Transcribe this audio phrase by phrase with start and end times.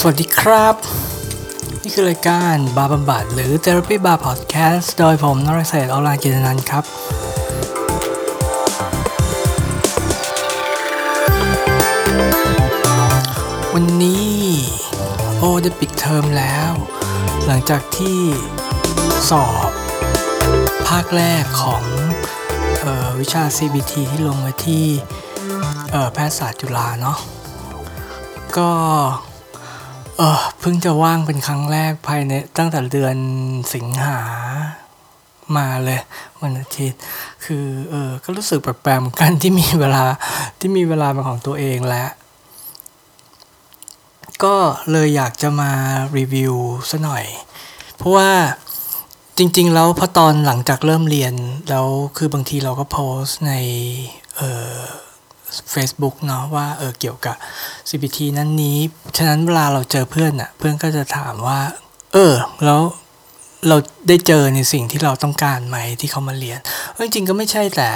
[0.00, 0.74] สวัสดีครับ
[1.82, 6.84] นี่คือรายการบาบำบัดหรือ Therapy Bar Podcast โดยผมนรเศษออลานกินนันครับ
[13.74, 14.36] วันนี้
[15.38, 16.72] โอ้ได้ปิดเทอมแล้ว
[17.46, 18.20] หลังจากที่
[19.30, 19.70] สอบ
[20.88, 21.84] ภาคแรกของ
[22.84, 24.86] ออวิชา CBT ที่ลงไว้ที่
[26.12, 27.18] แพทยศาสตร์จุฬาเนาะ
[28.56, 28.70] ก็
[30.18, 33.16] เออเพิ่งจะว่างเป็นครั้งแรกภายในตั้งแต่เดือน
[33.74, 34.18] สิงหา
[35.56, 36.00] มาเลย
[36.42, 37.00] วันอาทิตย์
[37.44, 40.04] คือเออก็รู้สึกแปลกๆเหมือนกันที่มีเวลา
[40.58, 42.10] ที่มีเวลาเป็นของตัวเองแล้ว
[44.44, 44.56] ก็
[44.92, 45.72] เลยอยากจะมา
[46.18, 46.54] รีวิว
[46.90, 47.24] ซะหน่อย
[47.96, 48.30] เพราะว่า
[49.38, 51.34] จริง ๆ แล้วพอตอนหลังจากเริ่มเรียน
[51.70, 53.52] แล้วคือบางทีเราก็โพสต์ใน
[54.36, 54.42] เอ
[54.76, 54.78] อ
[55.74, 57.36] Facebook เนาะว่าเออเกี่ยวกับ
[57.88, 58.78] CBT นั้นนี้
[59.16, 61.60] ฉะนั้นเวลาเราเจอเพื่อนอะ่ะเพื่อนก็จะถามว่า
[62.12, 62.80] เออ แล้ว
[63.68, 63.76] เรา
[64.08, 66.58] ได้เจอในสิ่งที่เราต้องการไหมที่เขามาเรียน
[67.04, 67.90] จริงๆก็ไม่ใช่แต่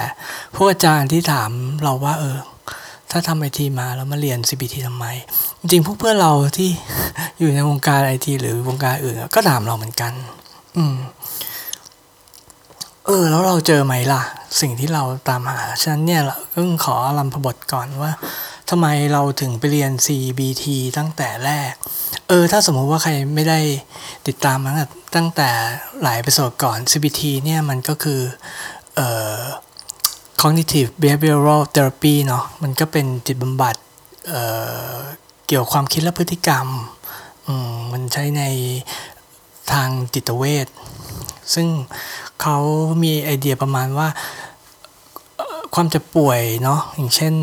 [0.54, 1.50] พวกอาจารย์ที่ถาม
[1.82, 2.38] เราว่า เออ
[3.10, 5.06] ถ้าทำไอทีมาแล้วมาเรียน CBT ทำไม
[5.60, 6.70] จริงๆพวกเพื่อนเราที่
[7.38, 10.12] อยู่ในวงการไอทีหรือวงการอื่นก็ถามเราเหมือนกัน
[10.76, 10.94] อืม
[13.06, 14.22] เออ แล้วเราเจอไหมล่ะ
[14.60, 18.12] สิ่งที่เราตามหาฉะนั้นเนี่ยเราต้องขออารัมภบทก่อนว่า
[18.70, 20.64] ทำไมเราถึงไปเรียน CBT
[20.98, 21.72] ตั้งแต่แรก
[22.28, 23.60] เออ ถ้าสมมุติว่าใครไม่ได้
[24.26, 24.72] ติดตามมา
[25.16, 25.50] ตั้งแต่
[26.02, 28.20] หลาย episode ก่อน CBT เนี่ยมันก็คือ
[28.94, 29.38] เอ่อ
[30.42, 33.76] cognitive behavioral therapy เนาะมันก็เป็นจิตบำบัด
[34.28, 34.34] เอ
[34.94, 34.96] อ
[35.46, 36.66] เกี่ยวความคิดและพฤติกรรม
[37.46, 38.42] อืมมันใช้ใน
[39.72, 40.68] ทางจิตเวช
[41.54, 41.68] ซึ่ง
[42.42, 42.58] เขา
[43.02, 44.08] มีไอเดียประมาณว่า
[45.74, 47.34] ความจ็บป่วยเนาะอย่างเช่น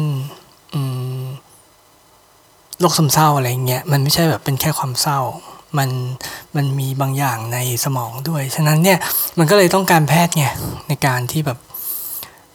[2.79, 5.19] โรคซึมเศร้าอะไรเงี้ยมันไม่ใช่แบบเป็นแค่ความเศร้า
[5.77, 5.89] มัน
[6.55, 8.99] มันมีบางอย่างในสมองด้วย ฉะนั้นเนี่ย
[9.37, 10.45] มันก็เลยต้องการแพทย์ไง
[10.87, 11.57] ในการที่แบบ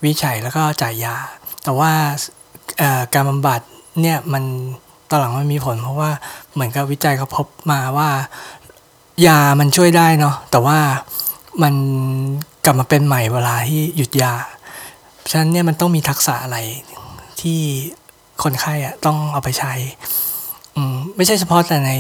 [0.05, 1.17] วิจัยแล้วก็จ่ายยา
[1.65, 1.93] แต่ว่า
[3.15, 3.61] การบำบัด
[4.01, 4.45] เนี่ยมัน
[5.11, 6.11] ตอนหลังมันมีผล เพราะว่า
[6.53, 8.09] เหมือนกับวิจัยเขาพบมาว่า
[9.27, 10.79] ยามันช่วยได้เนาะแต่ว่า
[11.63, 11.75] มัน
[12.65, 14.33] กลับมาเป็นใหม่เวลาที่หยุดยา
[15.31, 16.59] ฉะนั้นเนี่ยมันต้องมีทักษะอะไร
[17.41, 17.61] ที่
[18.43, 19.73] คนไข้อะต้องเอาไปใช้
[20.77, 21.93] อืมไม่ใช่เฉพาะแต่ใน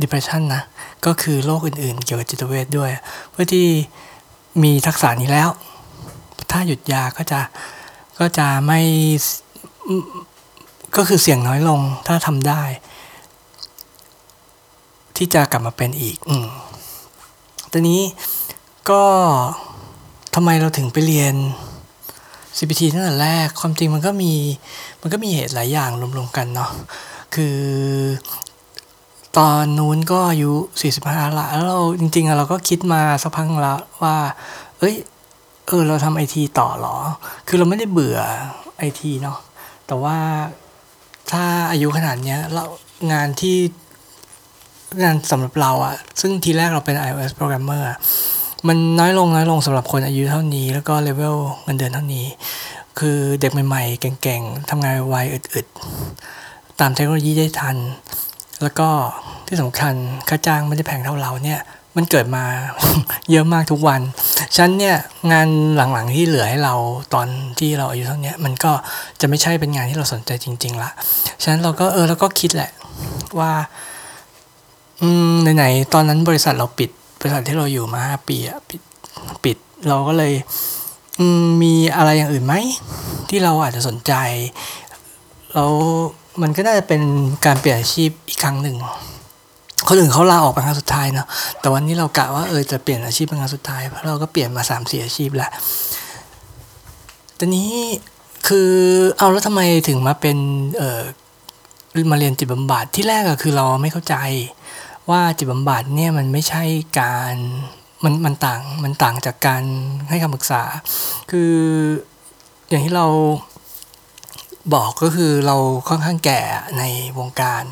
[0.00, 0.62] depression นะ
[1.06, 2.90] ก็คือโรคอื่นๆ เกี่ยวกับจิตเวชด้วย
[3.30, 3.66] เพื่อที่
[4.62, 5.48] มีทักษะนี้แล้ว
[6.50, 7.40] ถ้าหยุดยาก็จะ
[8.18, 8.80] ก็จะไม่
[10.96, 12.62] ก็คือเสี่ยงน้อยลงถ้าทำได้
[15.16, 16.46] ที่จะกลับมาเป็นอีก อืม
[17.72, 18.00] ตอนนี้
[18.90, 19.04] ก็
[20.34, 21.34] ทำไมเราถึงไปเรียน
[22.56, 24.32] CPT ตั้งแต่แรก ความจริงมันก็มี
[25.00, 26.70] มันก็มีเหตุหลายอย่างรวมๆกันเนาะ
[27.34, 27.58] คือ
[29.38, 30.52] ตอนนู้นก็อายุ
[30.94, 34.16] 45ละแล้วเราจริงๆอะเราก็คิดมาสักพักแล้วว่า
[34.78, 34.94] เอ้ย
[35.66, 36.96] เออ เราทำไอทีต่อเหรอ
[37.48, 38.18] คือเราไม่ได้เบื่อ
[38.78, 39.38] ไอทีเนาะ
[39.86, 40.18] แต่ว่า
[41.30, 42.64] ถ้าอายุขนาดเนี้ยเรา
[43.12, 43.56] งานที่
[45.02, 47.98] งานสำหรับเราอะซึ่งทีแรกเราเป็น iOS programmer อะ
[48.68, 52.26] มันน้อยลงน้อยลงสำหรับคนอายุเท่านี้ แล้วก็เลเวลเงินเดือนเท่านี้
[52.98, 57.76] คือเด็กใหม่ๆ เก่งๆทำงานไวๆอึดๆ ตามเทคโนโลยีได้ทัน
[58.62, 58.88] แล้วก็
[59.46, 59.94] ที่สำคัญ
[60.28, 61.60] ค่าจ้างไม่ได้แพงเท่าเราเนี่ย
[61.96, 62.44] มันเกิดมา
[63.30, 64.00] เยอะมากทุกวัน
[64.56, 64.96] ฉันเนี่ย
[65.32, 66.74] งานหลังๆที่เหลือให้เรา
[67.14, 67.26] ตอน
[67.58, 68.72] ที่เราอายุเท่านี้มันก็
[69.20, 70.90] จะไม่ใช่เป็นงานที่เราสนใจจริง ๆละ
[71.42, 72.70] ฉะนั้นเราก็เออเราก็คิดแหละ
[73.38, 73.52] ว่า
[75.00, 76.90] อืมไหนๆตอนนั้นบริษัทเราปิด
[77.26, 78.80] ริษัทที่เราอยู่มาห้าปีอะปิด
[79.44, 79.56] ปิด
[79.88, 80.32] เราก็เลย
[81.44, 82.54] มมีอะไรอย่างอื่นไหม
[83.28, 84.12] ที่เราอาจจะสนใจ
[85.54, 85.72] แล้ว
[86.42, 87.02] มันก็น่าจะเป็น
[87.46, 88.76] การเปลี่ยนอาชีพอีกครั้งหนึ่ง
[89.88, 91.26] คนอื่นเขาลาออกเป็นครั้งสุดท้ายเนาะ
[91.60, 95.50] แต่วันนี้เรากะว่าเออจะเปลี่ยนอาชีพเป็นครั้งสุดท้ายเพราะเราก็เปลี่ยนมาสามสี่อาชีพแล้ว
[97.38, 97.70] ตอนนี้
[98.48, 98.70] คือ
[99.18, 100.36] เอาแล้วทำไมถึงมาเป็น
[100.78, 101.02] เออ
[102.12, 104.16] มาเรียนจิตบำบัดที่แรกอะคือเราไม่เข้าใจ
[105.10, 106.64] ว่าจิตบำบัดเนี่ยมันไม่ใช่
[107.00, 107.34] การ
[108.04, 109.62] มันมันต่างมันต่างจากการ
[110.08, 110.62] ให้คำปรึกษา
[111.30, 111.52] คือ
[112.68, 113.06] อย่างที่เรา
[114.74, 115.56] บอกก็คือเรา
[115.88, 116.40] ค่อนข้างแก่
[116.78, 116.82] ใน
[117.18, 117.62] วงการ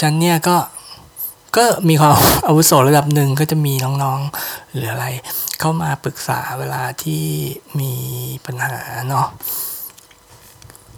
[0.00, 0.56] ฉันเนี่ยก็
[1.56, 2.12] ก็มีความ
[2.46, 5.06] อาวุโสระดับหนึ่งก็จะมีน้องๆหรืออะไร
[5.60, 7.24] เข้ามาปรึกษาเวลาที่
[7.80, 7.92] มี
[8.46, 8.76] ปัญหา
[9.08, 9.26] เนาะ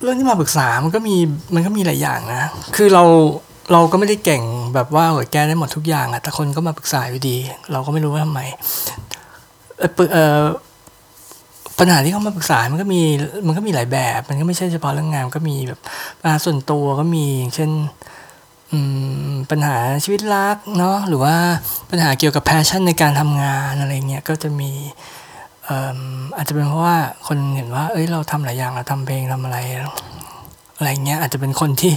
[0.02, 1.16] เรื่องที่มาปรึกษามันก็มี
[1.54, 2.44] มันก็มีหลายอย่างนะ
[2.76, 3.04] คือเรา
[3.72, 4.42] เราก็ไม่ได้เก่ง
[4.74, 7.36] แบบว่าโหยแก้ได้หมดทุกอย่างอะแต่คนก็มาปรึกษาอยู่ดี
[7.72, 8.40] เราก็ไม่รู้ว่าทำไม
[11.78, 13.00] ปัญหาที่เขามาปรึกษา มันก็มี
[13.46, 15.80] มันก็มีหลายแบบ มันก็ไม่ใช่เฉพาะเรื่องงาน ก็มีแบบ
[16.20, 17.70] ปัญหาส่วนตัวก็มี อย่างเช่น
[19.50, 21.36] ปัญหาชีวิตรักเนาะ หรือว่า
[21.90, 24.70] ปัญหาเกี่ยวกับ passion ในการทำงานอะไรเงี้ย ก็จะมี
[26.36, 29.58] อาจจะเป็นเพราะว่าคนเห็นว่า เอ้ย เราทำหลายอย่าง เราทำเพลงทำอะไร
[30.76, 31.92] อะไรเงี้ย อาจจะเป็นคนที่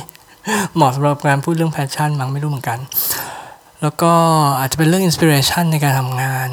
[0.76, 2.80] เหมาะสำหรับการพูดเรื่อง passion มั้งไม่รู้เหมือนกัน
[3.82, 4.14] แล้วก็
[4.60, 6.50] อาจจะเป็นเรื่องอินสปิเรชันในการทำงาน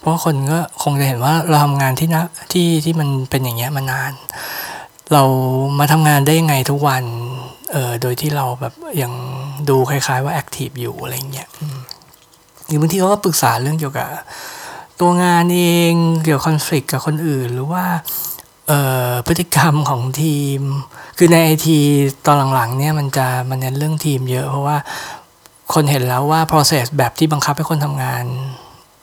[0.00, 2.22] เพราะคนก็คงจะเห็นว่าเราทำงานที่นะ
[2.52, 4.12] ที่ที่มันเป็นอย่างเงี้ยมานาน
[5.12, 5.22] เรา
[5.78, 7.04] มาทำงานได้ยังไงทุกวัน
[7.72, 8.72] เออโดยที่เราแบบ
[9.02, 9.12] ยัง
[9.68, 11.48] ดูคล้ายๆว่าแอคทีฟอยู่อะไรเงี้ย
[12.66, 14.08] หรือบางทีเขาก็ปรึกษาเรื่องเกี่ยวกับ
[15.00, 15.92] ตัวงานเอง
[16.24, 17.84] เกี่ยวกับคอนฟ lict กับคนอื่น หรือว่า
[19.26, 20.60] พฤติกรรมของทีม
[21.18, 21.78] คือในไอที
[22.26, 24.76] ตอนหลังๆเนี่ยมันจะมันเน้นเรื่องทีมเยอะ เพราะว่า
[25.74, 28.24] คนเห็นแล้วว่า process แบบที่บังคับให้คนทำงาน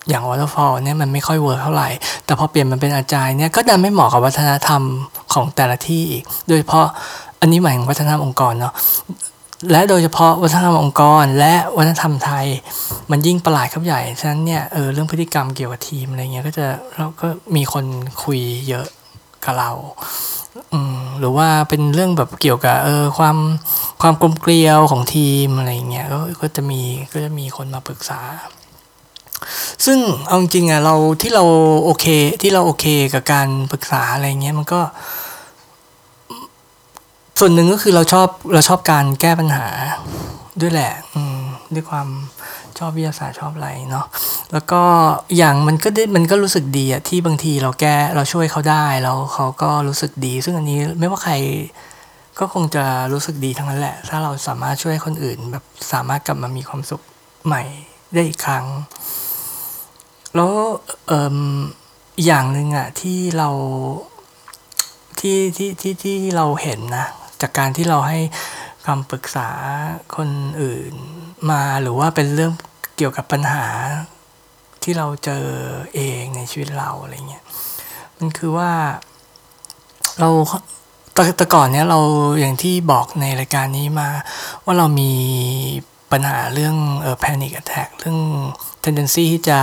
[0.09, 1.89] อย่าง waterfall เนี่ยมันไม่ค่อย work เท่าไหร่
[2.25, 4.81] แต่พอเปลี่ยนมันเป็น agile เนี่ยก็ดันไม่เหมาะกับวัฒนธรรม
[5.33, 6.87] ของแต่ละที่อีก โดยเฉพาะ
[7.41, 8.73] อันนี้หมายถึงวัฒนธรรมองค์กรเนาะ
[9.71, 12.45] และโดยเฉพาะวัฒนธรรมองค์กร และวัฒนธรรมไทย
[13.11, 16.65] มันยิ่งประหลาดเข้าไปใหญ่ ฉะนั้นเนี่ยเออเรื่องพฤติกรรมเกี่ยวกับทีมอะไรเงี้ยก็จะ
[16.95, 17.85] เราก็มีคน
[18.23, 18.39] คุย
[18.69, 18.87] เยอะ
[19.45, 19.71] กับเรา
[21.19, 23.37] หรือว่าเป็นเรื่องแบบเกี่ยวกับเออความ
[24.01, 26.81] ความกลมเกลียวของทีมอะไรเงี้ยก็ก็จะมี
[27.13, 28.19] ก็จะมีคนมาปรึกษา
[29.85, 31.43] ซึ่งเอาจริงอะเราที่เรา
[31.85, 32.05] โอเค
[32.41, 34.81] ที่เราโอเคกับการปรึกษาอะไรเงี้ยมันก็
[37.39, 39.67] ส่วนหนึ่งก็คือเราชอบเราชอบการแก้ปัญหา
[40.61, 40.93] ด้วยแหละ
[41.73, 42.07] ด้วยความ
[42.79, 44.05] ชอบวิทยาศาสตร์ชอบอะไรเนาะ
[44.53, 44.81] แล้วก็
[45.37, 51.33] อย่างมันก็ได้มันก็รู้สึกดีอะที่บางทีเราแก้เราช่วยเขาได้แล้วเขาก็รู้สึกดี ซึ่งอันนี้ไม่ว่าใคร
[52.39, 52.83] ก็คงจะ
[53.13, 57.01] รู้สึกดีทั้งนั้นแหละ ถ้าเราสามารถช่วยคนอื่น แบบสามารถกลับมามีความสุข
[57.45, 57.63] ใหม่
[58.13, 58.65] ได้อีกครั้ง
[60.35, 60.51] แล้ว
[61.07, 61.37] เออ
[62.25, 63.49] อย่างหนึ่งอะที่เรา
[65.19, 67.07] ที่ที่ที่ที่เราเห็นนะ
[67.41, 68.19] จากการที่เราให้
[68.85, 69.49] คำปรึกษา
[70.15, 70.29] คน
[70.61, 70.93] อื่น
[71.51, 72.51] มาหรือว่าเป็นเรื่อง
[72.99, 73.67] เกี่ยวกับปัญหา
[74.83, 75.45] ที่เราเจอ
[75.93, 77.43] เองในชีวิตเราอะไรเงี้ย
[78.17, 78.71] มันคือว่า
[80.19, 80.29] เรา
[81.37, 81.99] แต่ก่อนเนี้ยเรา
[82.39, 84.09] อย่างที่บอกในรายการนี้มา
[84.65, 85.13] ว่าเรามี
[86.11, 88.19] ปัญหาเรื่องเอ่อ panic attack เรื่อง
[88.83, 89.59] tendency ที่จะ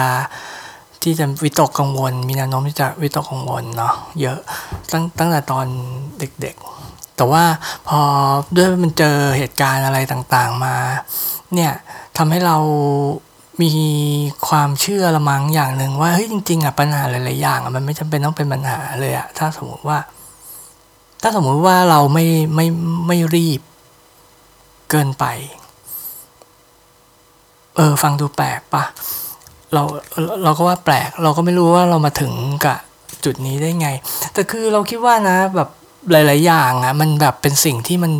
[1.02, 4.38] ที่จะวิตกกังวล มีแนวโน้มที่จะวิตกกังวลเนาะเยอะ
[4.92, 5.66] ตั้งตั้งแต่ตอน
[6.18, 7.44] เด็กๆ แต่ว่า
[7.88, 8.00] พอ
[8.56, 10.76] ด้วยมันเจอเหตุการณ์อะไรต่างๆมา
[11.54, 11.72] เนี่ย
[12.18, 12.56] ทำให้เรา
[13.62, 13.70] มี
[14.48, 19.98] ความเชื่อละมั้งอย่างหนึ่งว่าเฮ้ยจริงๆอะปัญหาหลายๆอย่างอะมันไม่จำเป็นต้องเป็นปัญหาเลยอะถ้าสมมติว่า
[21.22, 22.66] ถ้าสมมติว่าเราไม่ไม่
[23.06, 23.60] ไม่รีบ
[24.90, 25.24] เกินไป
[27.76, 28.84] เออ ฟังดูแปลกปะ
[29.72, 29.82] เรา
[30.44, 32.32] เราก็ว่าแปลก เราก็ไม่รู้ว่าเรามาถึง
[32.64, 32.78] กับ
[33.24, 33.88] จุดนี้ได้ไง
[34.32, 35.68] แต่คือเราคิดว่านะ แบบ
[36.10, 38.12] หลาย ๆ อย่างอะ มันแบบเป็นสิ่งที่มัน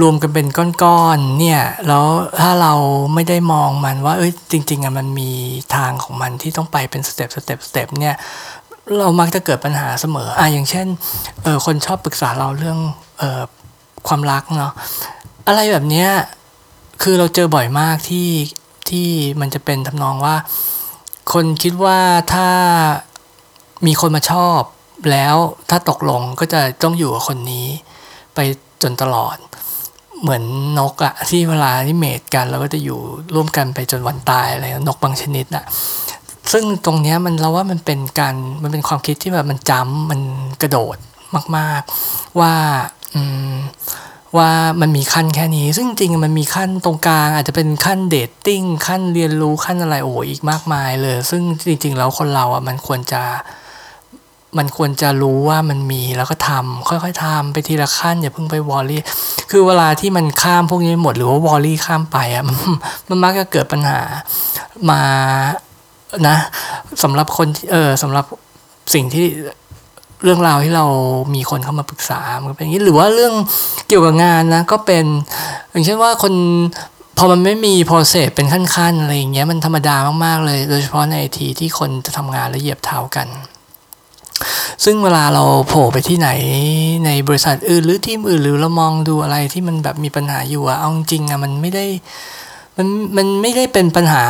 [0.00, 0.46] รวมกันเป็น
[0.82, 2.06] ก้อนๆเนี่ยแล้ว
[2.40, 2.72] ถ้าเรา
[3.14, 5.30] ไม่ได้มองมันว่าเอ้ยจริงๆอะมันมี
[5.76, 8.16] ทางของมันที่ต้องไปเป็น step step step เนี่ย
[8.98, 10.86] เรามักจะเกิดปัญหาเสมออะอย่างเช่น
[11.42, 12.78] เออคนชอบปรึกษาเราเรื่อง
[13.18, 13.42] เออ
[14.08, 14.72] ความรักเนาะ
[15.46, 16.10] อะไรแบบเนี้ย
[17.02, 18.28] คือเราเจอบ่อยมากที่
[18.88, 19.08] ที่
[19.40, 20.36] มันจะเป็นทำนองว่า
[21.32, 21.98] คนคิดว่า
[22.34, 22.48] ถ้า
[23.86, 24.60] มีคนมาชอบ
[25.10, 25.36] แล้ว
[25.70, 27.66] ถ้าตกลงก็จะต้องอยู่กับคนนี้
[28.34, 28.38] ไป
[28.82, 29.36] จนตลอด
[30.22, 30.42] เหมือน
[30.78, 32.98] นกอะที่เวลาที่เมทกันเราก็จะอยู่
[33.34, 35.64] ร่วมกันไปจนวันตายอะไรนกบางชนิดอะ
[36.52, 40.20] ซึ่งตรงนี้มันเราว่ามันเป็นการมันเป็นความคิดที่แบบมันจำมัน
[40.62, 40.96] กระโดด
[41.56, 42.54] มาก ๆ ว่า
[43.14, 43.22] อื
[43.52, 43.54] ม
[44.38, 44.50] ว่า
[44.80, 53.22] มันมีขั้นแค่นี้ ซึ่งจริงมันมีขั้นตรงกลาง อาจจะเป็นขั้น dating ขั้นเรียนรู้ขั้นอะไรโอ้อีกมากมายเลย ซึ่งจริง ๆ แล้วคนเราอะมันควรจะ
[54.58, 59.02] มันควรจะรู้ว่ามันมีแล้วก็ทำค่อยๆทำไปทีละขั้นอย่าเพิ่งไป worry
[59.50, 62.44] คือเวลาที่มันข้ามพวกนี้หมดหรือว่า worry ข้ามไปอะ
[63.08, 64.00] มันมักจะเกิดปัญหา
[64.90, 65.02] มา
[66.28, 66.36] นะ
[67.02, 68.24] สำหรับคนเออสำหรับ
[68.94, 69.26] สิ่งที่
[70.24, 70.84] เรื่องราวที่เรา
[71.34, 73.34] มีคนเข้ามาปรึกษามันเป็นอย่างนี้หรือว่าเรื่อง
[73.88, 75.04] เกี่ยวกับงานนะก็เป็น
[75.70, 76.34] อย่างเช่นว่าคน
[77.18, 83.28] พอมันไม่มีโปรเซสเป็นขั้นๆอะไรอย่างเงี้ยมันธรรมดามากๆเลย โดยเฉพาะในไอทีที่คนจะทำงานแล้วเหยียบเท้ากัน
[84.84, 86.30] ซึ่งเวลาเราโผล่ไปที่ไหน
[87.06, 91.84] ในบริษัทอื่นหรือทีมอื่นหรือเรามองดูอะไรที่มันแบบมีปัญหาอยู่อะเอาจริงอะมันไม่ได้
[92.76, 94.24] มันมันไม่ได้เป็นปัญหา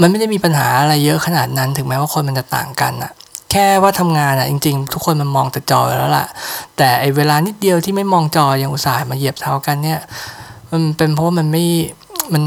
[0.00, 3.12] มันไม่ได้มีปัญหาอะไรเยอะขนาดนั้น ถึงแม้ว่าคนมันจะต่างกันอะ
[3.50, 6.26] แค่ว่าทำงานอะจริง ๆ ทุกคนมันมองแต่จอแล้วล่ะ
[6.76, 10.00] แต่ไอเวลานิดเดียวที่ไม่มองจอยังอุตส่าห์มาเหยียบเท้ากันเนี่ย
[10.72, 11.64] มันเป็นเพราะมันไม่
[12.34, 12.44] มัน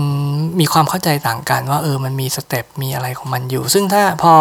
[0.59, 4.33] มีความเข้าใจต่างกันว่าเออมันมีสเต็ปมีอะไรของมันอยู่ ซึ่งถ้าพอ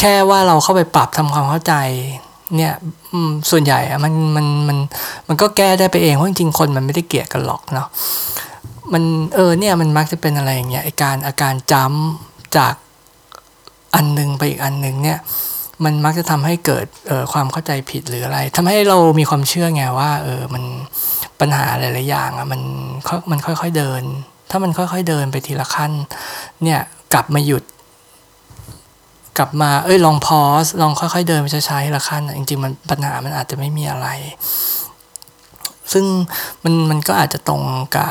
[0.00, 1.74] แค่ว่าเราเข้าไปปรับทำความเข้าใจ
[2.56, 2.72] เนี่ย
[3.50, 4.78] ส่วนใหญ่อะมันมันมัน
[5.28, 7.88] มันก็แก้ได้ไปเองเพราะจริงๆคนมันไม่ได้เกลียดกันหรอกเนาะ
[8.92, 9.02] มัน
[9.34, 12.74] เออเนี่ยมันมักจะเป็นอะไรอย่างเงี้ยไอการอาการจำจาก
[13.94, 15.18] อันหนึ่งไปอีกอันหนึ่งเนี่ย
[15.84, 20.64] มันมักจะทำให้เกิดเออความเข้าใจผิดหรืออะไรทำให้เรามีความเชื่อไงว่า เออมัน
[21.40, 22.60] ปัญหาหลายๆอย่างอะมัน
[23.30, 24.02] มันค่อยๆเดิน
[24.50, 25.92] ถ้ามันค่อยๆเดินไปทีละขั้น
[26.62, 26.80] เนี่ย
[27.12, 27.62] กลับมาหยุด
[29.38, 34.08] กลับมาเอ้ยลองพอสลองค่อยๆเดินไปช้าๆทีละขั้นจริงๆมันปัญหามันอาจจะไม่มีอะไร
[35.92, 36.04] ซึ่ง
[36.64, 37.62] มันมันก็อาจจะตรง
[37.94, 38.10] กับ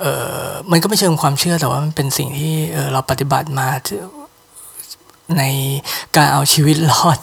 [0.00, 0.04] เอ
[0.42, 3.68] อมันก็ไม่เชิงความเชื่อแต่ว่ามันเป็นสิ่งที่เออเราปฏิบัติมา
[5.38, 5.42] ใน
[6.16, 7.18] การเอาชีวิตรอด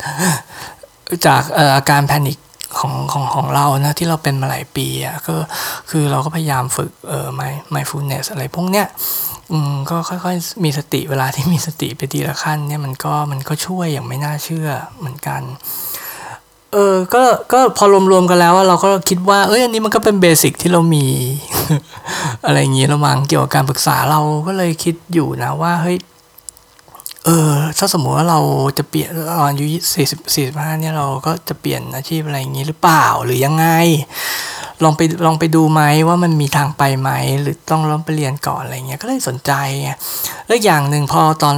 [1.27, 2.38] จากอาการแพนิค
[2.80, 5.36] ของของของเรานะที่เราเป็นมาหลายปีอะ่ะก็
[5.90, 8.88] คือเราก็พยายามฝึกเออ my mindfulness อะไรพวกเนี้ย
[9.52, 14.70] อืมก็ค่อยๆมีสติเวลาที่มีสติไปทีละขั้นเนี่ยมันก็มันก็ช่วยอย่างไม่น่าเชื่อ
[15.00, 15.42] เหมือนกัน
[16.74, 21.06] เออก็ก็พอรวมๆกันแล้วเราก็คิดว่าเอ้ยอันนี้มันก็เป็นเบสิกที่เรามี
[22.46, 25.98] อะไรอย่างนี้เรามังเกี่ยวกับการปรึกษาเราก็เลยคิดอยู่นะว่าเฮ้ย
[27.29, 28.39] เออถ้าสมมติว่าเรา
[28.77, 33.65] จะเปลี่ยนตอนอายุสี่สิบสี่สิบห้าเนี่ยเราก็จะเปลี่ยนอาชีพอะไรอย่างนี้หรือเปล่าหรือยังไง
[34.84, 39.51] ลองไปลองไปดูไหมว่ามันมีทางไปไหมหรือต้องลองไปเรียนก่อนอะไรเงี้ยก็เลยสนใจ
[40.48, 41.57] แล้วอย่างหนึ่งพอตอน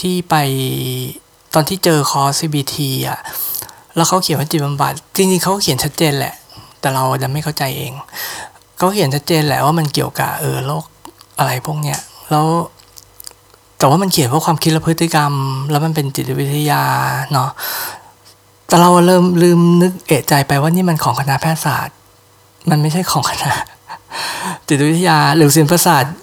[0.00, 0.36] ที่ไป
[1.54, 2.76] ตอนที่เจอคอร์ส CBT
[3.08, 3.18] อะ
[3.96, 6.34] แล้วเขาเขียนว่าจิตบำบัดจริงๆเขาเขียนชัดเจนแหละ
[6.80, 7.92] แต่เราจะไม่เข้าใจเอง
[8.78, 10.84] เขาเขียนชัดเจนแหละว่ามันเกี่ยวกับเออโรค
[11.38, 12.00] อะไรพวกเนี้ย
[12.30, 12.46] แล้ว
[13.82, 15.32] แต่ว่ามันเขียนว่าความคิดและพฤติกรรม
[15.70, 16.82] แล้วมันเป็นจิตวิทยา
[17.32, 17.50] เนาะ
[18.68, 21.96] แต่เราเริ่มลืมนึกเอะใจไปว่านี่มันของคณะแพทยศาสตร์
[22.70, 23.52] มันไม่ใช่ของคณะ
[24.68, 26.14] จิตวิทยาหรือศิลปศาสตร์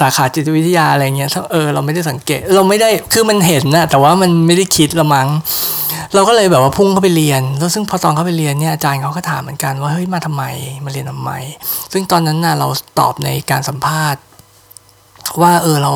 [0.00, 5.28] สาขาจิตวิทยาอะไรเงี้ยเออเราไม่ได้สังเกต เราไม่ได้คือมันเห็นนะแต่ว่ามันไม่ได้คิดละมั้ง
[6.14, 10.44] เราก็เลยแบบว่าพุ่งเข้าไปเรียน แล้วซึ่งพอตอนเข้าไปเรียนเนี่ยอาจารย์เขาก็ถามเหมือนกันว่าเฮ้ยมาทำไม
[10.84, 11.30] มาเรียนทำไม
[11.92, 12.68] ซึ่งตอนนั้นน่ะเรา
[13.00, 14.20] ตอบในการสัมภาษณ์
[15.42, 15.92] ว่าเออเรา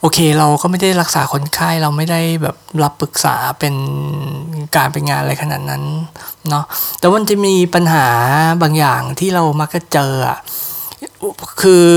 [0.00, 3.74] โอเคเราก็ไม่ได้รักษาคนไข้เราไม่ได้แบบรับปรึกษาเป็น
[4.76, 5.82] การเป็นงานอะไรขนาดนั้น
[6.48, 6.64] เนาะ
[6.98, 8.06] แต่มันจะมีปัญหา
[8.62, 10.12] บางอย่างที่เรามักจะเจอ
[11.60, 11.88] คือ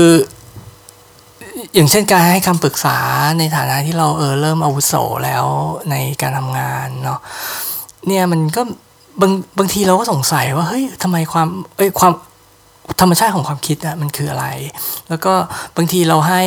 [1.74, 2.98] อย่างเช่นการให้คำปรึกษา
[3.38, 4.94] ในฐานะที่เราเออเริ่มอาวุโส
[5.24, 5.44] แล้ว
[5.90, 7.18] ในการทำงานเนาะ
[8.06, 8.62] เนี่ยมันก็
[9.20, 12.12] บางบางทีเราก็สงสัยว่าเฮ้ยทำไมความเอ้ยความ
[13.00, 14.46] ธรรมชาติของความคิดอะมันคืออะไร
[15.08, 15.32] แล้วก็
[15.76, 16.42] บางทีเราให้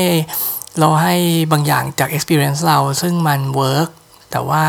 [0.80, 1.16] เราให้
[1.52, 3.90] บางอย่างจาก experience เราซึ่งมัน work
[4.32, 4.64] แต่ว่า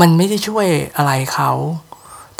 [0.00, 0.66] มันไม่ได้ช่วย
[0.96, 1.52] อะไรเขา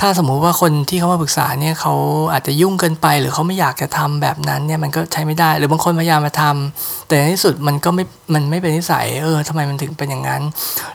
[0.03, 1.95] ถ้าสมมุติว่าคนที่เขามาปรึกษาเนี่ยเขา
[2.33, 10.43] อาจจะยุ่งเกินไป หรือเขาไม่อยากจะทำแบบนั้นเนี่ยมันก็ใช้ไม่ได้ หรือบางคนพยายามมาทำแต่ในที่สุดมันก็ไม่ มันไม่เป็นนิสัย เออทำไมมันถึงเป็นอย่างนั้น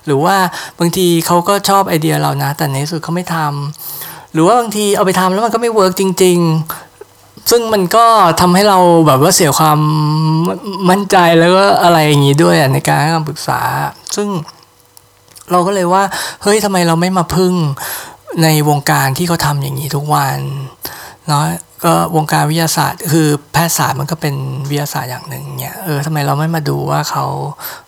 [0.06, 0.36] หรือว่า
[0.80, 6.38] บางทีเขาก็ชอบไอเดียเรานะ แต่ในที่สุดเขาไม่ทำหรือว่าบางทีเอาไปทำแล้วมันก็ไม่ work จริง
[6.72, 6.93] ๆ
[7.50, 8.06] ซึ่งมันก็
[8.42, 9.80] ทำให้เราแบบว่าเสียความ
[10.90, 13.60] มั่นใจแล้วก็อะไรอย่างนี้ด้วยในการให้คำปรึกษา
[14.16, 14.28] ซึ่ง
[15.52, 16.04] เราก็เลยว่า
[16.44, 17.54] เฮ้ยทำไมเราไม่มาพึ่ง
[18.44, 20.38] ในวงการที่เขาทำอย่างนี้ทุกวัน
[21.28, 21.44] เนาะ
[21.86, 24.36] ก็วงการวิทยาศาสตร์ คือแพทยศาสตร์มันก็เป็น
[24.70, 27.26] วิทยาศาสตร์อย่างหนึ่งเนี่ยเออทำไมเราไม่มาดูว่าเขา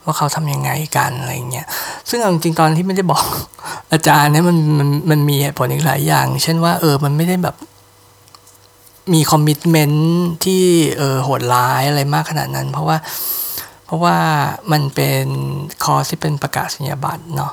[0.04, 1.68] ว่าเขาทำยังไงกันอะไรเงี้ย
[2.10, 3.24] ซึ่งจริงๆตอนที่ไม่ได้บอก
[3.94, 7.56] อาจารย์เนี่ยมันมันมันมีเหตุผลอีกหลายอย่าง เช่นว่าเออมันไม่ได้แบบ
[9.14, 10.64] มี commitment ที่
[10.98, 12.98] เออโหดร้ายอะไรมากขนาดนั้น เพราะว่า
[13.86, 14.18] เพราะว่า
[14.72, 15.26] มันเป็น
[15.84, 17.52] คอร์สที่เป็นประกาศนียบัตรเนาะ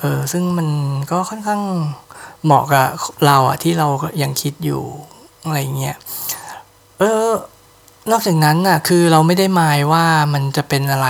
[0.00, 0.68] เออซึ่งมัน
[1.10, 1.62] ก็ค่อนข้าง
[2.44, 2.86] เหมาะกับ
[3.26, 3.88] เราอะที่เรา
[4.22, 4.82] ยังคิดอยู่
[5.44, 5.96] อะไรเงี้ย
[6.98, 7.30] เออ
[8.10, 11.08] นอกจากนั้นอะคือเราไม่ได้หมายว่ามันจะเป็นอะไร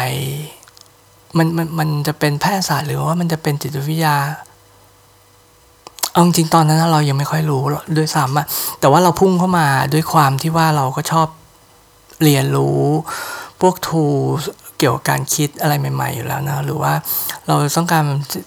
[1.36, 4.16] มันมันมันจะเป็นแพทยศาสตร์หรือว่ามันจะเป็นจิตวิทยา
[6.12, 7.62] เอาจริงตอนนั้นเรายังไม่ค่อยรู้
[7.96, 8.46] ด้วยซ้ำอะ
[8.80, 11.28] แต่ว่าเราพุ่งเข้ามาด้วยความที่ว่าเราก็ชอบ
[12.22, 12.80] เรียนรู้
[13.60, 14.04] พวกทู
[14.78, 16.92] เกี่ยวกับการคิดอะไรใหม่ ๆ อยู่แล้วนะ หรือว่า
[17.46, 18.04] เราต้องการ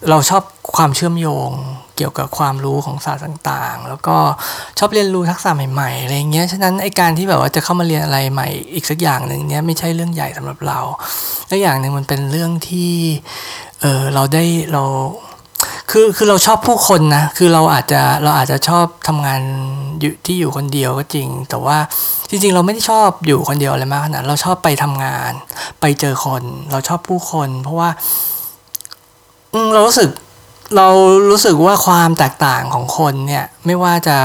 [0.10, 0.44] เราชอบ
[0.76, 1.50] ความเชื่อมโยง
[1.98, 4.18] เกี่ยวกับความรู้ของศาสตร์ต่างๆ แล้วก็
[4.80, 10.80] ชอบเรียนรู้ทักษะใหม่ๆ อะไรเงี้ย ฉะนั้นไอการที่แบบว่าจะเข้ามาเรียนอะไรใหม่อีกสักอย่างหนึ่งเนี้ยไม่ใช่เรื่องใหญ่สำหรับเรา
[11.48, 12.92] และอย่างหนึ่งมันเป็นเรื่องที่
[13.82, 14.44] เออเราได้
[14.74, 14.84] เรา
[15.92, 19.42] คือคือเราชอบผู้คนนะ คือเราอาจจะเราอาจจะชอบทำงาน
[20.00, 21.78] อยู่ที่อยู่คนเดียวก็จริง แต่ว่า
[22.30, 25.32] จริง ๆ เราไม่ได้ชอบอยู่คนเดียวอะไรมากขนาดเราชอบไปทำงาน
[25.82, 27.90] ไปเจอคน เราชอบผู้คน เพราะว่า
[29.74, 30.10] เรารู้สึก
[30.76, 30.88] เรา
[31.30, 34.18] รู้สึกว่าความแตกต่างของคนเนี่ย ไม่ว่าจะ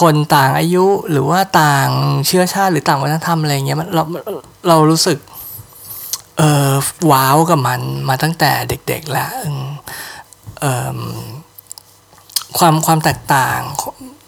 [0.00, 1.88] คนต่างอายุหรือว่าต่าง
[2.26, 4.02] เชื้อชาติหรือต่างวัฒนธรรมอะไรเงี้ยมันเรา
[4.68, 5.18] เรารู้สึก
[6.38, 6.72] เออ
[7.12, 9.30] ว้าวกับมันมาตั้งแต่เด็กๆแล้ว
[12.58, 13.60] ความความแตกต่าง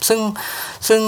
[0.08, 0.20] ซึ่ง
[0.88, 1.02] ซึ่ง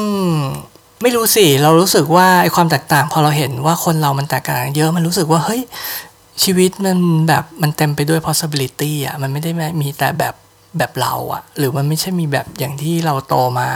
[1.03, 5.63] ไม่รู้สิ เรารู้สึกว่าไอ้ความแตกต่าง พอเราเห็นว่าคนเรามันแตกต่างเยอะมันรู้สึกว่าเฮ้ย
[6.43, 6.99] ชีวิตมัน
[7.29, 9.51] แบบมันเต็มไปด้วย possibility อะมันไม่ได้
[9.81, 10.35] มีแต่แบบ
[10.79, 13.69] แบบเราอะหรือมันไม่ใช่มีแบบอย่างที่เราโตมา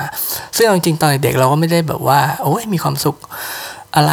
[0.56, 3.16] ซึ่งจริงๆตอนเด็กเราก็ไม่ได้แบบว่า โอ้ยมีความสุข
[3.96, 4.12] อะไร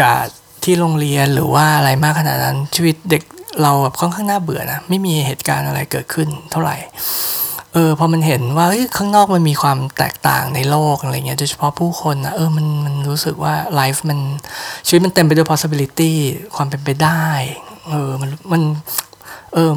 [0.00, 0.20] กับ
[0.66, 3.22] ที่โรงเรียนหรือว่าอะไรมากขนาดนั้น ชีวิตเด็ก
[3.62, 6.76] เราแบบค่อนข้างน่าเบื่อนะไม่มีเหตุการณ์อะไรเกิดขึ้นเท่าไหร่
[7.72, 14.18] เออพอมันเห็นว่าข้างนอกมันมีความแตกต่างในโลกอะไรเงี้ยโดยเฉพาะผู้คนนะเออมันมันรู้สึกว่าไลฟ์มัน
[14.86, 16.12] ชีวิตมันเต็มไปด้วย possibility
[16.56, 17.24] ความเป็นไปได้
[17.88, 18.62] เออมันมัน
[19.52, 19.72] เออ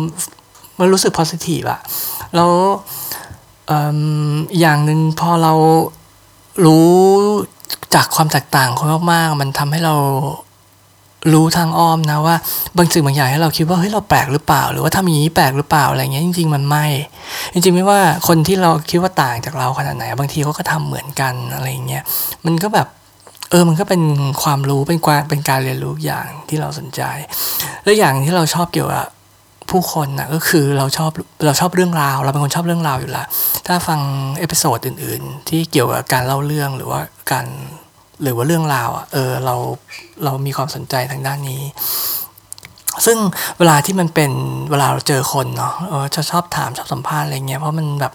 [0.79, 1.81] มันรู้สึก positive อะ
[2.35, 2.51] แล้ว
[4.59, 5.53] อย่างหนึ่งพอเรา
[6.65, 6.89] รู้
[7.95, 9.95] จากความแตกต่างคนมากๆ มันทำให้เรา
[11.33, 12.35] รู้ทางอ้อมนะว่า
[12.77, 16.85] บางสิ่งบางอย่างให้เราคิดว่าเฮ้ยเราแปลกหรือเปล่า หรือว่าทำอย่างนี้แปลกหรือเปล่าอะไรเงี้ยจริง ๆ มันไม่
[17.53, 22.03] จริงๆไม่ว่าคนที่เราคิดว่าต่างจากเราขนาดไหน บางทีเขาก็ทำเหมือนกันอะไรเงี้ย
[22.45, 22.87] มันก็แบบ
[23.51, 24.01] เออมันก็เป็น
[24.43, 27.01] ความรู้เป็นการเป็นการเรียนรู้อย่างที่เราสนใจ
[27.83, 29.07] และอย่างที่เราชอบเกี่ยวกับ
[29.69, 31.11] ผู้คนนะก็คือเราชอบ
[31.45, 33.27] เราชอบเรื่องราว เราเป็นคนชอบเรื่องราวอยู่ล้ว
[33.67, 33.99] ถ้าฟัง
[34.39, 37.45] episode อื่น ๆ ที่เกี่ยวกับการเล่าเรื่องหรือว่าการ
[38.21, 39.55] หรือว่าเรื่องราวอะเออเรา
[40.23, 41.63] เรามีความสนใจทางด้านนี้
[43.05, 43.17] ซึ่ง
[43.57, 44.31] เวลาที่มันเป็น
[44.69, 48.13] เวลาเราเจอคนเนาะเออจะชอบถามชอบสัมภาษณ์อะไรเงี้ยเพราะมันแบบ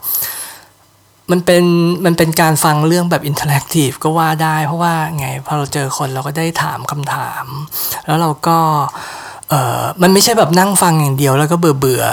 [1.31, 1.65] มันเป็น
[2.05, 7.45] มันเป็นการฟังเรื่องแบบ interactive ก็ว่าได้ เพราะว่าไงพอเราเจอคนเราก็ได้ถามคำถาม
[8.07, 8.59] แล้วเราก็
[9.49, 12.05] เออมันไม่ใช่แบบนั่งฟังอย่างเดียวแล้วก็เบื่อเบื่อ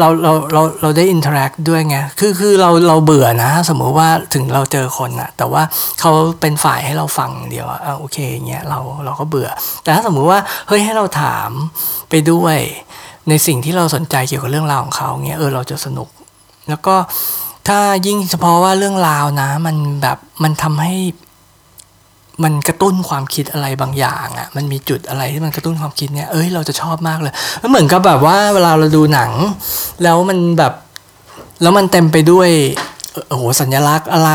[0.00, 5.62] เราเราเราเราได้ interact ด้วยไง คือคือเราเราเบื่อนะ สมมุติว่าถึงเราเจอคนอะแต่ว่า
[6.00, 6.10] เขา
[6.40, 9.48] เป็นฝ่ายให้เราฟังเดียวอะโอเคเงี้ยเราเราก็เบื่อ
[9.82, 10.38] แต่ถ้าสมมุติว่า
[10.68, 11.50] เฮ้ยให้เราถาม
[12.10, 12.56] ไปด้วย
[13.28, 16.08] ในสิ่งที่เราสนใจเกี่ยวกับเรื่องราวของเขาเงี้ยเออเราจะสนุก
[16.68, 16.96] แล้วก็
[17.68, 20.94] ถ้ายิ่งเฉพาะว่าเรื่องราวนะ มันแบบมันทำให้
[22.42, 27.32] มันกระตุ้นความคิดอะไรบางอย่างอะ่ะ มันมีจุดอะไรที่มันกระตุ้นความคิดเนี่ย เอ้ย เราจะชอบมากเลย
[27.62, 29.32] มันเหมือนกับแบบว่าเวลาเราดูหนัง
[30.02, 30.72] แล้วมันแบบ
[31.62, 32.50] แล้วมันเต็มไปด้วย
[33.28, 34.32] โอ้โห สัญลักษณ์อะไร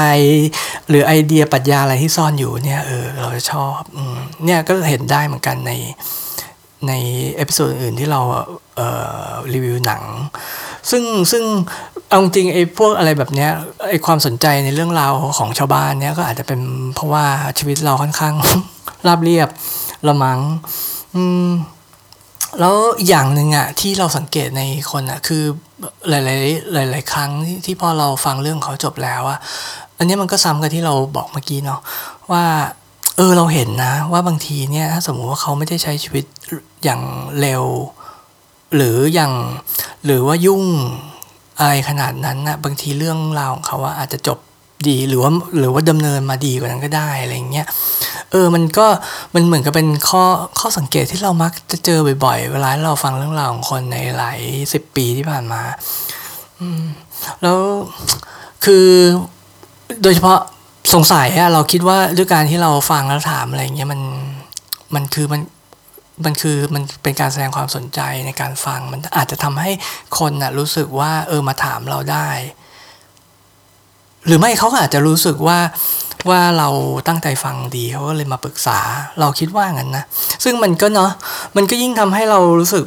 [0.89, 3.99] หรือไอเดียปรัชญาอะไรที่ซ่อนอยู่เนี่ย เออ เราจะชอบอะ
[4.45, 5.71] เนี่ยก็เห็นได้เหมือนกันใน
[6.87, 6.91] ใน
[7.35, 8.21] episode อื่นที่เรา
[9.53, 10.03] รีวิวหนัง
[10.89, 11.43] ซึ่งซึ่ง
[12.09, 13.51] เอาจริงไอ้พวกอะไรแบบเนี้ย
[13.89, 16.61] ไอ้ความสนใจในเรื่องราวของชาวบ้านเนี้ยก็อาจจะเป็น
[16.95, 17.25] เพราะว่า
[17.57, 18.35] ชีวิตเราค่อนข้าง
[19.07, 19.49] ราบเรียบ
[20.07, 20.39] ละมัง
[21.15, 21.49] อืม
[22.59, 22.75] แล้ว
[23.07, 25.43] อย่างหนึ่งอะที่เราสังเกตในคนอะคือ
[26.09, 27.31] หลาย ๆ หลาย ๆ ครั้ง
[27.65, 29.39] ที่พอเราฟังเรื่องเขาจบแล้วอะ
[29.97, 31.79] อันนี้มันก็ซ้ำกับที่เราบอกเมื่อกี้เนาะ
[32.31, 32.45] ว่า
[33.17, 36.25] เออเราเห็นนะ ว่าบางทีเนี่ยถ้าสมมุติว่าเขาไม่ได้ใช้ชีวิต
[36.83, 37.01] อย่าง
[37.39, 37.63] เร็ว
[38.75, 39.33] หรืออย่าง
[40.05, 40.63] หรือว่ายุ่ง
[41.59, 44.39] อะไรขนาดนั้นนะบางทีเรื่องราวของเขาว่าอาจจะจบ
[44.87, 47.67] ดีหรือว่าหรือว่าดำเนินมาดีกว่านั้นก็ได้อะไรเงี้ย
[48.31, 48.87] เออมันก็
[49.35, 50.23] มันเหมือนกับเป็นข้อ
[50.59, 54.39] ข้อสังเกตที่เรามักจะเจอบ่อยๆ เวลาเราฟังเรื่องราวของคนในหลาย
[54.73, 55.61] สิบปีที่ผ่านมา
[56.59, 56.83] อืม
[57.41, 57.57] แล้ว
[58.65, 58.87] คือ
[60.03, 60.39] โดยเฉพาะ
[60.93, 64.01] สงสัยอะเราคิดว่าด้วยการที่เราฟังแล้วถามอะไรเงี้ยมัน
[64.95, 65.41] มันคือมัน
[66.25, 69.71] มันคือมันเป็นการแสดงความสนใจในการฟัง มันอาจจะทำให้
[70.19, 72.29] คนน่ะรู้สึกว่าเออมาถามเราได้
[74.25, 75.59] หรือไม่เขาอาจจะรู้สึกว่า
[76.29, 76.69] ว่าเรา
[77.07, 78.79] ตั้งใจฟังดีเขาก็เลยมาปรึกษา
[79.19, 80.05] เราคิดว่างั้นนะ
[80.43, 81.11] ซึ่งมันก็เนาะ
[81.55, 82.85] มันก็ยิ่งทำให้เรารู้สึก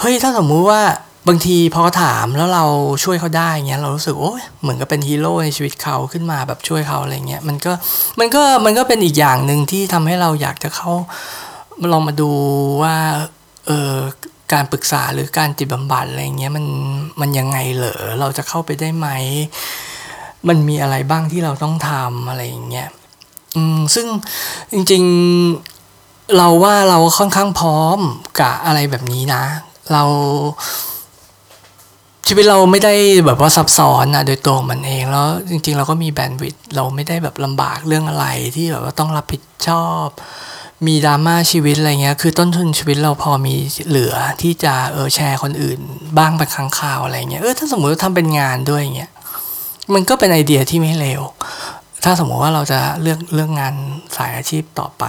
[0.00, 0.82] เฮ้ยถ้าสมมุติว่า
[1.28, 2.64] บางทีพอถามแล้วเรา
[3.04, 7.72] ช่วยเขาได้เงี้ยเรารู้สึกโอ้ยเหมือนกับเป็นฮีโร่ในชีวิตเขาขึ้นมาแบบช่วยเขาอะไรเงี้ยมันก็
[8.20, 10.92] มันก็มันก็เป็นอีกอย่างหนึ่งที่ทำให้เราอยากจะเข้า
[11.92, 12.30] ลองมาดู
[12.82, 12.96] ว่า
[13.66, 13.96] เออ
[14.52, 16.66] การปรึกษาหรือการจิตบำบัดอะไรเงี้ยมัน
[17.20, 19.08] มันยังไงเหรอเราจะเข้าไปได้ไหม
[20.48, 22.88] มันมีอะไรบ้างที่เราต้องทำอะไรอย่างเงี้ย
[23.56, 24.06] อืมซึ่ง
[24.72, 27.98] จริงๆเราว่าเราค่อนข้างพร้อม
[28.38, 29.44] กับอะไรแบบนี้นะ
[29.92, 30.02] เรา
[32.26, 32.94] ชีวิตเราไม่ได้
[33.26, 40.08] แบบว่าซับซ้อนนะโดยตัวมันเองแล้วจริง ๆ เราก็มีแบนด์วิดต์เราไม่ได้แบบลำบากเรื่องอะไรที่แบบว่าต้องรับผิดชอบ
[40.86, 43.54] มีดราม่าชีวิตอะไรเงี้ย คือต้นทุนชีวิตเราพอมี
[43.88, 45.78] เหลือที่จะเออแชร์คนอื่น
[46.18, 49.10] บ้างเป็นครั้งคราวอะไรเงี้ย เออถ้าสมมติว่าทำเป็นงานด้วยเงี้ย
[49.94, 51.22] มันก็เป็นไอเดียที่ไม่เลว
[52.04, 53.74] ถ้าสมมติว่าเราจะเลือกเลือกงาน
[54.16, 55.04] สายอาชีพต่อไป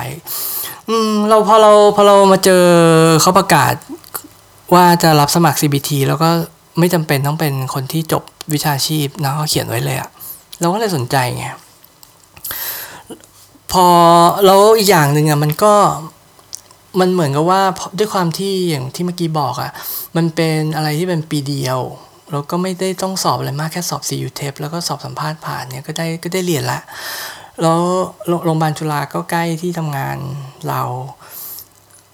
[0.90, 2.64] อืมเราพอเราพอเรามาเจอ
[3.22, 3.74] เขาประกาศ
[4.74, 6.30] ว่าจะรับสมัคร CBT แล้วก็
[6.80, 10.10] ไม่จำเป็นต้องเป็นคนที่จบวิชาชีพนะเขาเขียนไว้เลยอะ
[10.60, 11.46] เราก็เลยสนใจไง
[13.74, 13.88] พอ
[14.46, 15.74] แล้วอีกอย่างหนึ่งอะมันก็
[17.00, 17.62] มันเหมือนกับว่า
[17.98, 19.72] ด้วยความที่อย่างที่เมื่อกี้บอกอะ
[20.18, 21.80] มันเป็นอะไรที่เป็นปีเดียว
[22.32, 26.80] แล้วก็ไม่ได้ต้องสอบอะไรมากแค่สอบ CU TEP แล้วก็สอบสัมภาษณ์ผ่านเนี่ยก็ได้ก็ได้เรียนละ
[27.62, 27.80] แล้ว
[28.46, 30.18] โรงพยาบาลจุฬาก็ใกล้ที่ทำงาน
[30.68, 30.82] เรา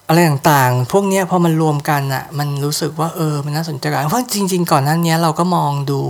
[0.10, 6.02] อะไรต่างๆ พวกนี้พอมันรวมกันอะ่ะมันรู้สึกว่าเออ มันน่าสนใจเพราะจริง ๆ ก่อนหน้านี้เราก็มองดู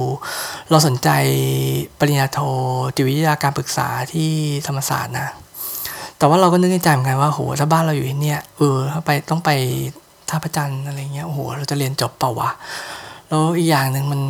[0.70, 1.10] เราสนใจ
[2.00, 2.40] ปริญญาโท
[2.96, 4.32] จิตวิทยาการปรึกษาที่
[4.68, 5.30] ธรรมศาสตร์นะ
[6.18, 9.50] แต่ว่าเราก็นึกในใจเหมือนกันว่าโหถ้าบ้านเราอยู่ที่เนี่ยเออถ้าไปต้องไป
[10.30, 12.50] ท่าพระจันทร์อะไรเงี้ยโอ้โหเราจะเรียนจบเปล่าวะ
[13.28, 14.22] แล้วอีกอย่างหนึ่งมัน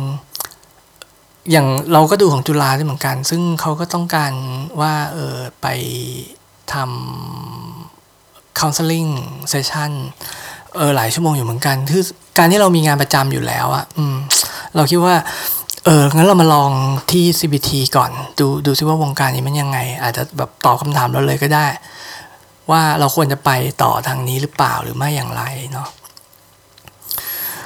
[1.50, 4.32] อย่างเราก็ดูของจุฬาด้วยเหมือนกัน ซึ่งเขาก็ต้องการ
[4.80, 5.66] ว่าเออไป
[6.72, 7.99] ทำ
[8.60, 9.10] counseling
[9.52, 9.90] session
[10.76, 12.04] เออหลายชั่วโมงอยู่เหมือนกันคือ
[12.38, 14.16] การที่เรามีงานประจำอยู่แล้วอะอืม
[14.76, 15.16] เราคิดว่า
[15.84, 16.70] เออ งั้นเรามาลอง
[17.10, 21.66] ที่ CBT ก่อน ดูดูซิว่าวงการนี้มันยังไง อาจจะแบบตอบคำถามเราเลยก็ได้
[22.70, 23.50] ว่าเราควรจะไป
[23.82, 25.42] ต่อทางนี้หรือเปล่าหรือไม่อย่างไร
[25.72, 25.88] เนาะ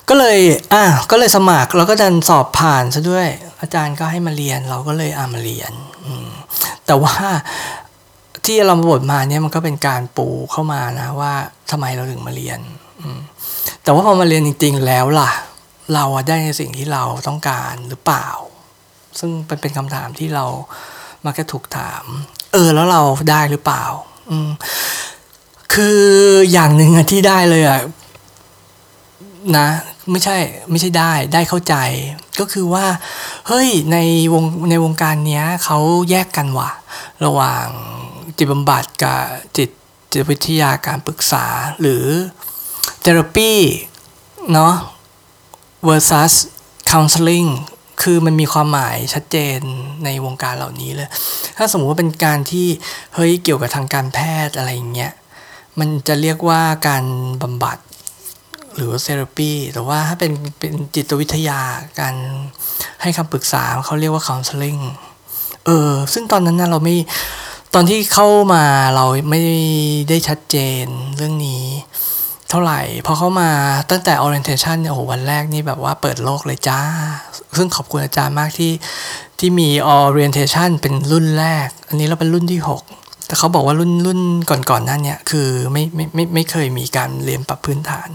[0.09, 0.39] ก็เลย
[0.73, 3.29] อะก็เลยสมัครแล้วก็ดันสอบผ่านซะด้วย
[3.61, 5.73] อาจารย์ก็ให้มาเรียนเราก็เลยอ่ามาเรียน
[6.05, 6.29] อืม
[6.87, 7.15] แต่ว่า
[8.47, 11.33] ที่เราบทมาเนี่ยมันก็เป็นการปูเข้ามานะว่า
[11.71, 12.61] ทำไมเราถึงมาเรียน
[13.01, 13.03] อ
[13.83, 15.33] แต่ว่าพอมาเรียนจริง ๆ แล้วล่ะ
[15.95, 18.29] เราได้ในสิ่งที่เราต้องการหรือเปล่า
[19.19, 20.45] ซึ่งเป็นเป็นคำถามที่เรา
[21.25, 22.05] มักจะถูกถาม
[22.53, 23.85] เออ แล้วเราได้หรือเปล่า
[24.31, 24.51] อืม
[25.75, 26.01] คือ
[26.53, 27.81] อย่างหนึ่งที่ได้เลยอะ
[29.57, 29.69] นะ
[30.11, 30.37] ไม่ใช่
[30.71, 31.75] ไม่ใช่ได้ได้เข้าใจ
[32.41, 32.87] ก็คือว่า
[33.49, 33.97] เฮ้ยใน
[34.35, 35.79] วงในวงการเนี้ยเขา
[36.11, 36.71] แยกกันว่ะ
[37.25, 37.67] ระหว่าง
[38.37, 39.21] จิตบำบัดกับ
[39.57, 39.71] จิต
[40.11, 41.47] จิตวิทยาการปรึกษา
[41.81, 42.05] หรือ
[43.01, 43.53] เทอราปี
[44.53, 44.75] เนาะ
[45.87, 46.35] versus
[46.91, 47.51] counseling
[48.03, 49.59] คือมันมีความหมายชัดเจน
[50.05, 51.09] ในวงการเหล่านี้เลย
[51.57, 52.67] ถ้าสมมติว่าเป็นการที่
[53.15, 55.13] เฮ้ยเกี่ยวกับทางการแพทย์อะไรอย่างเงี้ย
[55.79, 57.05] มันจะเรียกว่าการ
[57.43, 57.79] บำบัด
[58.75, 61.61] หรือเซราปีแต่ว่าถ้าเป็นเป็นจิตวิทยา
[62.01, 62.15] การ
[63.03, 64.81] ให้คำปรึกษาเขาเรียกว่า counseling
[65.67, 66.97] เออ ซึ่งตอนนั้นนะเราไม่
[67.77, 69.41] ตอนที่เข้ามาเราไม่
[70.09, 70.85] ได้ชัดเจน
[71.17, 71.65] เรื่องนี้
[72.51, 73.51] เท่าไหร่พอเข้ามา
[73.91, 76.81] ตั้งแต่ orientation เนี่ยโอ้โหวันแรกนี่แบบว่าเปิดโลกเลยจ้า
[77.57, 78.73] ซึ่งขอบคุณอาจารย์มากที่
[79.39, 82.61] ที่มี orientation เป็นรุ่นแรก อันนี้เราเป็นรุ่นที่
[82.93, 88.09] 6 แต่เขาบอกว่ารุ่นรุ่นก่อนๆนั้นเนี่ยคือไม่ไม่ไม่ไม่เคยมีการเรียนปรับพื้นฐาน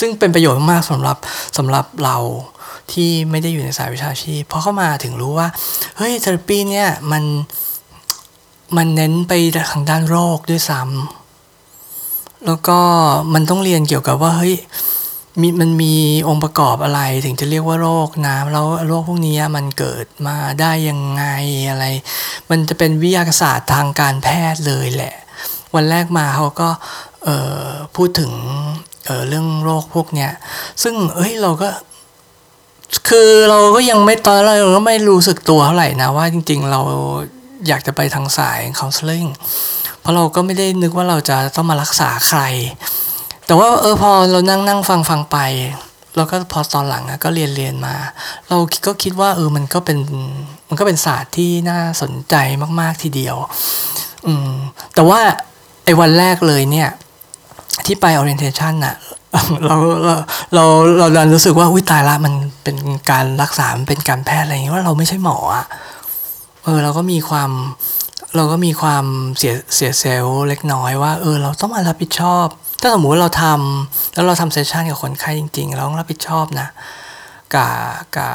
[0.00, 1.16] ซึ่งเป็นประโยชน์มากสำหรับ
[1.58, 2.16] สำหรับเรา
[2.92, 5.48] ที่ไม่ได้อยู่ในสายวิชาชีพพอเข้ามาถึงรู้ว่า
[5.96, 7.24] เฮ้ยเทอราปีเนี่ยมัน
[8.76, 9.32] มันเน้นไป
[9.70, 12.78] ทางด้านโรคด้วยซ้ำแล้วก็
[13.34, 14.56] มันต้องเรียนเกี่ยวกับว่าเฮ้ย
[15.40, 15.94] มีมันมี
[16.28, 21.24] องค์ประกอบอะไรถึงจะเรียกว่าโรคนะแล้วโรคพวกนี้มันเกิดมาได้ยังไง
[21.70, 21.84] อะไร
[22.50, 25.14] มันจะเป็นวิทยาศาสตร์ทางการแพทย์เลยแหละ
[25.74, 26.68] วันแรกมาเขาก็
[27.96, 28.32] พูดถึง
[29.06, 30.30] เออเรื่องโรคพวกเนี้ย
[30.82, 31.70] ซึ่งเอ้ยเราก็
[33.08, 36.80] คือเราก็ยังไม่ตอนเราก็ไม่รู้สึกตัวเท่าไหร่นะว่าจริง ๆ เรา
[37.68, 39.28] อยากจะไปทางสาย counseling
[40.00, 42.40] เพราะเราก็ไม่ได้นึกว่าเราจะต้องมารักษาใคร
[43.46, 45.38] แต่ว่าเออพอเรานั่งนั่งฟังฟังไป
[46.16, 47.94] เราก็พอตอนหลังก็เรียนเรียนมา
[48.48, 49.98] เราก็คิดว่าเออมันก็เป็น
[50.68, 52.34] มันก็เป็นศาสตร์ที่น่าสนใจ
[52.80, 53.36] มาก ๆทีเดียว
[54.26, 54.52] อืม
[54.94, 55.20] แต่ว่า
[55.84, 56.88] ไอ้วันแรกเลยเนี่ย
[57.86, 58.96] ที่ไป orientation น่ะ
[59.66, 60.14] เราเรา
[60.54, 60.64] เรา
[60.98, 62.76] เราดันรู้สึกว่าอุ้ยตายละมันเป็น
[63.10, 65.66] การรักษามันเป็นการแพทย์อะไรอย่างเงี้ยว่าเราไม่ใช่หมออะ
[66.64, 67.50] เออเราก็มีความ
[68.36, 69.04] เราก็มีความ
[69.38, 72.46] เสียเสียเซลล์เล็กน้อยว่าเออเราต้องมารับผิดชอบ
[72.80, 76.68] ถ้าสมมติเราทำแล้วเราทำเซสชันกับคนไข้จริง ๆ เราต้องรับผิดชอบนะ
[77.54, 77.72] กับ
[78.16, 78.34] กับ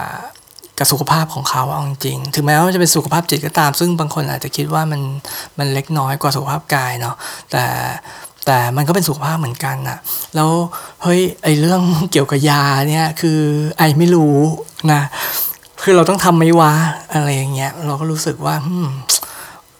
[0.77, 5.01] กับสุขภาพของเขาเอาจริง ถึงแม้ว่าจะเป็นสุขภาพจิตก็ตาม ซึ่งบางคนอาจจะคิดว่ามัน
[5.57, 7.15] มันเล็กน้อยกว่าสุขภาพกายเนาะ
[7.51, 7.65] แต่
[8.45, 9.97] แต่มันก็เป็นสุขภาพเหมือนกันนะ
[10.35, 10.49] แล้ว
[11.03, 13.39] เฮ้ยไอเรื่องเกี่ยวกับยาเนี่ยคือ
[13.77, 14.38] ไอไม่รู้
[14.91, 15.01] นะ
[15.81, 16.73] คือเราต้องทำไหมวะ
[17.13, 18.55] อะไรอย่างเงี้ยเราก็รู้สึกว่า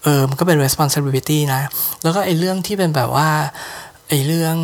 [0.02, 1.62] เออมันก็เป็น responsibility นะ
[2.02, 3.28] แล้วก็ไอ้เรื่องที่เป็นแบบว่า
[4.08, 4.56] ไอ้เรื่อง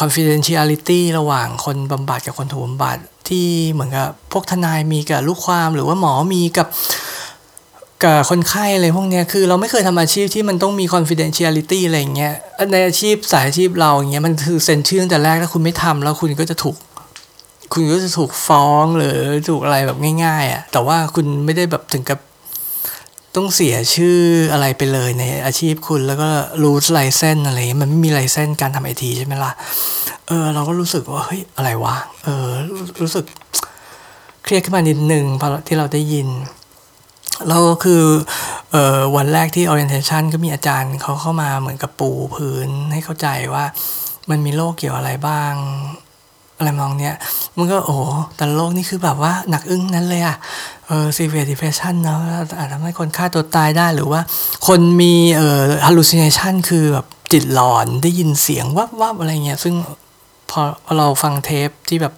[0.00, 6.68] confidentiality ระหว่างคนบำบัดกับคนถูกบำบัดที่เหมือนกับพวกทนายมีกับลูกความหรือว่าหมอมีกับ
[8.04, 12.34] กับคนไข้อะไรพวกเนี้ยคือเราไม่เคยทำอาชีพที่มันต้องมี confidentiality อะไรอย่างเงี้ย
[12.72, 16.76] ในอาชีพสายอาชีพเราอย่างเงี้ยมันคือเซ็นชื่อตั้งแต่แรกถ้าคุณไม่ทำแล้วคุณก็จะถูก
[17.72, 19.16] คุณก็จะถูกฟ้องหรือ
[19.48, 22.20] ถูกอะไรแบบง่ายๆอะ่ะ แต่ว่าคุณไม่ได้แบบถึงกับ
[23.36, 24.18] ต้องเสียชื่อ
[24.52, 26.28] อะไรไปเลยในอาชีพคุณแล้วก็
[26.62, 29.52] รู้ไลเซนอะไรมันไม่มีไลเซนการทำไอทีใช่ไหมล่ะ
[30.28, 32.46] เออ เราก็รู้สึกว่า เฮ้ย อะไรวะ เออ
[33.02, 33.24] รู้สึก
[34.42, 36.28] เครียดขึ้นมานิดนึงพอที่เราได้ยิน
[37.48, 38.02] แล้วก็คือ
[38.74, 43.64] ออวันแรกที่ orientation ก็มีอาจารย์เขาเข้ามาเหมือนกับปูพื้นให้เข้าใจว่า
[44.30, 45.54] มันมีโรคเกี่ยวอะไรบ้าง
[46.56, 47.14] อะไรมองเนี้ย
[47.56, 47.96] มันก็โอ้
[48.36, 50.36] แต่โลกนี่คือแบบว่าหนักอึ้งนั้นเลยอะ
[50.86, 52.20] เออ severe depression เนาะ
[52.58, 54.20] อาจทำให้คนฆ่าตัวตายได้หรือว่า
[54.66, 59.74] คนมีเอ่อ hallucination คือแบบจิตหลอนได้ยินเสียงวับวับอะไรเงี้ย ซึ่ง
[60.50, 62.14] พอพอเราฟังเทปที่แบบ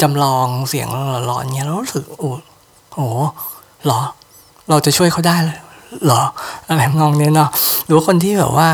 [0.00, 0.88] จำลองเสียง
[1.26, 2.30] หลอนเงี้ยเรารู้สึกโอ้
[2.94, 2.98] โห
[3.86, 4.00] หรอ
[4.68, 5.58] เราจะช่วยเขาได้เลย
[6.06, 6.22] หรอ
[6.68, 7.50] อะไรมองเนี้ยเนาะ
[7.84, 8.68] หรือว่าคนที่แบบว่า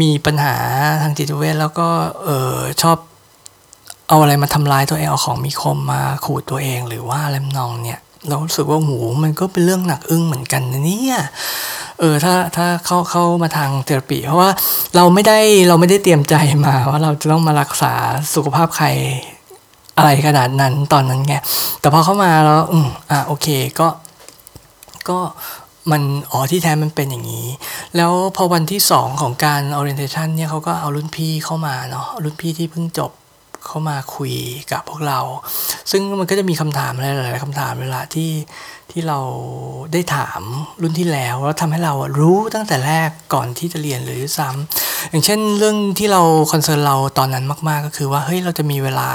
[0.00, 0.54] มีปัญหา
[1.02, 1.88] ทางจิตเวชแล้วก็
[2.24, 2.98] เออชอบ
[4.08, 11.18] เอาอะไรมาทำลายตัวเองเอาของมีคมมาขูดตัวเองหรือว่าอะไรนองเนี่ยเรารู้สึกว่าหูมันก็เป็นเรื่องหนักอึ้งเหมือนกันนะเนี่ย
[12.00, 14.50] เออถ้าถ้าเข้าเข้ามาทางเทอราปี เพราะว่า
[14.96, 15.38] เราไม่ได้
[15.68, 16.34] เราไม่ได้เตรียมใจ
[16.66, 17.92] มาว่าเราจะต้องมารักษา
[18.34, 18.86] สุขภาพใคร
[19.96, 21.34] อะไรขนาดนั้นตอนนั้นไง
[21.80, 23.46] แต่พอเข้ามาแล้วอืมอะโอเค
[23.80, 23.88] ก็
[25.08, 25.18] ก็
[25.90, 27.46] มันอ๋อที่แท้มันเป็นอย่างนี้
[27.96, 33.10] แล้วพอวันที่สองของการ orientation เนี่ยเขาก็เอารุ่นพี่เข้ามาเนาะรุ่นพี่ที่เพิ่งจบ
[33.66, 34.34] เข้ามาคุย
[34.72, 35.20] กับพวกเรา
[35.90, 38.32] ซึ่งมันก็จะมีคำถามหลายๆคำถามเวลาที่
[38.90, 39.20] ที่เรา
[39.92, 40.40] ได้ถาม
[40.82, 46.22] รุ่นที่แล้วแล้วทำให้เรารู้ตั้งแต่แรกก่อนที่จะเรียนหรือซ้ำอย่างเช่นเรื่องที่เรา
[46.52, 49.10] คอนเซิร์นเราตอนนั้นมาก ๆ ก็คือว่าเฮ้ยเราจะมีเวลา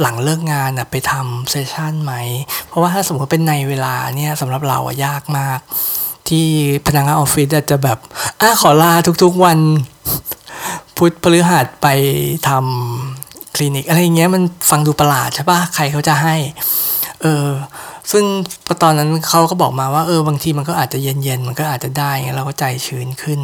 [0.00, 2.14] หลังเลิกงานไปทำเซสชันไหม
[2.66, 5.60] เพราะว่าถ้าสมมติเป็นในเวลาเนี่ยสำหรับเราอะยากมาก
[6.30, 6.46] ที่
[6.86, 7.98] พนักงานออฟฟิศจะแบบ
[8.40, 9.58] อะขอลาทุกๆวัน
[10.96, 11.86] พุธพฤหัสไป
[12.48, 16.36] ทำคลินิก อะไรเงี้ยมันฟังดูประหลาดใช่ปะใครเขาจะให้
[17.22, 17.48] เออ
[18.12, 18.24] ซึ่ง
[18.82, 23.40] ตอนนั้นเขาก็บอกมาว่า เออบางทีมันก็อาจจะเย็นๆ มันก็อาจจะได้เราก็ใจชื้นขึ้น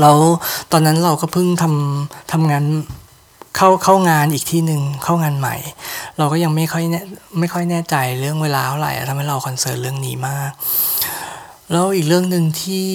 [0.00, 0.16] แล้ว
[0.72, 2.64] ตอนนั้นเราก็เพิ่งทำทำงาน
[3.56, 5.56] เข้าเข้างานอีกที่หนึ่งเข้างานใหม่
[6.18, 6.84] เราก็ยังไม่ค่อย
[7.38, 10.50] ไม่ค่อยแน่ใจเรื่องเวลาเท่าไหร่ทำให้เราคอนเซิร์นเรื่องนี้มาก
[11.72, 12.86] แล้วอีกเรื่องหนึ่งที่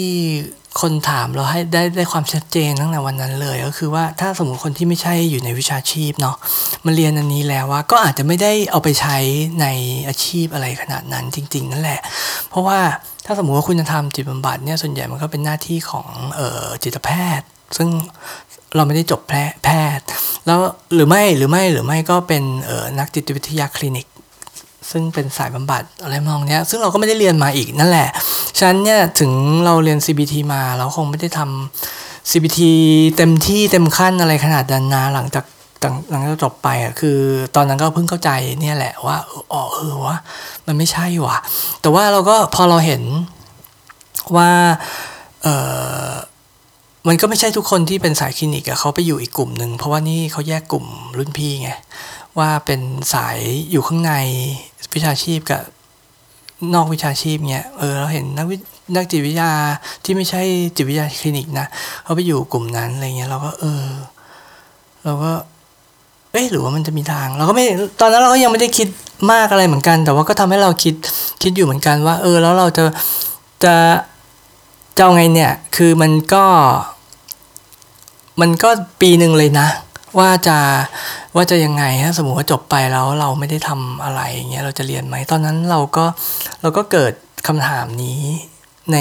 [0.82, 6.36] คนถามเราให้ได้ได้ความชัดเจนตั้งแต่วันนั้นเลย ก็คือว่าถ้าสมมติคนที่ไม่ใช่อยู่ในวิชาชีพเนาะ
[6.86, 9.18] มาเรียนอันนี้แล้วว่าก็อาจจะไม่ได้เอาไปใช้
[9.62, 9.68] ใน
[10.08, 12.02] อาชีพอะไรขนาดนั้นจริง ๆ นั่นแหละ
[12.50, 12.80] เพราะว่า
[13.26, 17.90] ถ้าสมมติว่าคุณจะทำจิตบำบัดเนี่ยส่วนใหญ่มันก็เป็นหน้าที่ของเออจิตแพทย์ ซึ่ง
[18.76, 20.06] เราไม่ได้จบแพทย์
[20.46, 20.60] แล้ว
[20.94, 24.08] หรือไม่หรือไม่หรือไม่ก็เป็นออนักจิตวิทยาคลินิก
[24.91, 28.10] ซึ่งเป็นสายบำบัดอะไรมองเนี้ยซึ่งเราก็ไม่ได้เรียนมาอีกนั่นแหละ
[28.58, 29.32] ฉะนั้นเนี่ยถึง
[29.65, 32.60] เราเรียน CBT มาเราคงไม่ได้ทำ CBT
[33.17, 35.45] เต็มที่เต็มขั้นอะไรขนาดนั้นนะหลังจาก
[36.12, 37.17] หลังจากจบไปอะคือ
[37.56, 38.30] ตอนนั้นก็เพิ่งเข้าใจ
[38.62, 39.17] เนี่ยแหละว่า
[39.54, 40.17] อ๋อเออวะ
[40.67, 41.38] มันไม่ใช่ว่ะ
[41.82, 43.02] แต่ว่าเราก็พอเราเห็น
[44.36, 44.49] ว่า
[45.43, 45.47] เอ
[46.08, 46.12] อ
[47.08, 50.86] มันก็ไม่ใช่ทุกคนที่เป็นสายคลินิกอะเขาไปอยู่อีกกลุ่มหนึ่งเพราะว่านี่เขาแยกกลุ่ม
[51.17, 51.69] รุ่นพี่ไง
[52.39, 52.82] ว่าเป็น
[53.13, 53.38] สาย
[53.72, 54.13] อยู่ข้างใน
[54.94, 55.62] วิชาชีพกับ
[56.74, 58.46] นอกวิชาชีพเนี้ยเออเราเห็นนัก
[58.96, 59.52] นักจิตวิทยา
[60.04, 60.42] ที่ไม่ใช่
[60.76, 61.68] จิตวิทยาคลินิกนะ
[62.04, 63.86] เขาไปอยู่กลุ่มนั้นอะไรเงี้ยเราก็เออ
[65.04, 65.32] เราก็
[66.32, 67.65] เอ๊ะหรือว่ามันจะมีทาง เราก็ไม่
[68.00, 68.88] ตอนนั้นเราก็ยังไม่ได้คิด
[69.32, 70.96] มากอะไรเหมือนกัน แต่ว่าก็ทำให้เราคิด
[71.42, 72.84] คิดอยู่เหมือนกันว่า เออ แล้วเราจะ
[73.63, 73.76] จะ
[74.98, 76.46] จะเอาไงเนี่ย คือมันก็
[78.42, 78.70] มันก็
[79.02, 79.68] ปีหนึ่งเลยนะ
[80.20, 80.58] ว่าจะ
[81.36, 86.06] ว่าจะยังไงฮะสมมติว่าจบไปแล้วเราไม่ได้ทำอะไรอย่างเงี้ยเราจะเรียนไหมตอนนั้นเราก็
[86.62, 87.13] เราก็เกิด
[87.48, 88.22] คำถามนี้
[88.92, 88.98] ใน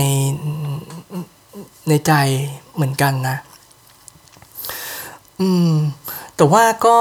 [1.89, 2.13] ในใจ
[2.75, 3.37] เหมือนกันนะ
[5.41, 5.73] อืม
[6.37, 6.99] แต่ว่าก็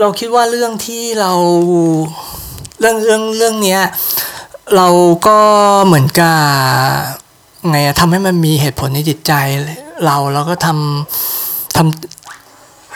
[0.00, 1.32] เราคิดว่าเรื่องที่เรา
[2.80, 3.82] เรื่องเรื่องเรื่องเนี้ย
[4.76, 4.88] เรา
[5.26, 5.38] ก็
[5.86, 6.38] เหมือนกับ
[7.70, 9.32] ไงทำให้มันมีเหตุผลในจิตใจ
[10.06, 11.43] เราแล้วก็ทำ
[11.76, 11.78] ท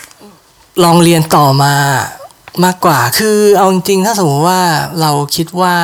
[0.03, 1.75] ำลองเรียนต่อมา
[2.65, 4.63] มากกว่า คือเอาจริงๆ ถ้าสมมติว่า
[5.01, 5.77] เราคิดว่า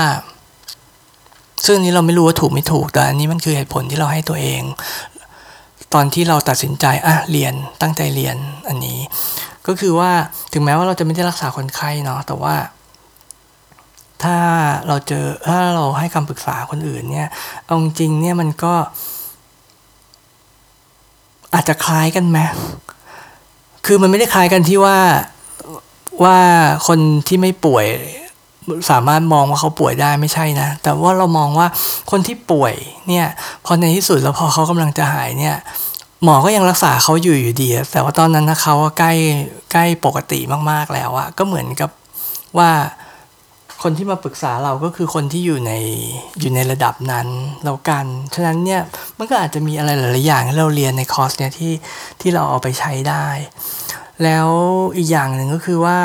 [1.66, 4.62] ซึ่งนี้เราไม่รู้ว่าถูกไม่ถูก แต่อันนี้มันคือเหตุผลที่เราให้ตัวเอง
[5.94, 8.37] ตอนที่เราตัดสินใจอะเรียนตั้งใจเรียน
[8.68, 8.98] อันนี้
[9.66, 10.11] ก็คือว่า
[10.52, 12.57] ถึงแม้ว่าเราจะไม่ได้รักษาคนไข้เนาะแต่ว่า
[14.22, 14.37] ถ้า
[14.87, 17.28] เราเจอถ้าเราให้คำปรึกษาคนอื่นเนี่ย
[17.64, 18.74] เอาจริงเนี่ยมันก็
[21.54, 22.38] อาจจะคล้ายกันไหม
[23.86, 24.98] คือมันไม่ได้คล้ายกันที่ว่า
[26.24, 26.38] ว่า
[26.86, 27.86] คนที่ไม่ป่วย
[28.90, 31.66] สามารถมองว่าเขาป่วยได้ไม่ใช่นะ แต่ว่าเรามองว่า
[32.10, 32.74] คนที่ป่วย
[33.08, 33.26] เนี่ย
[33.64, 35.56] พอในที่สุดแล้วพอเขากำลังจะหายเนี่ย
[36.24, 39.12] หมอก็ยังรักษาเขาอยู่อยู่ดี แต่ว่าตอนนั้นนะเขาใกล้
[39.72, 40.40] ใกล้ปกติ
[40.70, 41.90] มากๆแล้วอะก็เหมือนกับ
[42.58, 42.70] ว่า
[43.84, 45.72] คนที่มาปรึกษาเราก็คือคนที่อยู่ใน
[46.40, 47.26] อยู่ในระดับนั้น
[47.64, 48.82] แล้วกัน ฉะนั้นเนี่ย
[49.18, 51.72] มันก็อาจจะมีอะไรหลาย ๆ อย่างที่เราเรียนในคอร์สเนี่ยที่
[52.20, 53.26] ที่เราเอาไปใช้ได้
[54.22, 54.48] แล้ว
[54.96, 55.98] อีกอย่างหนึ่งก็คือว่า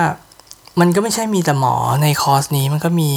[0.80, 3.12] มันก็ไม่ใช่มีแต่หมอในคอร์สนี้มันก็มี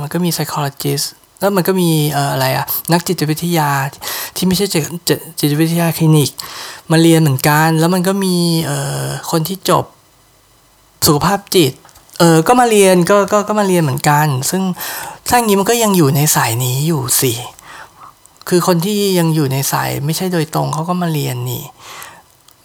[0.00, 1.06] มันก็มี psychologist
[1.40, 3.70] แล้วมันก็มีเอ่ออะไรอะนักจิตวิทยา
[4.36, 4.82] ที่ไม่ใช่จิต
[5.38, 6.30] จิตวิทยาคลินิก
[6.90, 9.84] มาเรียนเหมือนกัน แล้วมันก็มีเอ่อคนที่จบ
[11.06, 11.72] สุขภาพจิต
[12.18, 14.62] เออก็มาเรียนก็ก็ก็มาเรียนเหมือนกัน ซึ่ง
[15.28, 17.32] ถ้าอย่างนี้มันก็ยังอยู่ในสายนี้อยู่สิ
[18.48, 21.62] คือคนที่ยังอยู่ในสายไม่ใช่โดยตรงเขาก็มาเรียนนี่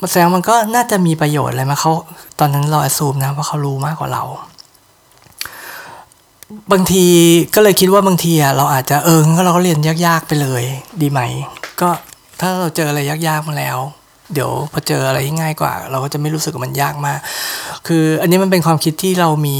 [0.10, 1.92] แสดงมันก็น่าจะมีประโยชน์อะไรมาเขา
[2.40, 4.24] ตอนนั้นเราอซูมนะเพราเขารู้มากกว่าเรา
[6.72, 7.06] บางที
[7.56, 10.64] ก็เลยคิดว่าบางทีอะเราอาจจะเออเราก็เรียนยากๆไปเลย
[11.02, 11.22] ดีไหม
[11.82, 11.90] ก็
[12.40, 13.78] ถ้าเราเจออะไรยากๆมาแล้ว
[14.34, 17.20] เดี๋ยวพอเจออะไรง่ายกว่า เราก็จะไม่รู้สึกว่ามันยากมาก
[17.88, 19.58] คืออันนี้มันเป็นความคิดที่เรามี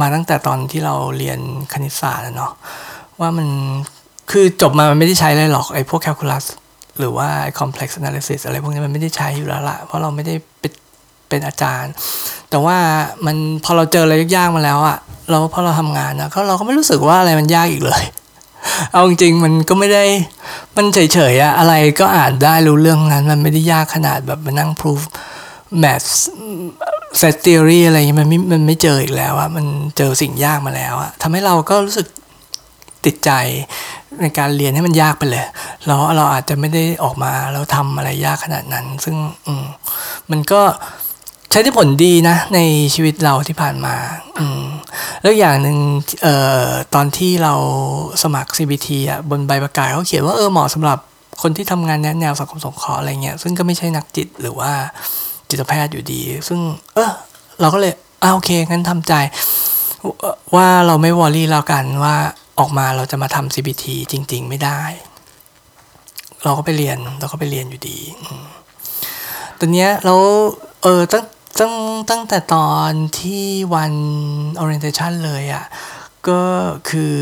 [0.00, 1.38] มาตั้งแต่ตอนที่เราเรียน
[1.72, 2.52] คณิตศาสตร์เนาะ
[3.20, 3.48] ว่ามัน
[4.30, 6.44] คือจบมามันไม่ได้ใช้เลยหรอกไอ้พวกแคลคูลัส
[6.98, 10.72] หรือว่า complex analysis อะไรพวกนี้มันไม่ได้ใช้อยู่แล้วละเพราะเราไม่ได้เป็น
[11.28, 11.92] เป็นอาจารย์
[12.50, 12.76] แต่ว่า
[13.26, 14.98] มันพอเราเจออะไรยากๆมาแล้วอะ
[15.30, 18.02] เราพอเราทำงานนะก็เราก็ไม่รู้สึกว่าอะไรมันยากอีกเลย
[18.92, 20.04] เอาจริงๆมันก็ไม่ได้
[20.76, 25.00] มันเฉยๆอะอะไรก็อ่านได้รู้เรื่องนั้น มันไม่ได้ยากขนาดแบบมานั่ง proof
[25.82, 26.08] math
[27.20, 32.06] set theory อะไรอย่างเงี้ยมันไม่มันไม่เจออีกแล้วอะมันเจอสิ่งยากมาแล้วอะทำให้เราก็รู้สึก
[33.04, 33.30] ติดใจ
[34.22, 35.46] ในการเรียนให้มันยากไปเลย
[35.86, 39.66] แล้วเราอาจจะไม่ได้ออกมาแล้วทำอะไรยากขนาดนั้น ซึ่งอืม
[40.30, 40.60] มันก็
[41.50, 42.60] ใช้ได้ผลดีนะ ใน
[42.94, 43.96] ชีวิตเราที่ผ่านมา
[44.38, 44.64] อืม
[45.22, 45.78] แล้วอย่างหนึ่ง
[46.22, 47.54] เอ่อตอนที่เรา
[48.22, 50.98] สมัคร CBT อะบนใบประกาศเขาเขียนว่าเออเหมาะสำหรับ
[51.42, 54.72] คนที่ทำงานแนวสังคมสงเคราะห์อะไรเงี้ยซึ่งก็ไม่ใช่นักจิตหรือว่า
[55.48, 56.60] จิตแพทย์อยู่ดี ซึ่ง
[56.94, 57.10] เออ
[57.60, 59.12] เราก็เลยอ่าโอเคงั้นทำใจ
[60.54, 62.16] ว่าเราไม่วอรี่แล้วกันว่า
[62.58, 64.80] ออกมาเราจะมาทำ CBT จริง ๆ ไม่ได้
[66.44, 67.98] เราก็ไปเรียนเราก็ไปเรียนอยู่ดี
[69.58, 70.14] ตอนเนี้ยเรา
[70.82, 71.24] เออตั้ง
[71.60, 71.74] ตั้ง
[72.10, 73.92] ตั้งแต่ตอนที่วัน
[74.60, 75.64] orientation เลยอะ่ะ
[76.28, 76.42] ก็
[76.90, 77.16] คือ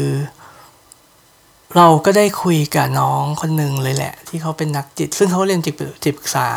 [1.76, 6.48] เราก็ได้คุยกับน้องคนหนึ่งเลยแหละ ที่เขาเป็นนักจิต ซึ่งเขาเรียนจิตจิตปรึกษา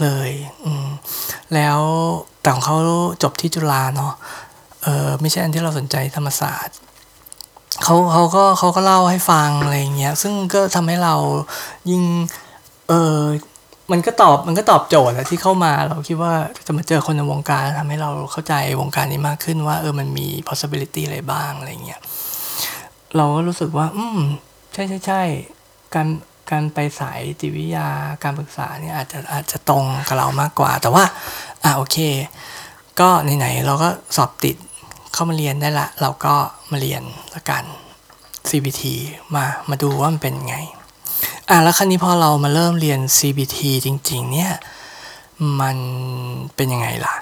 [0.00, 0.30] เลย
[0.64, 0.86] อืม
[1.54, 1.80] แล้ว
[2.40, 2.76] แต่ของเขา
[3.22, 4.12] จบที่จุฬาเนาะ
[4.82, 6.76] เออไม่ใช่อันที่เราสนใจธรรมศาสตร์
[7.82, 11.14] เขาเขาก็เขาก็เล่าให้ฟังอะไรเงี้ย ซึ่งก็ทำให้เรา
[11.90, 12.02] ยิ่ง
[12.88, 13.18] เออ
[13.92, 16.32] มันก็ตอบมันก็ตอบโจทย์ที่เข้ามาเราคิดว่า
[16.66, 22.00] จะมาเจอคนในวงการทำให้เราเข้าใจวงการนี้มากขึ้นว่า เออมันมี possibility อะไรบ้างอะไรเงี้ย
[23.16, 24.18] เราก็รู้สึกว่า อืม
[24.72, 25.22] ใช่ใช่ใช่
[25.94, 26.08] การ
[26.50, 27.88] การไปสายจิตวิทยา
[28.22, 31.04] การปรึกษาเนี่ยอาจจะอาจจะตรงกับเรามากกว่า แต่ว่า
[31.64, 31.98] อ่าโอเค
[33.00, 34.56] ก็ไหนๆเราก็สอบติด
[35.12, 36.34] เข้ามาเรียนได้ละ เราก็
[36.70, 37.02] มาเรียน
[37.34, 37.64] ละกัน
[38.50, 38.82] CBT
[39.34, 40.56] มามาดูว่ามันเป็นไง
[41.48, 44.52] อะแล้วครั้นี้พอเรามาเริ่มเรียน CBT จริง ๆ เนี่ย
[45.60, 45.76] มัน
[46.54, 47.14] เป็นยังไงล่ะ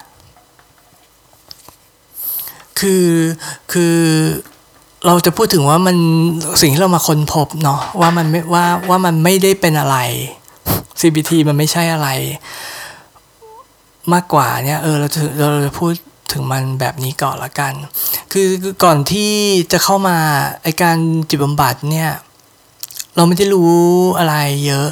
[2.79, 3.07] คือ
[3.73, 3.97] คือ
[5.07, 5.97] เราจะพูดถึงว่ามัน
[6.61, 9.97] สิ่งที่เรามาค้นพบเนาะว่ามันไม่ว่าว่ามันไม่ได้เป็นอะไร
[11.01, 12.09] CBT มันไม่ใช่อะไร
[14.13, 15.21] มากกว่าเนี่ยเออเราจะ
[15.53, 15.93] เราจะพูด
[16.33, 17.73] ถึงมันแบบนี้ก่อนละกัน
[18.33, 18.49] คือ
[18.85, 19.33] ก่อนที่
[19.73, 20.17] จะเข้ามา
[20.63, 20.97] ไอการ
[21.29, 22.11] จิตบำบัดเนี่ย
[23.17, 23.75] เราไม่ได้รู้
[24.19, 24.35] อะไร
[24.67, 24.89] เยอะ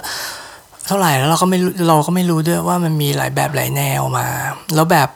[0.87, 1.59] เท่าไหร่แล้วเราก็ไม่
[1.89, 4.27] เราก็ไม่รู้ด้วยว่ามันมีหลายแบบหลายแนวมา
[4.75, 5.09] แล้วแบบ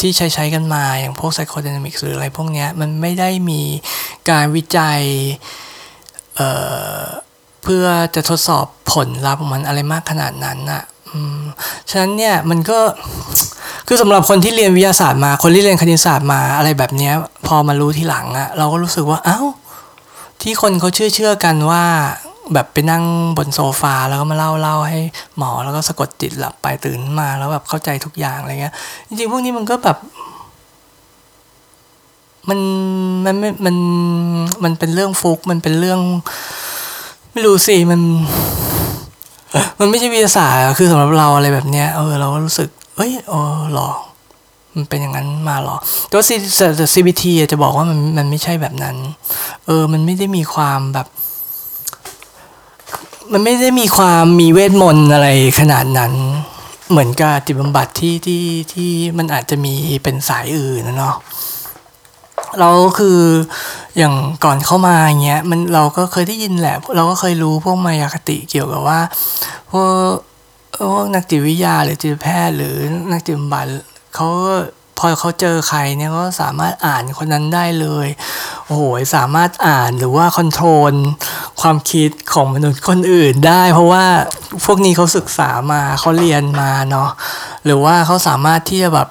[0.00, 3.60] ที่ใช้ใช้กันมาอย่างพวกไซโคดนามิกหรืออะไรพวกนี้มันไม่ได้มี
[4.30, 5.00] การวิจัย
[6.36, 10.82] เเพื่อจะทดสอบผลลัพธ์ของมันอะไรมากขนาดนั้นอะ
[11.90, 12.78] ฉะนั้นเนี่ยมันก็
[13.86, 17.10] คือสำหรับคนที่เรียนวิทยาศาสตร์มา คนที่เรียนคณิตศาสตร์มาอะไรแบบนี้
[17.46, 19.40] พอมารู้ทีหลังอะเราก็รู้สึกว่าเอา้า
[20.42, 21.84] ที่คนเขาเชื่อเชื่อกันว่า
[22.54, 23.04] แบบไปนั่ง
[23.36, 25.00] บนโซฟาแล้วก็มาเล่าเล่าให้
[25.36, 28.74] หมอแล้วก็สะกดจิตหลับไปตื่นมาแล้วแบบเข้าใจทุกอย่างอะไรเงี้ย
[29.08, 29.96] จริงๆ พวกนี้มันก็แบบ
[32.48, 32.60] มัน
[33.26, 33.76] มันไม่มัน
[34.64, 36.00] มันเป็นเรื่องฟุกมันเป็นเรื่อง
[37.32, 38.00] ไม่รู้สิมัน
[39.80, 43.40] มันไม่ใช่วิทยาศาสตร์คือสำหรับเราอะไรแบบเนี้ยเออเราก็รู้สึก เอ้ยอ๋อ
[43.74, 43.90] หรอ
[44.74, 45.76] มันเป็นอย่างนั้นมาหรอ
[46.10, 46.34] ตัวซี
[46.76, 48.96] แต่ CBT จะบอกว่ามันมันไม่ใช่แบบนั้น
[49.66, 51.06] เออ มันไม่ได้มีความแบบ
[53.32, 55.28] มันไม่ได้มีความมีเวทมนต์อะไร
[55.60, 56.12] ขนาดนั้น
[56.90, 61.16] เหมือนกับจิตบำบัดที่ที่ที่มันอาจจะมีเป็นสายอื่นนะเนาะ
[62.58, 63.20] เราคือ
[63.96, 64.14] อย่าง
[64.44, 69.00] ก่อนเข้ามาอย่างเงี้ยมันเราก็เคยได้ยินแหละ เราก็เคยรู้พวกมายาคติเกี่ยวกับว่า
[69.70, 70.10] พวก
[70.90, 72.76] พวกนักจิตวิทยาหรือจิตแพทย์หรือ
[73.12, 73.66] นักจิตบำบัด
[74.14, 74.28] เขา
[75.02, 78.08] พอเขาเจอใครเนี่ยก็สามารถอ่านคนนั้นได้เลย
[78.66, 78.82] โอ้โห
[79.16, 80.94] สามารถอ่านหรือว่าคอนโทรล
[81.60, 84.04] ความคิดของมนุษย์คนอื่นได้ เพราะว่า
[84.64, 87.08] พวกนี้เขาศึกษามาเขาเรียนมาเนาะ
[87.64, 89.08] หรือว่าเขาสามารถที่จะแบบ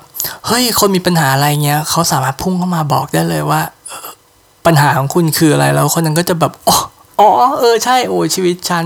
[0.48, 3.62] เฮ้ยคนมีปัญหาอะไรเงี้ยเขาสามารถพุ่งเข้ามาบอกได้เลยว่า
[4.66, 6.78] ปัญหาของคุณคืออะไรแล้วคนนั้นก็จะแบบอ๋อ
[7.20, 7.30] อ๋อ
[7.60, 8.86] เออใช่โอ้ชีวิตฉัน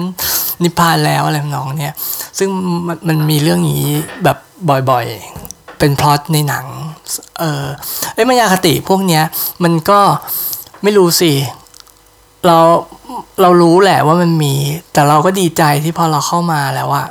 [0.63, 1.93] นิพพานแล้วอะไรน้องเนี่ย
[2.37, 2.49] ซึ่ง
[2.87, 3.83] มันมันมีเรื่องนี้
[4.23, 4.37] แบบ
[4.89, 5.42] บ่อยๆ
[5.83, 6.65] เป็นพล็อตในหนัง
[7.39, 7.65] เออ
[8.13, 9.23] ไอ้มายาคติพวกเนี้ย
[9.63, 9.99] มันก็
[10.83, 11.31] ไม่รู้สิ
[12.45, 12.57] เรา
[13.41, 14.53] เรารู้แหละว่ามันมี
[14.93, 17.07] แต่เราก็ดีใจที่พอเราเข้ามาแล้วอะ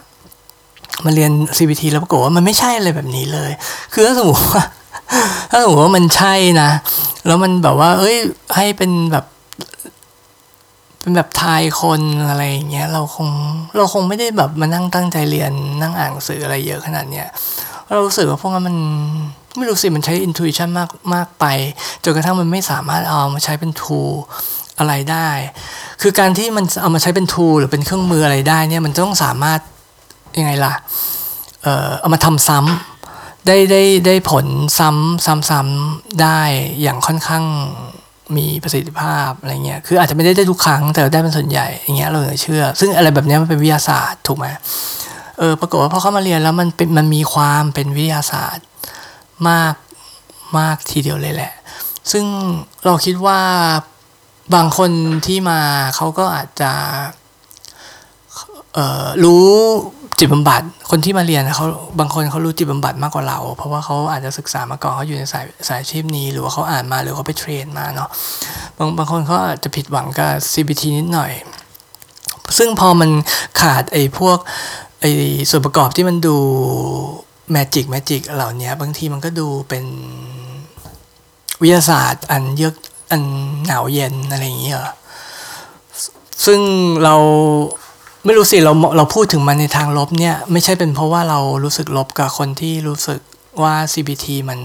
[1.04, 3.50] มาเรียน CBT แล้วปรากฏว่ามันไม่ใช่อะไรแบบนี้เลย
[3.92, 4.62] คือถ้าสมมติว่า
[5.50, 6.70] ถ้าสมมติว่ามันใช่นะ
[7.26, 8.16] แล้วมันแบบว่า เอ้ย
[8.56, 9.24] ให้เป็นแบบ
[11.00, 13.28] เป็นแบบทายคนอะไรอย่างเงี้ย เราคง
[13.76, 15.52] เราคงไม่ได้แบบมานั่งตั้งใจเรียน
[15.82, 17.28] นั่งอ่านหนังสืออะไรเยอะขนาดเนี้ย
[17.92, 18.76] เรารู้สึกว่าพวกนั้นมัน
[19.56, 21.44] ไม่รู้สิมันใช้ intuition มากมากไป
[22.04, 24.12] จนกระทั่งมันไม่สามารถเอามาใช้เป็น tool
[24.78, 25.28] อะไรได้
[26.02, 29.60] คือการที่มันเอามาใช้เป็น tool หรือเป็นเครื่องมืออะไรได้เนี่ยมันต้องสามารถ
[30.38, 30.74] ยังไงล่ะ
[31.62, 34.46] เอ่อเอามาทำซ้ำได้ได้ได้ผล
[34.78, 36.40] ซ้ำซ้ำซ้ำได้
[36.82, 37.44] อย่างค่อนข้าง
[38.36, 44.46] มีประสิทธิภาพอะไรเงี้ย คืออาจจะไม่ได้ได้ทุกครั้งแต่ได้เป็นส่วนใหญ่อย่างเงี้ยเราเลยเชื่อ ซึ่งอะไรแบบนี้มันเป็นวิทยาศาสตร์ถูกไหม
[45.38, 48.66] เออปรากฏว่าพอเข้ามาเรียนแล้วมันเป็นมันมีความเป็นวิทยาศาสตร์
[49.48, 49.74] มาก
[50.58, 51.52] มากทีเดียวเลยแหละ
[52.12, 52.24] ซึ่ง
[52.86, 53.40] เราคิดว่า
[54.54, 54.90] บางคน
[55.26, 55.60] ที่มา
[55.96, 56.72] เขาก็อาจจะ
[59.24, 59.46] รู้
[60.18, 61.66] จิตบำบัดคนที่มาเรียนเขา
[62.00, 68.08] บางคนเขารู้จิตบำบัดมากกว่าเรา เพราะว่าเขาอาจจะศึกษามาก่อนเขาอยู่ในสายสายอาชีพนี้ หรือว่าเขาอ่านมาหรือเขาไปเทรนมาเนาะ
[68.78, 71.32] บางบางคนเขาอาจจะผิดหวังกับ CBT นิดหน่อย
[72.58, 73.10] ซึ่งพอมัน
[73.60, 74.38] ขาดไอ้พวก
[75.02, 75.12] ไอ้
[75.50, 76.36] ส่วนประกอบที่มันดู
[77.50, 79.84] แมจิกแมจิกเหล่านี้บางทีมันก็ดูเป็น
[81.62, 82.74] วิทยาศาสตร์อันเยือก
[83.10, 83.22] อัน
[83.66, 84.78] หนาวเย็นอะไรอย่างเงี้ย
[86.44, 86.60] ซึ่ง
[87.04, 87.14] เรา
[88.24, 93.20] ไม่รู้สิเราเราพูดถึงมันในทางลบเนี่ยไม่ใช่เป็นเพราะว่าเรารู้สึกลบกับคนที่รู้สึก
[93.62, 94.60] ว่า CBT มัน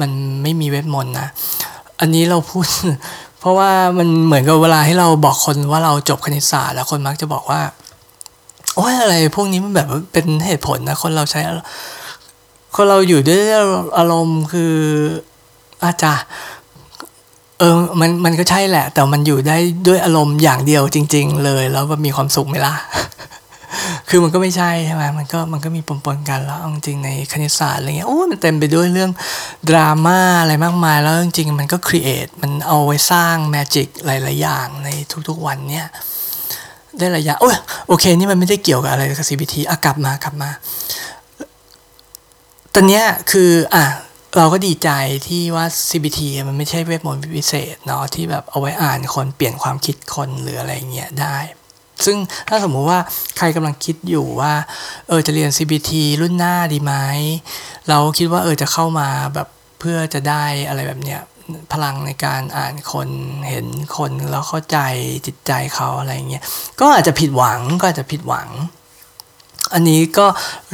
[0.00, 0.10] มัน
[0.42, 1.28] ไม่มีเวทมนต์นะ
[2.00, 2.66] อันนี้เราพูด
[3.40, 7.60] เพราะว่ามันเหมือนกับเวลาให้เราบอกคนว่าเราจบคณิตศาสตร์แล้วคนมักจะบอกว่า
[8.76, 11.40] โอ้ยอะไร พวกนี้มันแบบเป็นเหตุผลนะคนเราใช้
[12.76, 13.42] คนเราอยู่ด้วย
[13.98, 14.74] อารมณ์คือ
[15.84, 16.12] อาจจะ
[17.58, 19.56] เออมันมันก็ใช่แหละ แต่มันอยู่ได้
[19.88, 22.74] ด้วยอารมณ์อย่างเดียวจริง ๆ เลย แล้วมันมีความสุขไหมล่ะ
[24.08, 29.10] คือมันก็ไม่ใช่ใช่ไหมมันก็มันก็มีปนๆกันแล้วจริงในคณิตศาสตร์อะไรเงี้ยโอ้มันเต็มไปด้วยเรื่อง
[29.68, 34.88] ดราม่าอะไรมากมาย แล้วจริงๆมันก็ครีเอทมันเอาไว้สร้างแมจิกหลายๆอย่างใน
[35.28, 35.88] ทุกๆวันเนี่ย
[36.98, 37.56] ได้หลายอย่างโอ้ย
[37.88, 40.50] โอเค นี่มันไม่ได้เกี่ยวกับอะไรกับ CBT อะกลับมากลับมา
[42.74, 43.84] ตอนเนี้ยคืออะ
[44.36, 44.90] เราก็ดีใจ
[45.28, 51.36] ที่ว่า CBT มันไม่ใช่เวทมนต์พิเศษเนาะที่แบบเอาไว้อ่านคนเปลี่ยนความคิดคนหรืออะไรเงี้ยได้
[52.04, 52.16] ซึ่ง
[52.48, 53.00] ถ้าสมมุติว่า
[53.38, 54.52] ใครกำลังคิดอยู่ว่า
[55.08, 55.90] เออจะเรียน CBT
[56.20, 56.94] รุ่นหน้าดีไหม
[57.88, 59.48] เราคิดว่าเออจะเข้ามาแบบ
[59.80, 61.20] เพื่อจะได้อะไรแบบเนี้ย
[61.72, 63.08] พลังในการอ่านคน
[63.48, 63.66] เห็น
[63.96, 64.78] คนแล้วเข้าใจ
[65.26, 66.44] จิตใจเขาอะไรเงี้ย
[66.80, 68.48] ก็อาจจะผิดหวังก็อาจจะผิดหวัง
[69.74, 70.26] อันนี้ก็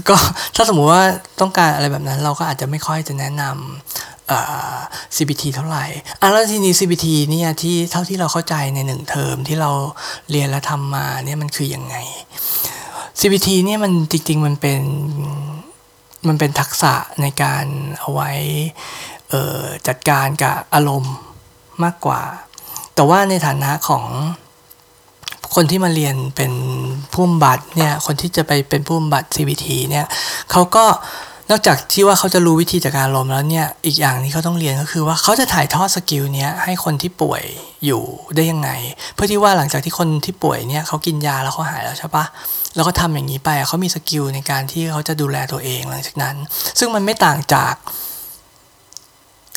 [0.09, 0.17] ก็
[0.57, 1.05] ถ้าสมมุติว่า
[1.41, 5.85] ต้องการอะไรแบบนั้น เราก็อาจจะไม่ค่อยจะแนะนำ CBT เท่าไหร่
[6.21, 9.71] อะแล้วทีนี้ CBT เนี่ยที่เท่าที่เราเข้าใจในหนึ่งเทอมที่เรา
[10.31, 11.97] เรียนและทำมาเนี่ยมันคือยังไง
[13.21, 14.83] CBT เนี่ยมันจริงๆมันเป็น
[16.29, 17.65] มันเป็นทักษะในการ
[18.01, 18.31] เอาไว้
[19.89, 21.15] จัดการกับอารมณ์
[21.85, 22.23] มากกว่า
[22.95, 24.05] แต่ว่าในฐานะของ
[25.55, 26.53] คนที่มาเรียนเป็น
[27.13, 30.07] ผู้บำบัดเนี่ยคนที่จะไปเป็นผู้บำบัด CBT เนี่ย
[30.51, 30.85] เขาก็
[31.51, 37.43] นอกจากที่ว่าเขาจะรู้วิธีจัดการอารมณ์แล้วเนี่ยอีกอย่างที่เขาต้องเรียนก็คือว่าเขาจะถ่ายทอด skill เนี้ยให้คนที่ป่วย
[37.85, 38.03] อยู่
[38.35, 38.71] ได้ยังไง
[39.15, 42.25] เพื่อที่ว่าหลังจากที่คนที่ป่วยเนี่ยเขากินยาแล้วเขาหายแล้วใช่ปะ
[42.75, 46.37] แล้วก็ทำอย่างนี้ไปเขามี skill ในการที่เขาจะดูแลตัวเองหลังจากนั้น
[46.79, 47.75] ซึ่งมันไม่ต่างจาก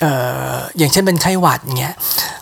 [0.03, 0.05] เอ
[0.53, 1.95] ออย่างเช่นเป็นไข้หวัดเงี้ย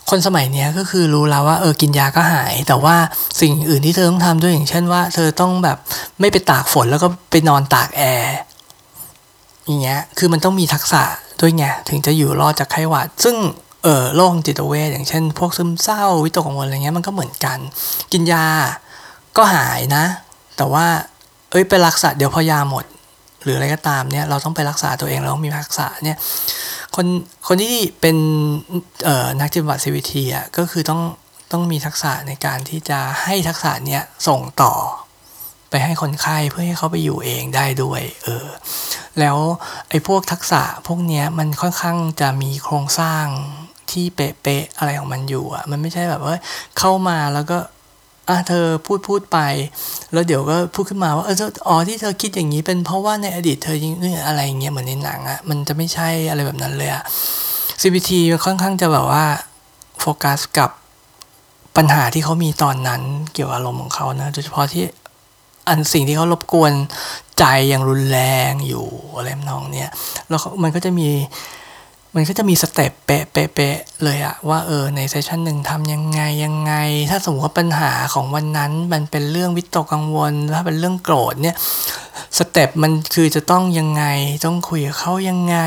[0.10, 2.96] คนสมัยนี้ก็คือรู้แล้วว่าเออกินยาก็หาย แต่ว่า
[3.42, 5.78] สิ่งอื่นที่เธอต้องทำด้วยอย่างเช่นว่า เธอต้องแบบ
[6.20, 8.36] ไม่ไปตากฝนแล้วก็ไปนอนตากแอร์
[9.66, 11.04] อย่างเงี้ย คือมันต้องมีทักษะ
[11.42, 13.36] ด้วยไงถึงจะอยู่รอดจากไข้หวัด ซึ่ง
[13.84, 17.58] เออโรคจิตเวชอย่างเช่น พวกซึมเศร้าวิตกกังวลอะไรเงี้ยมันก็เหมือนกัน
[18.12, 18.46] กินยา
[19.38, 20.04] ก็หายนะ
[20.58, 20.86] แต่ว่า
[21.52, 22.86] เอ้ยไปรักษาเดี๋ยวพอยาหมด
[23.44, 26.18] หรืออะไรก็ตามเนี่ยเราต้องไปรักษาตัวเองเราต้องมีทักษะเนี่ย
[26.96, 27.08] คน
[27.48, 28.18] คนที่เป็น
[29.40, 31.02] นักจิตบำบัด CBT อะก็คือต้อง
[31.52, 34.74] ต้องมีทักษะในการที่จะให้ทักษะเนี้ยส่งต่อ
[35.70, 38.48] ไปให้คนไข้เพื่อให้เขาไปอยู่เองได้ด้วย เออ
[39.20, 39.38] แล้ว
[39.90, 43.26] ไอ้พวกทักษะพวกเนี้ยมันค่อนข้างจะมีโครงสร้าง
[43.92, 46.36] ที่เป๊ะๆอะไรของมันอยู่อะ มันไม่ใช่แบบว่า
[46.78, 47.58] เข้ามาแล้วก็
[48.30, 49.38] อะเธอพูดพูดไป
[50.14, 51.36] แล้วเดี๋ยวก็พูดขึ้นมาว่าเออ
[51.68, 57.04] อ๋อที่เธอคิดอย่างนี้เป็นเพราะว่าในอดีตเธอยิงนี่อะไรเงี้ยเหมือนในหนังอะมันจะไม่ใช่อะไรแบบนั้นเลยอะ
[57.82, 59.26] CBT มันค่อนข้างจะแบบว่า
[60.00, 60.70] โฟกัสกับ
[61.78, 63.02] ปัญหาที่เขามีตอนนั้น
[63.34, 64.84] เกี่ยวอารมณ์ของเขานะโดยเฉพาะที่
[65.70, 66.74] อันสิ่งที่เขารบกวน
[67.40, 68.20] ใจอย่างรุนแร
[68.52, 69.90] งอยู่อะไรนองเนี้ย
[70.30, 71.10] แล้วมันก็จะมี
[72.16, 76.74] มันก็จะมี step เป๊ะเป๊ะเลยอะว่าเออใน session หนึ่งทำยังไงยังไง
[77.10, 81.56] ถ้าสมมติว่าปัญหาของวันนั้น มันเป็นเรื่องวิตกกังวลถ้าเป็นเรื่องโกรธเนี่ย
[82.38, 84.04] step มันคือจะต้องยังไง
[84.46, 85.58] ต้องคุยกับเขายังไง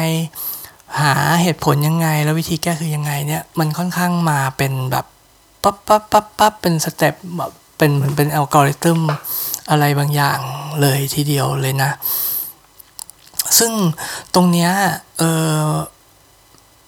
[1.00, 5.06] หาเหตุผลยังไง แล้ววิธีแก้คือยังไงเนี่ยมันค่อนข้างมาเป็นแบบ
[5.62, 9.00] ปั๊บปั๊บปั๊บปั๊บเป็น step แบบเป็นเหมือนเป็นอัลกอริทึม
[9.70, 10.38] อะไรบางอย่าง
[10.80, 11.90] เลยทีเดียวเลยนะ
[13.58, 13.72] ซึ่ง
[14.34, 14.70] ตรงเนี้ย
[15.18, 15.22] เอ
[15.60, 15.66] อ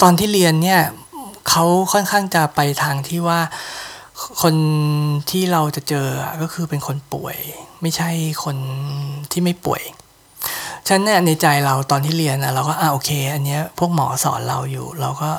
[0.02, 0.80] ตอนที่เรียนเนี่ย
[1.48, 3.40] เขาค่อนข้างจะไปทางที่ว่า
[4.42, 4.54] คน
[5.30, 6.06] ที่เราจะเจอ
[6.42, 7.36] ก็คือเป็นคนป่วย
[7.82, 8.10] ไม่ใช่
[8.44, 8.56] คน
[9.32, 9.82] ที่ไม่ป่วย
[10.88, 15.30] ฉันเนี่ยในใจเราตอนที่เรียนอะเราก็อ่าโอเค อันเนี้ยพวกหมอสอนเราอยู่ เราก็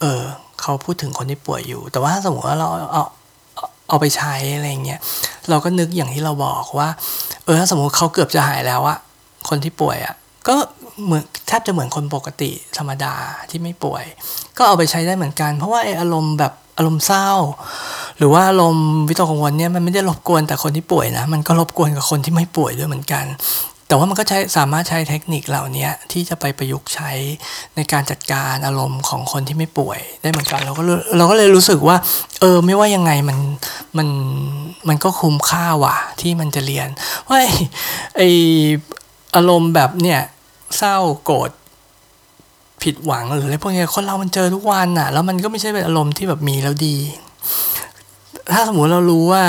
[0.00, 0.22] เออ
[0.60, 3.04] เขาพูดถึงคนที่ป่วยอยู่ แต่ว่าสมมติว่าเราเอา
[3.88, 5.00] เอาไปใช้อะไรเงี้ย
[5.50, 6.88] เราก็นึกอย่างที่เราบอกว่า
[7.44, 8.98] เออถ้าสมมติเขาเกือบจะหายแล้วอะ
[9.48, 10.14] คนที่ป่วยอะ
[10.48, 10.54] ก็
[11.04, 13.14] เหมือนแทบจะเหมือนคนปกติธรรมดา
[13.50, 14.04] ที่ไม่ป่วย
[14.56, 17.30] ก็เอาไปใช้ได้เหมือนกัน เพราะว่าไออารมณ์แบบอารมณ์เศร้า
[18.18, 23.24] หรือว่าอารมณ์วิตกกังวลเนี่ยมันไม่ได้รบกวนแต่คนที่ป่วยนะมันก็รบกวนกับคนที่ไม่ป่วยด้วยเหมือนกัน
[23.88, 27.10] แต่ว่ามันก็ใช้สามารถใช้เทคนิคเหล่านี้ที่จะไปประยุกต์ใช้
[27.76, 30.82] ในการจัดการอารมณ์ของคนที่ไม่ป่วยได้เหมือนกัน เราก็
[31.16, 31.96] เราก็เลยรู้สึกว่า
[32.40, 33.38] เออไม่ว่ายังไงมัน
[33.96, 34.08] มัน
[34.88, 36.88] มันก็คุ้มค่าว่ะที่มันจะเรียน
[37.28, 37.38] ว่า
[38.16, 38.22] ไอ
[39.36, 40.20] อารมณ์แบบเนี่ย
[40.76, 41.50] เศร้าโกรธ
[42.82, 46.96] ผิดหวังหรืออะไรพวกนี้คนเรามันเจอทุกวันน่ะ แล้วมันก็ไม่ใช่เป็นอารมณ์ที่แบบมีแล้วดี
[48.52, 49.42] ถ้าสมมติเรารู้ว่า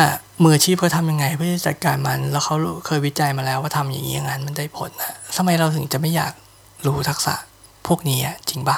[0.43, 2.55] มืออาชีพเขาทำยังไงเพื่อจัดการมันแล้วเขา
[2.86, 6.34] เคยวิจัยมาแล้วว่าทำอย่างนี้อย่างนั้นมันได้ผลนะทำไมเราถึงจะไม่อยาก
[6.86, 7.36] รู้ทักษะ
[7.88, 8.19] พวกนี้
[8.49, 8.78] จริงปะ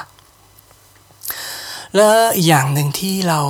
[1.94, 3.40] แล้วอีกอย่างหนึ่งที่เรา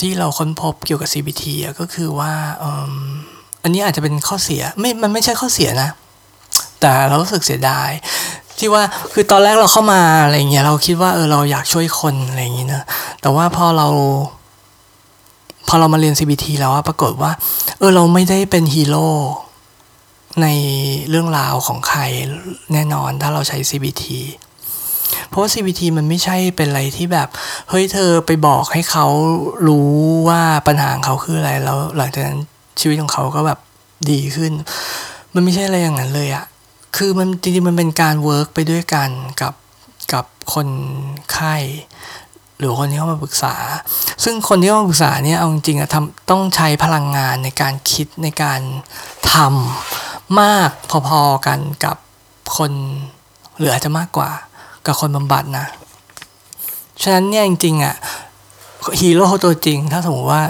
[0.00, 1.44] ที่เราค้นพบเกี่ยวกับ CBT
[1.80, 2.32] ก็คือว่า
[3.62, 5.90] อันนี้อาจจะเป็นข้อเสียไม่มันไม่ใช่ข้อเสียนะ
[6.80, 7.90] แต่เรารู้สึกเสียดาย
[8.58, 12.82] ที่ว่าคือตอนแรกเราเข้ามาอะไรเงี้ยเราคิดว่าเออเราอยากช่วยคนอะไรอย่างงี้นะ
[13.20, 13.88] แต่ว่าพอเรา
[15.68, 17.32] พอเรามาเรียน CBT แล้วปรากฏว่า
[17.78, 19.08] เออเราไม่ได้เป็นฮีโร่
[20.42, 20.46] ใน
[21.10, 22.00] เรื่องราวของใคร
[22.72, 24.04] แน่นอนถ้าเราใช้ CBT
[25.28, 27.28] เพราะว่า CBT มันไม่ใช่เป็นอะไรที่แบบ
[27.70, 29.06] เฮ้ยเธอไปบอกให้เขา
[29.68, 29.90] รู้
[30.28, 32.38] ว่าปัญหาของเขาคืออะไรแล้วหลังจากนั้น
[32.80, 33.58] ชีวิตของเขาก็แบบ
[34.10, 34.52] ดีขึ้น
[35.34, 36.44] มันไม่ใช่อะไรอย่างนั้นเลยอะ
[36.96, 39.10] คือมันจริงๆมันเป็นการเวิร์กไปด้วยกัน
[39.42, 39.54] กับ
[40.12, 40.24] กับ
[40.54, 40.68] คน
[41.32, 41.54] ไข้
[42.58, 43.54] หรือคนที่เข้ามาปรึกษา
[44.24, 48.60] ซึ่งคนที่เข้ามาปรึกษาเนี่ยเอาจริงๆอะทำต้องใช้พลังงานในการคิดในการ
[49.32, 51.96] ทำมากพอๆกันกับ
[52.56, 52.72] คน
[53.58, 54.30] หรืออาจจะมากกว่า
[54.86, 55.66] กับคนบำบัดนะ
[57.02, 57.96] ฉะนั้นเนี่ยจริงๆอะ
[59.00, 60.42] ฮีโร่ตัวจริง ถ้าสมมติว่า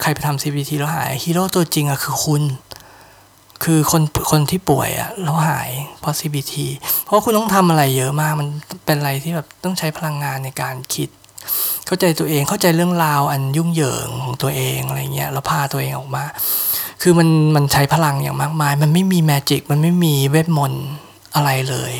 [0.00, 2.42] ใครไปทำ CBT แล้วหายฮีโร่ตัวจริงอะคือคุณ
[3.62, 6.54] คือคนคนที่ป่วยอะแล้วหายเพราะ CBT
[7.04, 8.48] เพราะคุณต้องทำอะไรเยอะมากมัน
[8.86, 11.08] เป็นอะไรที่แบบต้องใช้พลังงานในการคิด
[11.86, 16.24] เข้าใจตัวเองเข้าใจเรื่องราวอันยุ่งเหยิงของตัวเองอะไรเงี้ยแล้วพาตัวเองออกมา
[17.02, 20.86] คือมันมันใช้พลังอย่างมากมาย มันไม่มีแมจิกมันไม่มีเวทมนต์
[21.34, 21.92] อะไรเลย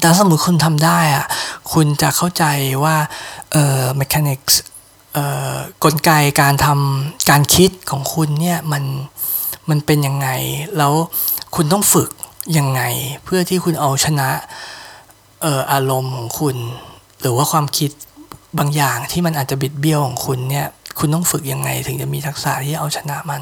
[0.00, 1.24] แต่สมมติคุณทำได้อะ
[1.72, 2.44] คุณจะเข้าใจ
[2.84, 2.96] ว่า
[3.52, 4.54] เอ่อ mechanics
[5.14, 5.54] เอ่อ
[5.84, 6.10] กลไก
[6.40, 8.84] การทำการคิดของคุณเนี่ยมัน
[9.70, 10.28] มันเป็นยังไง
[10.78, 10.92] แล้ว
[11.54, 12.10] คุณต้องฝึก
[12.58, 12.82] ยังไง
[13.24, 14.30] เพื่อที่คุณเอาชนะ
[15.42, 16.56] เอ่ออารมณ์ของคุณ
[17.20, 17.90] หรือว่าความคิด
[18.58, 20.66] บางอย่างที่มันอาจจะบิดเบี้ยวของคุณเนี่ย
[20.98, 23.40] คุณต้องฝึกยังไงถึงจะมีทักษะที่เอาชนะมัน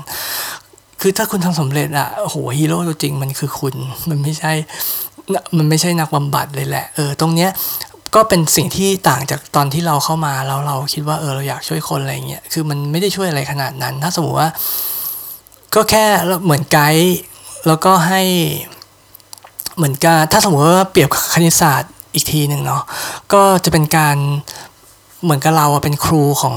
[1.01, 3.75] คือถ้าคุณทำสำเร็จอะโหฮีโร่ตัวจริงมันคือคุณ
[4.09, 4.53] มันไม่ใช่
[5.57, 7.51] มันไม่ใช่นักบำบัดเลยแหละ เออ ตรงเนี้ย
[8.15, 14.49] ก็เป็นสิ่งที่ต่างจากตอนที่เราเข้ามาแล้วเราคิดว่าเออเราอยากช่วยคนอะไรเงี้ย คือมันไม่ได้ช่วยอะไรขนาดนั้น ถ้าสมมติว่า
[15.75, 16.05] ก็แค่
[16.45, 17.17] เหมือนไกด์
[17.67, 18.23] แล้วก็ให้
[19.77, 22.83] เหมือนกันถ้าสมมติว่าเปรียบคณิตศาสตร์อีกทีหนึ่งเนาะ
[23.33, 24.17] ก็จะเป็นการ
[25.23, 26.57] เหมือนกับเราเป็นครูของ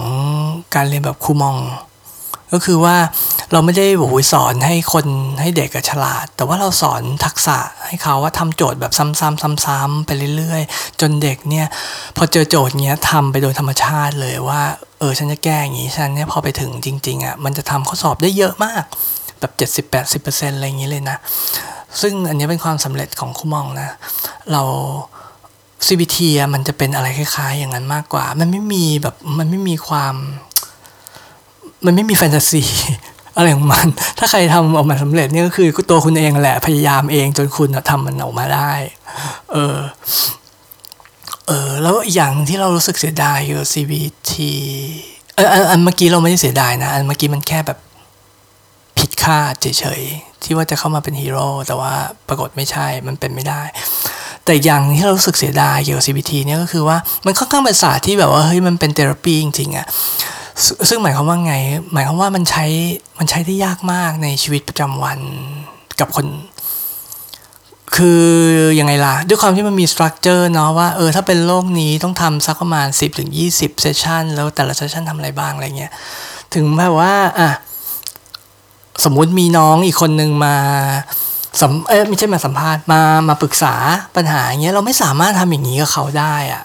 [0.76, 1.57] การเรียนแบบครูมอง
[2.53, 2.97] ก็คือว่า
[3.51, 5.05] เราไม่ได้โอ้ยสอนให้คน
[5.41, 7.57] ให้เด็กฉลาด แต่ว่าเราสอนทักษะ
[7.88, 11.68] ให้เขาว่าทำโจทย์แบบซ้ำๆซ้ำๆไปเรื่อยๆ จนเด็กเนี่ย
[12.18, 14.61] พอเจอโจทย์เนี้ยทำไปโดยธรรมชาติเลยว่า
[15.00, 18.84] เออฉันจะแก้อย่างนี้ฉันเนี่ยพอไปถึงจริงๆอะ่ะมันจะทำข้อสอบได้เยอะมาก
[19.39, 19.52] แบบ
[19.93, 21.18] 70-80%อะไรอย่างนี้เลยนะ
[22.02, 23.89] ซึ่งอันนี้เป็นความสำเร็จของคุมองนะ
[24.52, 24.62] เรา
[25.88, 26.18] CBT
[26.54, 30.16] มันจะเป็นอะไรคล้ายๆ อย่างนั้นมากกว่า มันไม่มีแบบมันไม่มีความ
[31.86, 32.64] มันไม่มีแฟนตาซี
[33.36, 33.88] อะไรของมัน
[34.20, 38.74] ถ้าใครทำออกมาสำเร็จนี่ก็คือตัวคุณเองแหละพยายามเองจนคุณทำมันออกมาได้
[39.52, 39.78] เออ
[41.48, 44.32] เออแล้วอีกอย่างที่เรารู้สึกเสียดายคือ CBT
[45.36, 47.80] เอออันเมื่อกี้เราไม่ได้เสียดายนะ อันเมื่อกี้มันแค่แบบ
[48.98, 51.93] ผิดคาดเฉยๆที่ว่าจะเข้ามาเป็นฮีโร่แต่ว่า
[52.28, 53.62] ปรากฏไม่ใช่มันเป็นไม่ได้
[54.46, 59.88] แต่อย่างที่เรารู้สึกเสียดายเกี่ยวกับ CBT เนี่ยก็คือว่ามันค่อนข้างเป็นศาสตร์ที่แบบว่าเฮ้ยมันเป็น therapy จริงๆอะ
[60.89, 61.56] ซึ่งหมายความว่าไง
[61.93, 62.66] หมายความว่ามันใช้
[63.20, 65.20] มันใช้ได้ยากมากในชีวิตประจำวัน
[66.00, 66.26] กับคน
[67.95, 68.25] คือ
[68.79, 75.91] ยังไงล่ะ ด้วยความที่มันมี structure เนาะว่าเออถ้าเป็นโรคนี้ต้องทำสักประมาณ10ถึง20 session แล้วแต่ละ session ทำอะไรบ้างอะไรเงี้ย
[76.53, 77.49] ถึงแบบว่าอะ
[79.03, 80.55] สมมุติมีน้องอีกคนนึงมา
[81.61, 83.73] สัมเอ้ไม่ใช่มาสัมภาษณ์มามาปรึกษา
[84.15, 86.63] ปัญหาอย่างเงี้ยเราไม่สามารถทำอย่างนี้กับเขาได้อะ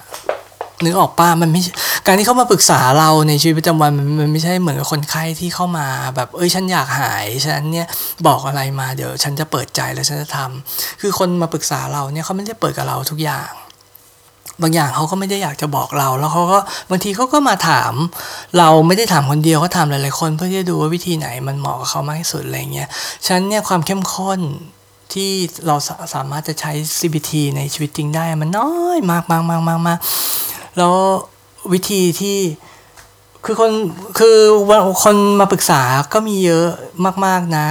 [0.85, 1.61] นึกออกป้ามันไม่
[2.07, 7.89] การที่เขามาปรึกษาเราในชีวิตประจำวันมันมันไม่ใช่เหมือนกับคนไข้ที่เข้ามาแบบเอ้ยฉันอยากหายฉันเนี่ย
[8.27, 13.51] บอกอะไรมาเดี๋ยวฉันจะเปิดใจแล้วฉันจะทำคือคนมาปรึกษาเราเนี่ยเขาไม่ได้เปิดกับเราทุกอย่าง
[14.63, 16.59] บางอย่างเขาก็ไม่ได้อยากจะบอกเรา แล้วเขาก็
[16.91, 17.93] บางทีเขาก็มาถาม
[18.59, 22.89] เราไม่ได้ถามคนเดียวเขาถามหลายๆคน เพื่อที่จะดูว่าวิธีไหนมันเหมาะกับเขามากที่สุดอะไรเงี้ย
[23.27, 24.41] ฉันเนี่ยความเข้มข้น
[25.13, 25.31] ที่
[25.67, 25.77] เรา
[26.15, 29.99] สามารถจะใช้ CBT ในชีวิตจริงได้มันน้อยมากมากมากมากมาก
[30.79, 30.95] แล้ว
[31.73, 32.39] วิธีที่
[33.45, 33.73] คือคน
[34.19, 34.39] คือ
[35.05, 36.69] คนมาปรึกษาก็มีเยอะ
[37.27, 37.67] มาก ๆนะ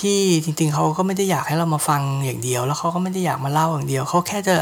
[0.00, 4.56] ที่จริง ๆเขาก็ไม่ได้อยากให้เรามาฟังอย่างเดียว แล้วเขาก็ไม่ได้อยากมาเล่าอย่างเดียวเขาแค่จะ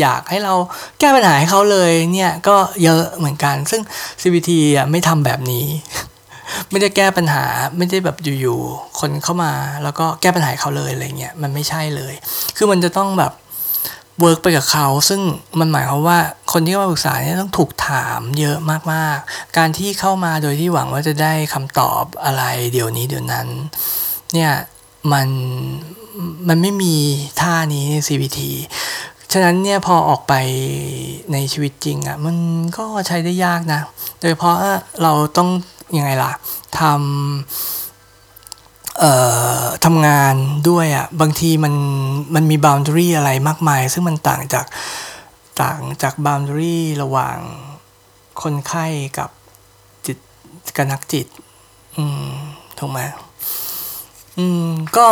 [0.00, 0.54] อยากให้เรา
[1.00, 3.82] แก้ปัญหาให้เขาเลยเนี่ยก็เยอะเหมือนกัน ซึ่ง
[4.22, 5.66] CBT อะไม่ทำแบบนี้
[6.70, 7.44] ไม่ได้แก้ปัญหา
[7.76, 12.14] ไม่ได้แบบอยู่ๆคนเข้ามา แล้วก็แก้ปัญหาเขาเลยอะไรเงี้ยมันไม่ใช่เลย
[12.56, 13.32] คือมันจะต้องแบบ
[14.20, 15.20] เวิร์กไปกับเขา ซึ่ง
[15.58, 16.18] มันหมายความว่า
[16.52, 18.58] คนที่มาปรึกษาเนี่ยต้องถูกถามเยอะ
[18.92, 22.42] มากๆ การที่เข้ามาโดยที่หวังว่าจะได้คำตอบอะไร
[22.72, 23.46] เดี๋ยวนี้เดี๋ยวนั้น
[24.32, 24.52] เนี่ย
[25.12, 25.28] มัน
[26.48, 26.94] มันไม่มี
[27.40, 28.38] ท่านี้ใน CBT
[29.32, 30.34] ฉะนั้นเนี่ยพอออกไป
[31.32, 32.36] ในชีวิตจริงอะ่ะมัน
[32.78, 33.80] ก็ใช้ได้ยากนะ
[34.20, 34.56] โดยเพราะ
[35.02, 35.48] เราต้อง
[35.96, 36.32] ยังไงล่ะ
[36.78, 37.83] ทำ
[39.84, 40.34] ทำงาน
[40.68, 41.74] ด้วยอะ่ะบางทีมัน
[42.34, 44.66] มันมี boundary อะไรมากมาย ซึ่งมันต่างจาก
[45.62, 47.38] ต่างจาก boundary ระหว่าง
[48.42, 48.86] คนไข้
[49.18, 49.30] กับ
[50.06, 50.18] จิต
[50.76, 51.26] กับนักจิต
[51.96, 52.32] อืม
[52.78, 53.00] ถูกไหม
[54.38, 55.06] อืมก็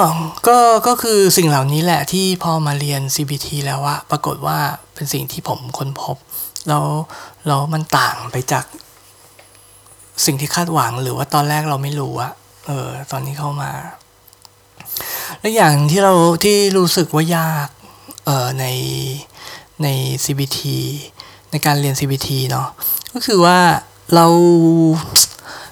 [0.49, 4.59] ก็ก็คือสิ่งเหล่านี้แหละที่พอมาเรียน CBT แล้วอะปรากฏว่า
[4.95, 6.17] เป็นสิ่งที่ผมค้นพบ
[6.69, 6.85] แล้ว
[7.47, 8.65] แล้วมันต่างไปจาก
[10.25, 12.33] สิ่งที่คาดหวังหรือว่าตอนแรกเราไม่รู้อะ
[12.67, 13.71] เออตอนนี้เข้ามา
[15.41, 16.13] และอย่างที่เรา
[16.45, 17.69] ที่รู้สึกว่ายาก
[18.25, 18.67] เออใน
[19.83, 19.89] ใน
[20.25, 20.59] CBT
[21.51, 22.69] ในการเรียน CBT เนาะ
[23.13, 23.59] ก็คือว่า
[24.15, 24.27] เรา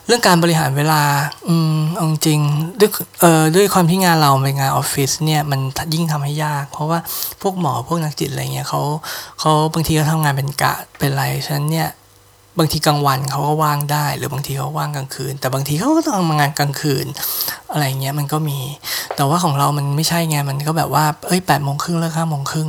[0.06, 1.02] เรื่องการบริหารเวลา
[1.48, 2.40] อืมเอาจริง
[2.80, 5.60] ด้วยเอ่อด้วยความที่งานเราเป็นงานออฟฟิศเนี่ยมัน
[5.94, 6.98] ยิ่งทำให้ยาก เพราะว่า
[7.42, 8.82] พวกหมอพวกนักจิตอะไรเงี้ยเขา
[9.40, 11.88] เขาบางทีเขาทำงานเป็นกะเป็นไรฉะนั้นเนี่ย
[12.58, 17.06] บางทีกลางวันเขาก็ว่างได้ หรือบางทีเขาว่างกลางคืน แต่บางทีเขาก็ต้องทำงานกลางคืน
[17.72, 18.58] อะไรเงี้ยมันก็มี
[19.16, 22.68] แต่ว่าของเรามันไม่ใช่ไงมันก็แบบว่าเอ้ยแปดโมงครึ่งเลิกห้าโมงครึ่ง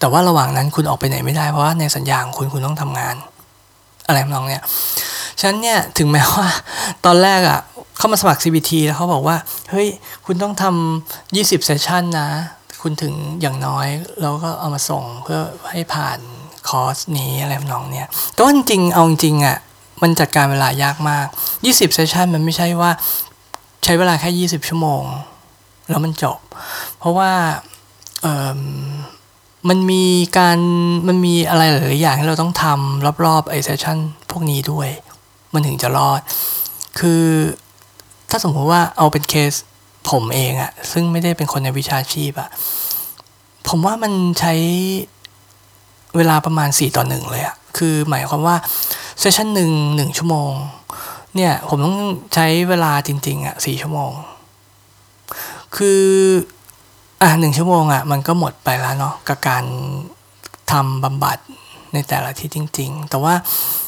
[0.00, 3.16] แต่ว่าระหว่างนั้นคุณออกไปไหนไม่ได้เพราะว่าในสัญญาของคุณคุณต้องทำงาน
[4.06, 4.62] อะไรทำนองเนี้ย
[5.40, 6.46] ฉันเนี่ยถึงแม้ว่า
[7.04, 7.60] ตอนแรกอะ่ะ
[7.98, 9.36] เข้ามาสมัคร CBT แล้วเขาบอกว่า
[9.70, 9.88] เฮ้ย
[10.26, 12.28] คุณต้องทำ20เซสชันนะ
[12.82, 13.86] คุณถึงอย่างน้อย
[14.20, 15.40] เราก็เอามาส่งเพื่อ
[15.70, 16.18] ให้ผ่าน
[16.68, 19.58] คอร์สนี้อะไรน้องเนี่ยแต่ว่าจริงเอาจริงอะ่ะ
[20.02, 21.26] มันจัดการเวลายากมาก
[21.62, 22.90] 20 เซสชันมันไม่ใช่ว่า
[23.84, 25.02] ใช้เวลาแค่ 20 ชั่วโมง
[25.88, 26.38] แล้วมันจบ
[26.98, 27.32] เพราะว่า
[28.22, 28.26] เอ
[28.58, 28.62] อ
[29.68, 30.04] มันมี
[30.38, 30.58] การ
[31.08, 33.98] มันมีอะไรหลายอย่างที่เราต้องทำรอบๆไอเซสชัน
[34.30, 34.88] พวกนี้ด้วย
[35.54, 36.20] มันถึงจะรอด
[36.98, 37.24] คือ
[38.30, 39.52] ถ้าสมมติว่าเอาเป็นเคส
[40.10, 42.50] ผมเองอะซึ่งไม่ได้เป็นคนในวิชาชีพอะ
[43.68, 44.54] ผมว่ามันใช้
[46.18, 48.56] เวลาประมาณ 4 ต่อหนึ่งเลยอะคือหมายความว่า
[49.20, 50.52] เซสชันหนึ่งหนึ่งชั่วโมง
[51.36, 51.98] เนี่ยผมต้อง
[52.34, 54.12] ใช้เวลาจริง ๆอะสี่ชั่วโมง
[55.76, 56.02] คือ
[57.22, 59.64] อะหนึ่งชั่วโมงอะมันก็หมดไปแล้วเนาะกับการ
[60.72, 61.38] ทำบำบัด
[61.94, 63.34] ในแต่ละที่จริง ๆ แต่ว่า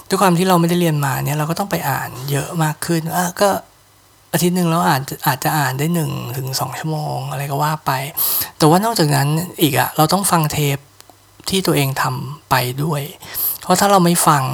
[0.08, 3.48] ด้วยความที่เราไม่ได้เรียนมาเนี่ยเราก็ต้องไปอ่านเยอะมากขึ้นอะก็
[4.32, 7.90] อาทิตย์หนึ่งเราอ่านอาจจะอ่านได้หนึ่งถึงสองชั่วโมง อะไรก็ว่าไป
[8.58, 9.28] แต่ว่านอกจากนั้น
[9.62, 10.78] อีกอะเราต้องฟังเทป
[11.48, 13.02] ที่ตัวเองทำไปด้วย
[13.60, 14.44] เพราะถ้าเราไม่ฟัง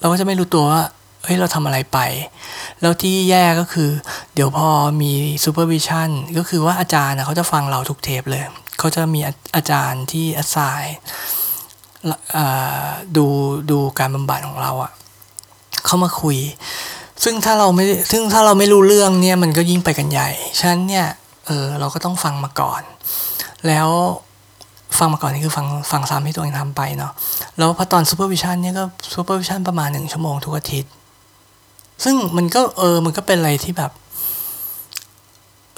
[0.00, 0.82] เราก็จะไม่รู้ตัวว่า
[1.24, 1.98] เฮ้ยเราทำอะไรไป
[2.80, 3.90] แล้วที่แย่ก็คือ
[4.34, 4.68] เดี๋ยวพอ
[5.02, 5.12] มี
[5.44, 8.42] supervision ก็คือว่าอาจารย์เขาจะฟังเราทุกเทปเลย
[8.78, 9.20] เขาจะมี
[9.56, 10.84] อาจารย์ที่อาศัย
[13.16, 13.26] ดู
[13.70, 14.92] ดูการบำบัดของเราอะ
[15.86, 16.38] เข้ามาคุย
[17.24, 21.06] ซึ่งถ้าเราไม่ซึ่งถ้าเราไม่รู้เรื่องเนี่ยมันก็ยิ่งไปกันใหญ่ ฉะนั้นเนี่ย
[21.46, 22.82] เออเราก็ต้องฟังมาก่อน
[23.66, 23.88] แล้ว
[24.98, 27.12] ฟังมาก่อนนี่คือฟังฟังซ้ำที่ตัวเองทำไปเนาะ
[27.58, 28.84] แล้วพอตอน supervision เนี่ยก็
[29.14, 30.92] supervision ประมาณหนึ่งชั่วโมงทุกอาทิตย์
[32.04, 33.92] ซึ่งมันก็เออมันก็เป็นอะไรที่แบบ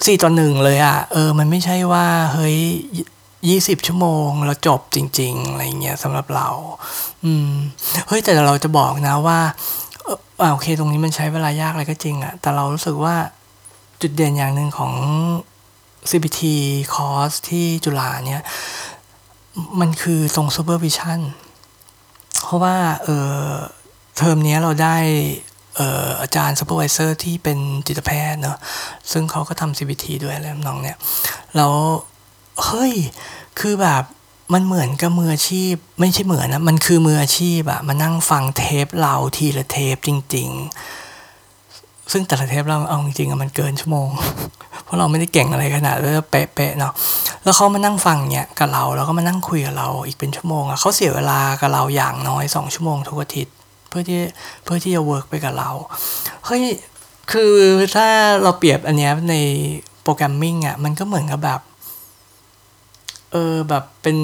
[0.07, 2.59] สี่ต่อหนึ่งเลยอะ่ะเออ มันไม่ใช่ว่าเฮ้ย
[3.49, 6.49] ยี่สิบชั่วโมงแล้วจบจริง ๆ อะไรเงี้ยสำหรับเรา
[7.25, 7.51] อืม
[8.09, 9.41] เฮ้ยแต่เราจะบอกนะว่า
[10.05, 13.15] เออโอเคตรงนี้มันใช้เวลายากอะไรก็จริงอะแต่เรารู้สึกว่า
[14.01, 14.93] จุดเด่นอย่างหนึ่งของ
[16.11, 16.41] CPT
[16.95, 18.43] คอร์สที่จุฬาเนี่ย
[19.81, 21.21] มันคือตรง supervision
[22.43, 23.09] เพราะว่าเอ
[23.47, 23.53] อ
[24.17, 24.97] เทอมนี้เราได้
[26.23, 28.59] อาจารย์ supervisor ที่เป็นจิตแพทย์เนาะ
[29.13, 30.99] ซึ่งเขาก็ทำ CBT ด้วยอะไรน้องเนี่ย
[31.57, 31.73] แล้ว
[32.65, 32.95] เฮ้ย
[33.61, 34.03] คือแบบ
[34.55, 41.08] มันเหมือนกับมืออาชีพ ไม่ใช่เหมือนนะ มันคือมืออาชีพอะมานั่งฟังเทปเราทีละเทปจริง ๆ
[42.13, 44.09] ซึ่งแต่ละเทปเราเอาจริงๆมันเกินชั่วโมง
[44.85, 46.93] เพราะเราไม่ได้เก่งอะไรขนาดว่าเป๊ะๆเนาะ
[47.45, 53.55] แล้วเขามานั่งฟังเนี่ยกับเราแล้วก็มานั่งคุยกับเราอีกเป็นชั่วโมงอะเขาเสียเวลากับเราอย่างน้อยสองชั่วโมงทุกอาทิตย์
[53.89, 54.21] เพื่อที่
[54.65, 55.71] เพื่อที่จะ work ไปกับเรา
[56.47, 56.63] เฮ้ย
[57.33, 57.55] คือ
[57.97, 58.09] ถ้า
[58.43, 59.35] เราเปรียบอันเนี้ยใน
[60.03, 61.61] programming อะมันก็เหมือนกับแบบ
[63.33, 64.17] เออแบบเป็น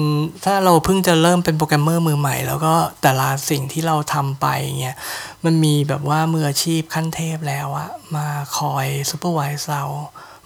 [0.45, 4.45] ถ้าเราเพิ่งจะเริ่มเป็นโปรแกรมเมอร์มือใหม่ แล้วก็แต่ละสิ่งที่เราทำไป
[4.81, 4.97] เงี้ย
[5.45, 8.27] มันมีแบบว่ามืออาชีพขั้นเทพแล้วอะมา
[8.57, 9.83] คอย supervise เรา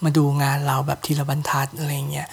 [0.03, 2.27] มาดูงานเราแบบทีละบรรทัดอะไรเงี้ย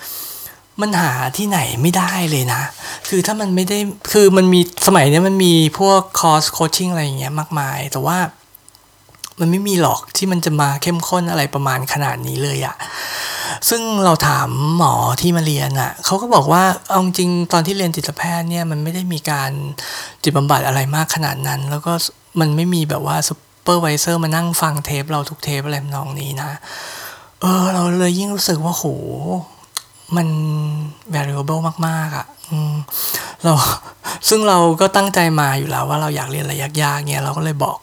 [0.81, 2.63] มันหาที่ไหนไม่ได้เลยนะ
[3.09, 3.79] คือถ้ามันไม่ได้
[4.13, 8.19] คือมันมีสมัยนี้มันมีพวกคอร์ส coaching อะไรอย่างเงี้ยมากมาย แต่ว่า
[9.41, 12.77] มันไม่มีหรอกที่มันจะมาเข้มข้นอะไรประมาณขนาดนี้เลยอะ
[13.69, 19.51] ซึ่งเราถามหมอที่มาเรียนอะเขาก็บอกว่าเอาจริงตอนที่เรียนจิตแพทย์เนี่ยมันไม่ได้มีการ
[20.23, 21.93] จิตบำบัดอะไรมากขนาดนั้น แล้วก็
[22.41, 26.51] มันไม่มีแบบว่า supervisor มานั่งฟังเทปเราทุกเทปอะไรนองนี้นะ
[27.41, 28.85] เออ เราเลยยิ่งรู้สึกว่าโห
[30.17, 30.29] มัน
[31.15, 32.27] valuable มาก ๆอะ่ะ
[33.45, 33.53] เรา
[34.29, 37.77] ซึ่งเราก็ตั้งใจมาอยู่แล้วว่าเราอยากเรียนอะไรยากๆเนี่ยเราก็เลยบอก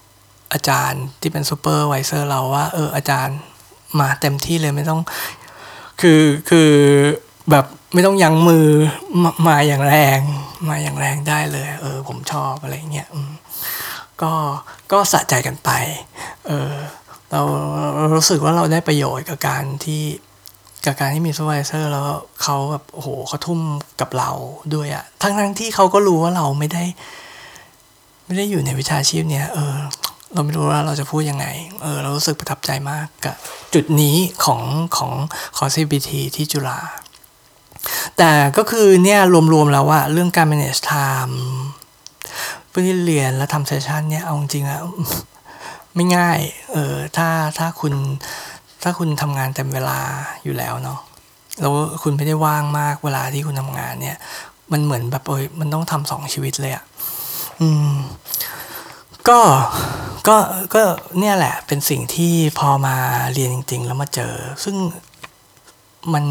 [0.53, 3.37] อาจารย์ที่เป็น supervisor เราว่า เอออาจารย์
[3.99, 5.01] มาเต็มที่เลยไม่ต้อง
[6.03, 6.71] คือคือ
[7.51, 8.67] แบบไม่ต้องยั้งมือ
[9.23, 10.19] มามาอย่างแรง
[10.69, 13.09] มาอย่างแรงได้เลย เออ ผมชอบอะไรเงี้ย
[14.21, 14.31] ก็
[14.91, 15.69] ก็สะใจกันไป
[16.47, 16.73] เออ
[17.31, 17.41] เรา
[18.15, 20.03] รู้สึกว่าเราได้ประโยชน์กับการที่
[20.85, 22.07] กับการที่มีซูเปอร์วิเซอร์แล้ว
[22.43, 23.59] เขาแบบโอ้โหเขาทุ่ม
[24.01, 24.31] กับเรา
[24.73, 26.83] ด้วยอะทั้งทั้งที่เขาก็รู้ว่าเราไม่ได้
[28.25, 29.75] ไม่ได้อยู่ในวิชาชีพเนี้ยเออ
[30.33, 31.45] เราไม่รู้ว่าเราจะพูดยังไง
[31.81, 33.35] เออ เรารู้สึกประทับใจมากกับ
[33.73, 34.15] จุดนี้
[34.45, 34.61] ของ
[34.97, 35.11] ของ
[35.57, 36.79] คอร์ CBT ที่จุฬา
[38.17, 39.19] แต่ก็คือเนี่ย
[39.53, 41.35] รวมๆแล้วว่าเรื่องการ manage time
[42.69, 44.81] เพื่อที่เรียนแล้วทำเซสชันเนี่ย เอาจริงอะ
[45.95, 46.39] ไม่ง่าย
[46.73, 47.29] เออ ถ้า
[47.59, 47.93] ถ้าคุณ
[48.83, 49.99] ถ้าคุณทำงานเต็มเวลา
[50.43, 50.99] อยู่แล้วเนาะ
[51.59, 51.73] แล้ว
[52.03, 54.17] คุณไม่ได้ว่างมากเวลาที่คุณทำงานเนี่ย
[54.71, 56.83] มันเหมือนแบบเอยมันต้องทำสองชีวิตเลยอะ่ะ
[57.61, 57.93] อืม
[59.29, 59.39] ก็
[60.27, 60.37] ก็
[60.73, 60.81] ก็
[61.19, 62.95] เนี่ยแหละเป็นสิ่งที่พอมา
[63.33, 64.75] เรียนจริง ๆ แล้วมาเจอ ซึ่ง
[66.13, 66.25] มัน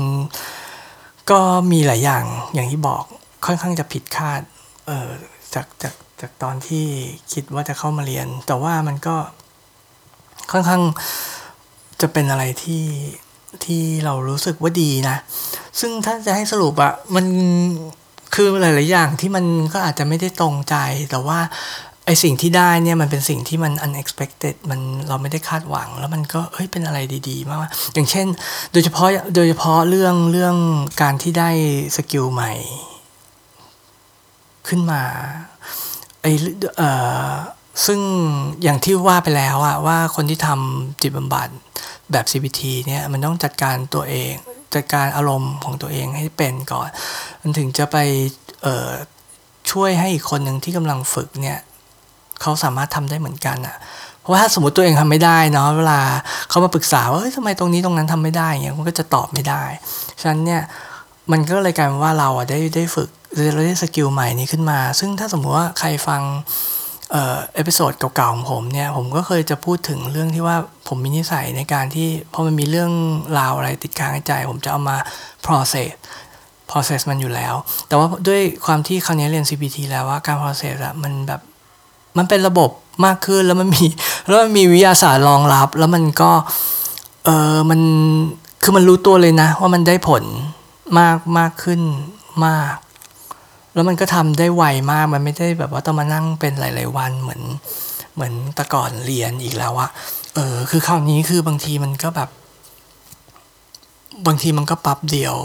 [1.31, 1.41] ก็
[1.73, 2.25] มีหลายอย่าง
[2.55, 3.05] อย่างที่บอก
[3.47, 4.41] ค่อนข้างจะผิดคาด
[4.87, 5.11] เออ
[5.55, 6.87] จากจากจากตอนที่
[7.33, 9.17] คิดว่าจะเข้ามาเรียน แต่ว่ามันก็
[10.53, 10.83] ค่อนข้าง
[12.01, 12.85] จะเป็นอะไรที่
[13.65, 15.17] ที่เรารู้สึกว่าดีนะ
[15.81, 17.27] ซึ่งถ้าจะให้สรุปอะมัน
[18.35, 20.77] คือหลาย ๆ อย่างที่มันก็อาจจะไม่ได้ตรงใจ
[21.11, 21.39] แต่ว่า
[22.07, 26.99] ไอสิ่งที่ได้เนี่ยมันเป็นสิ่งที่มัน unexpected มันเราไม่ได้คาดหวัง แล้วมันก็เฮ้ยเป็นอะไร
[27.29, 27.59] ดีๆ มาก
[27.95, 28.27] อย่างเช่น
[28.73, 30.57] โดยเฉพาะโดยเฉพาะเรื่องเรื่อง
[31.03, 31.51] การที่ได้
[31.97, 32.53] สกิลใหม่
[34.69, 35.03] ขึ้นมา
[36.23, 36.27] ไอ
[36.79, 36.91] เอ่
[37.29, 37.31] อ
[37.87, 38.01] ซึ่ง
[38.63, 41.49] อย่างที่ว่าไปแล้วอะว่าคนที่ทำจิตบำบัด
[42.13, 44.33] แบบ CBT เนี่ยมันต้องจัดการตัวเอง
[44.75, 46.89] จัดการอารมณ์ของตัวเองให้เป็นก่อน
[47.41, 47.97] มันถึงจะไป
[49.71, 51.59] ช่วยให้อีกคนหนึ่งที่กำลังฝึกเนี่ย
[52.43, 53.77] เขาสามารถทำได้เหมือนกันอะ
[54.21, 56.01] เพราะว่าถ้าสมมติตัวเองทำไม่ได้เนาะเวลา
[56.49, 59.63] เขามาปรึกษาว่าเฮ้ยทำไมตรงนี้ตรงนั้นทำไม่ได้เงี้ยมันก็จะตอบไม่ได้
[60.21, 60.63] ฉะนั้นเนี่ย
[61.33, 63.09] มันก็เลยกลายเป็นว่าเราอะได้ได้ฝึก
[63.55, 66.23] เราได้ skill ใหม่นี้ขึ้นมา ซึ่งถ้าสมมติว่าใครฟัง
[67.13, 70.57] เอ่อ episode เก่าๆของผมเนี่ยผมก็เคยจะพูดถึงเรื่องที่ว่า
[70.89, 72.91] ผมมีนิสัยในการที่พอมันมีเรื่อง
[73.39, 74.97] ราวอะไรติดค้างในใจผมจะเอามา
[75.47, 75.91] process
[76.71, 77.55] process มันอยู่แล้ว
[77.89, 81.41] แต่ว่าด้วยความที่คราวนี้เรียน CPT แล้วว่าการ process อะมันแบบ
[82.17, 82.71] มันเป็นระบบ
[83.05, 83.85] มากขึ้นแล้วมันมี
[84.27, 86.31] แล้วมันมีวิทยาศาสตร์รองรับ แล้วมันก็
[87.25, 87.81] เออมัน
[88.63, 90.25] คือมันรู้ตัวเลยนะ ว่ามันได้ผล
[90.99, 91.81] มากมากขึ้น
[92.47, 92.77] มาก
[93.75, 97.43] แล้วมันก็ทำได้ไวมากมันไม่ได้แบบว่าต้องมานั่งเป็นหลาย ๆ วันเหมือน
[98.15, 99.91] เหมือนแต่ก่อนเรียนอีกแล้วอะ
[100.35, 102.29] เออ คือคราวนี้คือบางทีมันก็แบบ
[104.27, 105.37] บางทีมันก็ปรับเดียว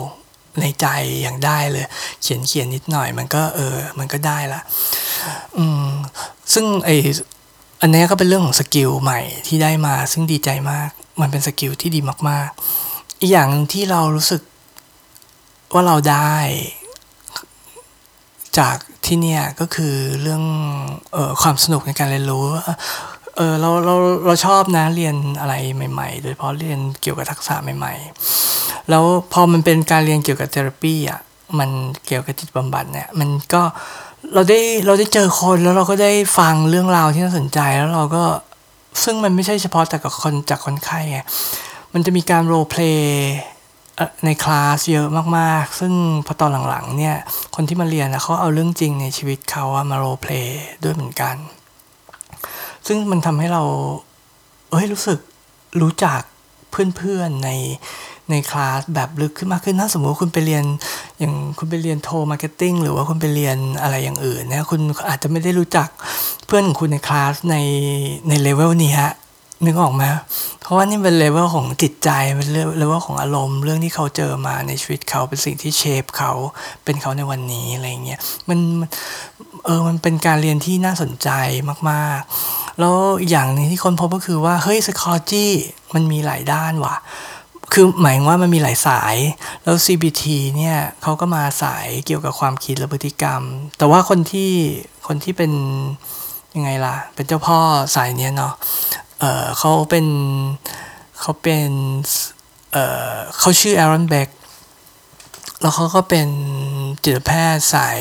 [0.61, 0.87] ในใจ
[1.21, 1.85] อย่างได้เลย
[2.21, 4.61] เขียนเขียนนิดหน่อยมันก็เออ มันก็ได้ละ
[5.57, 5.87] อืม
[6.53, 6.89] ซึ่งไอ
[7.81, 10.89] อันนี้ก็เป็นเรื่องของ skill ใหม่ที่ได้มา ซึ่งดีใจมาก
[11.21, 11.99] มันเป็น skill ที่ดี
[12.29, 12.49] มาก
[12.85, 14.41] ๆ อีกอย่างที่เรารู้สึก
[15.73, 16.35] ว่าเราได้
[18.59, 20.43] จากที่เนี่ยก็คือเรื่อง
[21.15, 22.45] ออความสนุกในการเรียนรู้
[23.37, 27.93] เออเราเราเราชอบนะเรียนอะไรใหม่ๆ โดยเฉพาะเรียนเกี่ยวกับทักษะใหม่
[28.41, 31.19] ๆ แล้วพอมันเป็นการเรียนเกี่ยวกับ therapy อะ
[31.59, 31.69] มัน
[32.05, 33.61] เกี่ยวกับจิตบำบัดเนี่ยมันก็
[34.33, 38.23] เราได้เราได้เจอคนแล้วเราก็ได้ฟังเรื่องราวที่น่าสนใจแล้วเราก็
[39.03, 41.19] ซึ่งมันไม่ใช่เฉพาะแต่กับคนจากคนไข้ไง
[41.93, 43.35] มันจะมีการ role play
[44.25, 45.07] ในคลาสเยอะ
[45.37, 45.93] มากๆ ซึ่ง
[46.25, 47.15] พอตอนหลังๆเนี่ย
[47.55, 51.35] คนที่มาเรียนเขาเอาเรื่องจริงในชีวิตเขามา role play ด้วยเหมือนกัน
[52.87, 53.63] ซึ่งมันทำให้เรา
[54.71, 55.19] เอ้ยรู้สึก
[55.81, 56.21] รู้จัก
[56.71, 57.49] เพื่อนๆใน
[58.29, 60.63] ในคลาสแบบลึกขึ้นมากขึ้นถ้าสมมติคุณไปเรียน
[61.19, 65.89] อย่างคุณไปเรียนโทร marketing หรือว่าคุณไปเรียนอะไรอย่างอื่นเนี่ยคุณอาจจะไม่ได้รู้จัก
[66.45, 67.55] เพื่อนของคุณในคลาสใน
[68.27, 69.13] ในเลเวลนี้ฮะ
[69.65, 70.03] นึกออกไหม
[70.61, 76.31] เพราะว่านี่เป็นเลเวลของจิตใจเป็นเลเวลของอารมณ์ เรื่องที่เขาเจอมาในชีวิตเขาเป็นสิ่งที่ shape เขา
[76.83, 78.59] เป็นเขาในวันนี้อะไรเงี้ยมัน
[79.65, 81.29] เออมันเป็นการเรียนที่น่าสนใจ
[81.89, 82.95] มากๆ แล้ว
[83.29, 85.47] อย่างนึงที่ค้นพบก็คือว่าเฮ้ย psychology
[85.93, 86.95] มันมีหลายด้านว่ะ
[87.73, 89.15] คือหมายว่ามันมีหลายสาย
[89.63, 90.23] แล้ว CBT
[90.57, 93.41] เนี่ยเขาก็มาสายเกี่ยวกับความคิดและพฤติกรรม
[93.77, 94.51] แต่ว่าคนที่
[95.07, 95.51] คนที่เป็น
[96.55, 97.59] ยังไงล่ะ เป็นเจ้าพ่อ
[97.95, 98.53] สายเนี้ยเนาะ
[99.19, 100.05] เออเขาเป็น
[101.19, 101.69] เขาเป็น
[102.73, 102.77] เอ
[103.11, 104.29] อเขาชื่อแอรอนเบก
[105.61, 106.27] แล้วเขาก็เป็น
[107.03, 107.99] จิตแพทย์สาย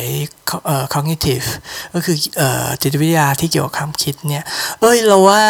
[0.67, 1.49] เอ่อ cognitive
[1.95, 4.45] ก็คือเอ่อจิตวิทยาที่เกี่ยวกับความคิดเนี่ย
[4.81, 5.43] เอ้ยเราว่า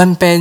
[0.00, 0.40] มันเป็น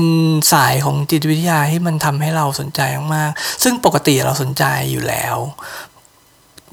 [0.53, 2.81] สายของจิตวิทยาที่มันทำให้เราสนใจ
[3.15, 5.35] มากๆซึ่งปกติเราสนใจอยู่แล้ว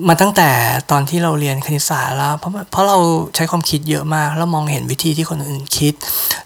[0.09, 0.51] มาตั้งแต่
[0.91, 2.99] ตอนที่เราเรียนคณิตศาสตร์แล้ว เพราะเพราะเรา
[3.35, 5.95] ใช้ความคิดเยอะมากแล้วมองเห็นวิธีที่คนอื่นคิด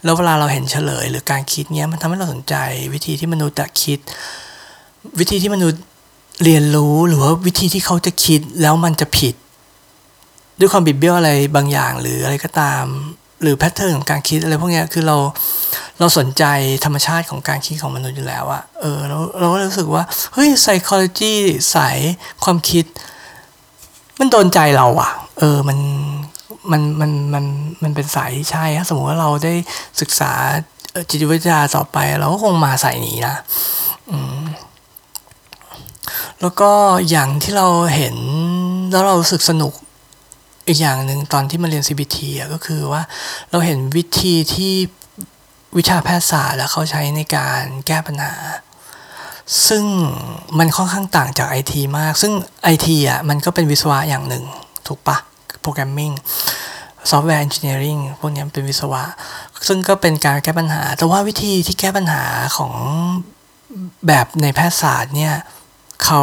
[0.04, 2.54] แล้วเวลาเราเห็นเฉลย หรือการคิดเนี้ยมันทำให้เราสนใจ
[2.94, 3.98] วิธีที่มนุษย์คิด
[5.20, 5.82] วิธีที่มนุษย์
[6.44, 9.34] เรียนรู้หรือว่าวิธีที่เขาจะคิดแล้วมันจะผิด
[10.58, 12.84] ด้วยความบิดเบี้ยวอะไรบางอย่างหรืออะไรก็ตาม
[13.42, 15.16] หรือแพทเทิร์นของการคิดอะไรพวกนี้คือเรา
[15.98, 16.44] เราสนใจ
[16.84, 20.02] ธรรมชาติของการคิดของมนุษย์อยู่แล้วอะเออเราเราก็รู้สึกว่า
[20.34, 21.34] เฮ้ย psychology
[21.74, 21.98] สาย
[22.44, 22.84] ความคิด
[24.20, 25.78] มันโดนใจเราอะเออมัน
[26.70, 27.44] มันมันมัน
[27.82, 29.54] มันเป็นสายที่ใช่ถ้าสมมติว่าเราได้
[30.00, 30.32] ศึกษา
[31.10, 33.36] จิตวิทยาต่อไปเราก็คงมาสายนี้นะ
[34.10, 34.40] อืม
[36.40, 36.70] แล้วก็
[37.10, 38.16] อย่างที่เราเห็น
[38.92, 39.72] แล้วเรารู้สึกสนุก
[40.68, 43.02] อีกอย่างหนึ่งตอนที่มาเรียน CBT อะก็คือว่า
[43.50, 44.72] เราเห็นวิธีที่
[45.76, 48.32] วิชาแพทยศาสตร์แล้วเขาใช้ในการแก้ปัญหา
[49.68, 49.84] ซึ่ง
[50.58, 52.32] มันค่อนข้างต่างจากไอทีมาก ซึ่ง
[52.62, 54.44] ไอทีอะมันก็เป็นวิศวะอย่างหนึ่ง
[54.86, 55.16] ถูกปะ
[55.60, 56.12] programming
[57.10, 59.02] software engineering พวกนี้เป็นวิศวะ
[59.66, 62.22] ซึ่งก็เป็นการแก้ปัญหา แต่ว่าวิธีที่แก้ปัญหา
[62.56, 62.72] ของ
[64.06, 65.34] แบบในแพทยศาสตร์เนี่ย
[66.04, 66.22] เขา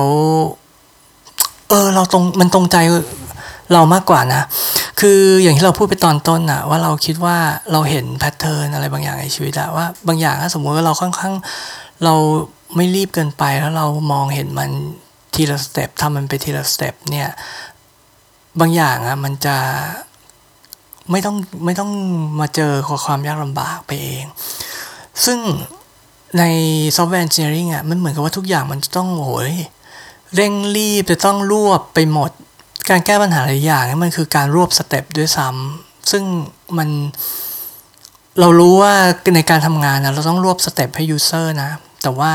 [1.69, 2.77] เออเราตรงมันตรงใจ
[3.73, 4.43] เรามากกว่านะ
[4.99, 7.37] คืออย่างที่เราพูดไปตอนต้นอะว่าเราคิดว่า
[7.71, 11.33] เราเห็น pattern อะไรบางอย่างในชีวิตอะว่าบางอย่างถ้าสมมติว่าเราค่อนข้าง
[12.03, 12.13] เรา
[12.75, 14.71] ไม่รีบเกินไปแล้วเรามองเห็นมัน
[15.33, 17.29] ทีละ step ทำมันไปทีละ step เนี่ย
[18.59, 19.57] บางอย่างอะมันจะ
[21.11, 21.91] ไม่ต้องไม่ต้อง
[22.39, 22.71] มาเจอ
[23.05, 24.25] ความยากลำบากไปเอง
[25.25, 25.39] ซึ่ง
[26.37, 26.43] ใน
[26.95, 29.51] software engineering อะมันเหมือนกับว่าทุกอย่างมันจะต้องโอย
[30.35, 32.31] เร่งรีบจะต้องรวบไปหมด
[32.89, 36.23] การแก้ปัญหาหลายอย่างนี่มันคือการรวบ step ด้วยซ้ำซึ่ง
[36.77, 36.89] มัน
[38.39, 38.93] เรารู้ว่า
[39.35, 41.69] ในการทำงานนะเราต้องรวบ step ให้ user นะ
[42.03, 42.31] แต่ว่า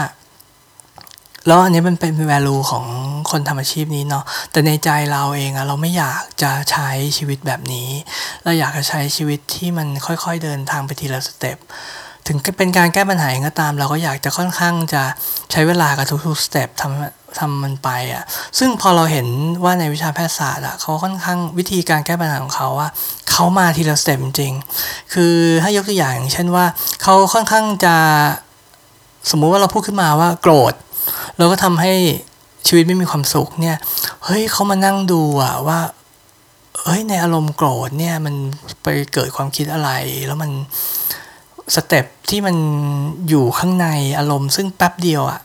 [1.47, 2.86] แล้วอันนี้มันเป็น value ของ
[3.30, 7.88] คนทำอาชีพนี้เนาะแต่ในใจเราเองอะเราไม่อยากจะใช้ชีวิตแบบนี้
[8.45, 11.58] เราอยากจะใช้ชีวิตที่มันค่อยๆเดินทางไปทีละ step
[12.26, 15.03] ถึงเป็นการแก้ปัญหาเองก็ตาม เราก็อยากจะค่อนข้างจะ
[15.53, 18.24] ใช้เวลากับทุกๆ step ทำทำมันไปอะ่ะ
[18.59, 19.26] ซึ่งพอเราเห็น
[19.64, 22.88] ว่าในวิชาแพทยศาสตร์อะเขาค่อนข้างวิธีการแก้ปัญหาของเขาว่า
[23.30, 24.53] เขามาทีละ step จริง
[25.12, 26.64] คือถ้ายกตัวอย่างเช่นว่า
[27.03, 27.97] เขาค่อนข้างจะ
[29.30, 30.74] สมมุติว่าเราพูดขึ้นมาว่าโกรธ
[31.38, 31.92] เราก็ทำให้
[32.66, 33.76] ชีวิตไม่มีความสุขเนี่ย
[34.24, 35.80] เฮ้ยเขามานั่งดูอะว่า
[36.82, 38.34] เฮ้ยในอารมณ์โกรธเนี่ยมัน
[38.82, 39.90] ไปเกิดความคิดอะไร
[40.26, 40.50] แล้วมัน
[41.74, 42.57] step ที่มัน
[43.28, 43.86] อยู่ข้างใน
[44.18, 45.40] อารมณ์ซึ่งแป๊บเดียวอะ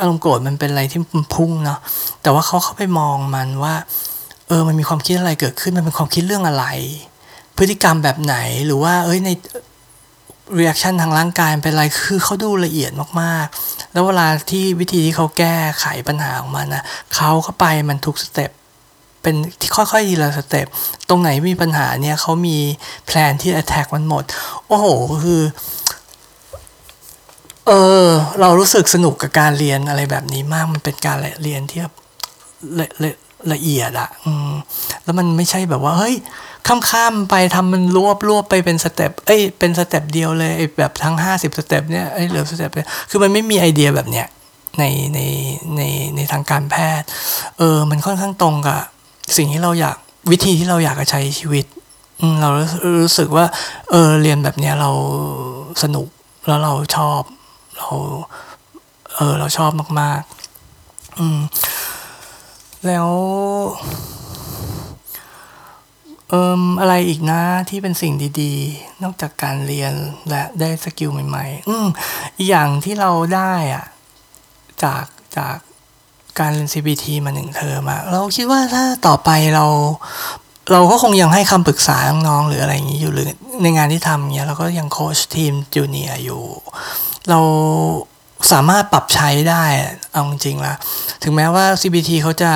[0.00, 1.78] อารมณ์โกรธมันเป็นอะไรที่มันพุ่งเนาะ
[2.22, 3.74] แต่ว่าเขาเข้าไปมองมันว่า
[4.48, 6.64] เออ มันมีความคิดอะไรเกิดขึ้น มันเป็นความคิดเรื่องอะไร
[7.56, 8.36] พฤติกรรมแบบไหน
[8.66, 9.30] หรือว่า เอ้ย ใน
[10.58, 12.90] reaction ทางร่างกายเป็นอะไรคือเขาดูละเอียด
[13.20, 16.84] มากๆ แล้วเวลาที่วิธีที่เขาแก้ไขปัญหาของมันนะ
[17.14, 18.50] เขาก็ไปมันทุก step
[19.22, 20.66] เป็นที่ค่อยๆทีละ step
[21.08, 22.56] ตรงไหนมีปัญหาเนี่ยเขามี
[23.06, 24.24] plan ที่ attack มันหมด
[24.66, 24.86] โอ้โห
[25.24, 25.42] คือ
[27.66, 27.72] เอ
[28.04, 28.06] อ
[28.40, 31.94] เรารู้สึกสนุกกับการเรียนอะไรแบบนี้มากมันเป็นการเรียนที่แบบ
[33.52, 34.52] ละเอียดอะอืม
[35.04, 36.16] แล้วมันไม่ใช่แบบว่า เฮ้ย
[36.68, 42.70] ข้ามๆไปทำมันรวบรวบไปเป็น step เอ้ย เป็น step เดียวเลยแบบทั้งห้าสิบ step เนี่ยเอ้ยเหลือ step
[43.10, 44.26] คือมันไม่มีไอเดียแบบเนี้ย
[44.78, 44.84] ใน
[45.14, 45.20] ใน
[45.76, 45.82] ใน
[46.16, 47.08] ในทางการแพทย์
[47.58, 48.80] เออ มันค่อนข้างตรงกับ
[49.36, 49.96] สิ่งที่เราอยาก
[50.30, 51.64] วิธีที่เราอยากจะใช้ชีวิต
[52.40, 52.48] เรา
[53.02, 53.46] รู้สึกว่า
[53.90, 54.90] เออ เรียนแบบเนี้ยเรา
[55.82, 56.08] สนุก
[56.46, 57.22] แล้วเราชอบ
[57.76, 57.88] เรา
[59.14, 59.70] เออ เราชอบ
[60.00, 60.20] มาก
[60.70, 61.38] ๆ อืม
[62.86, 63.08] แล้ว
[66.28, 69.92] เอิมอะไรอีกนะที่เป็นสิ่งดีๆ นอกจากการเรียน
[70.28, 71.86] และได้ skill ใหม่ ๆ อืม
[72.36, 73.84] อีกอย่างที่เราได้อะ
[74.84, 75.04] จาก
[75.36, 75.56] จาก
[76.38, 79.66] การเรียน CBT มาหนึ่งเทอมอะเราคิดว่าถ้าต่อไปเรา
[80.72, 81.96] เราก็คงยังให้คำปรึกษา
[82.28, 83.26] น้องๆหรืออะไรอย่างนี้อยู่หรือ
[83.62, 86.42] ในงานที่ทำเนี้ยเราก็ยังโค้ชทีมจูเนียอยู่
[87.28, 87.40] เรา
[88.52, 89.64] สามารถปรับใช้ได้
[90.12, 90.74] เอาจริงๆละ
[91.22, 92.52] ถึงแม้ว่า CBT เขาจะ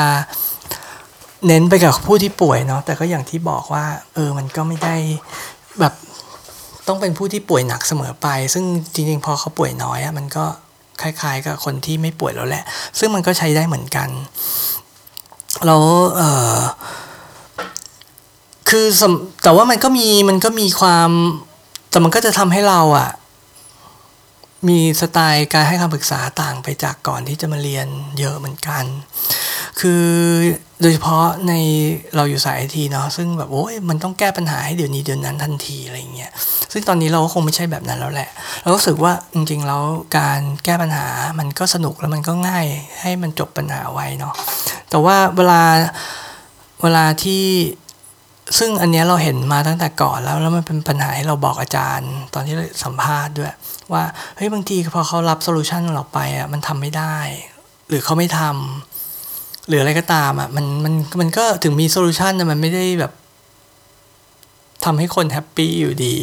[1.46, 4.96] เน้นไปกับผู้ที่ป่วยเนาะแต่ก็อย่างที่บอกว่า เออมันก็ไม่ได้
[5.80, 5.94] แบบ
[6.88, 8.64] ต้องเป็นผู้ที่ป่วยหนักเสมอไป ซึ่ง
[8.94, 10.44] จริงๆ พอเขาป่วยน้อยอะมันก็
[11.02, 12.64] คล้ายๆ กับคนที่ไม่ป่วยแล้วแหละ
[12.98, 14.08] ซึ่งมันก็ใช้ได้เหมือนกัน
[15.66, 15.82] แล้ว
[16.16, 16.20] เอ
[16.56, 16.58] อ
[18.68, 18.86] คือ
[19.42, 21.10] แต่ว่ามันก็มีมันก็มีความ
[21.90, 23.08] แต่มันก็จะทำให้เราอะ
[24.68, 27.86] มีสไตล์การให้คำปรึกษาต่างไปจากก่อนที่จะมาเรียน
[28.18, 28.84] เยอะเหมือนกัน
[29.80, 30.06] คือ
[30.80, 31.52] โดยเฉพาะใน
[32.16, 36.30] เราอยู่สายไอทีเนาะซึ่งแบบโอ้ยมันต้องแก้ปัญหาให้เดี๋ยวนี้เดี๋ยวนั้นทันทีอะไรเงี้ย
[36.72, 38.30] ซึ่งตอนนี้เราก็คงไม่ใช่แบบนั้นแล้วแหละ
[38.62, 39.82] เราก็รู้สึกว่าจริงๆแล้ว
[40.18, 41.06] การแก้ปัญหา
[41.38, 42.66] มันก็สนุกแล้วมันก็ง่าย
[43.00, 44.34] ให้มันจบปัญหาไว้เนาะ
[44.90, 45.62] แต่ว่าเวลา
[46.82, 47.44] เวลาที่
[48.59, 53.53] ซึ่งอันนี้เราเห็นมาตั้งแต่ก่อนแล้วแล้วมันเป็นปัญหาให้เราบอกอาจารย์ ตอนที่สัมภาษณ์ด้วย
[53.93, 54.03] ว่า
[54.36, 57.16] เฮ้ยบางทีพอเขารับโซลูชันเราไปอะมันทำไม่ได้
[57.88, 63.12] หรือเขาไม่ทำหรืออะไรก็ตามอะมันมันมันก็ถึงมี solution แต่มันไม่ได้แบบ
[64.84, 66.16] ทำให้คน happy อยู่ดี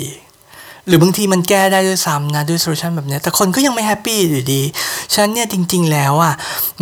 [0.88, 4.62] หรือบางทีมันแก้ได้ด้วยซ้ำนะด้วย solution แบบนี้แต่คนก็ยังไม่ happy อยู่ดี
[5.14, 6.34] ฉะนั้นเนี่ยจริง ๆ แล้วอะ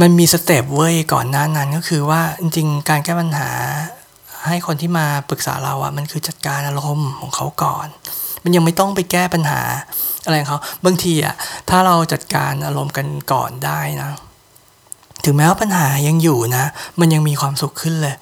[0.01, 3.49] มันมี step เว้ยก่อนหน้านั้นก็คือว่าจริง ๆ การแก้ปัญหา
[4.49, 7.87] ให้คนที่มาปรึกษาเราอะมันคือจัดการอารมณ์ของเขาก่อน
[8.43, 9.61] มันยังไม่ต้องไปแก้ปัญหา
[10.25, 11.35] อะไรของเขาบางทีอะ
[11.69, 14.09] ถ้าเราจัดการอารมณ์กันก่อนได้นะ
[15.25, 16.65] ถึงแม้ว่าปัญหายังอยู่นะ
[16.99, 18.15] มันยังมีความสุขขึ้นเลย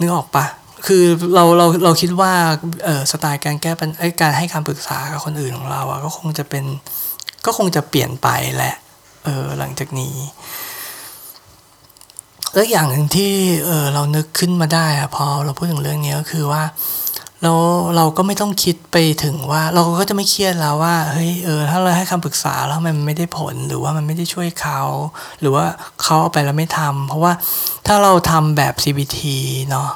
[0.00, 0.44] นึกออกปะ
[0.86, 1.04] คือ
[1.34, 2.32] เราเราเราคิดว่า
[2.84, 3.90] เออสไตล์การแก้ปัญ
[4.20, 6.64] การให้คำปรึกษากับคนอื่นของเราอะก็คงจะเป็น
[7.46, 8.74] ก็คงจะเปลี่ยนไปแหละ
[9.24, 10.14] เออหลังจากนี้
[12.54, 13.32] แล้วอย่างหนึ่งที่
[13.66, 16.62] เออเรานึกขึ้นมาได้อะพอเราพูดถึงเรื่องนี้ก็คือว่า
[17.42, 17.52] เรา
[17.96, 24.80] เราก็ไม่ต้องคิดไปถึงว่า เราก็จะไม่เครียดแล้วว่าเฮ้ยเออถ้าเราให้คำปรึกษาแล้วมันไม่ได้ผลหรือว่ามันไม่ได้ช่วยเขา
[25.40, 25.64] หรือว่า
[26.02, 27.32] เขาเอาไปแล้วไม่ทำเพราะว่า
[27.86, 29.18] ถ้าเราทำแบบ CBT
[29.70, 29.88] เนาะ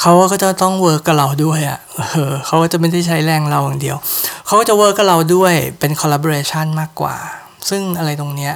[0.00, 1.78] เขาก็จะต้อง work กับเราด้วยอะ่ะ
[2.12, 3.96] เออเขาก็จะไม่ได้ใช้แรงเราอย่างเดียว
[4.46, 7.16] เขาก็จะ work กับเราด้วยเป็น collaboration มากกว่า
[7.68, 8.54] ซึ่งอะไรตรงเนี้ย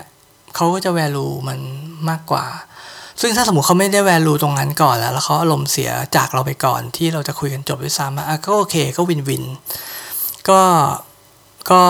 [0.55, 1.59] เขาก็จะ value มัน
[2.09, 2.45] มากกว่า
[3.21, 9.45] ซึ่งถ้าสมมติเขาไม่ได้แวลูตรงนั้นก่อนแล้ว แล้วเขาอารมณ์เสียจากเราไปก่อนที่เราจะคุยกันจบด้วยซ้ำอะก็โอเคก็วินวิน
[10.49, 10.61] ก็
[11.71, 11.83] ก็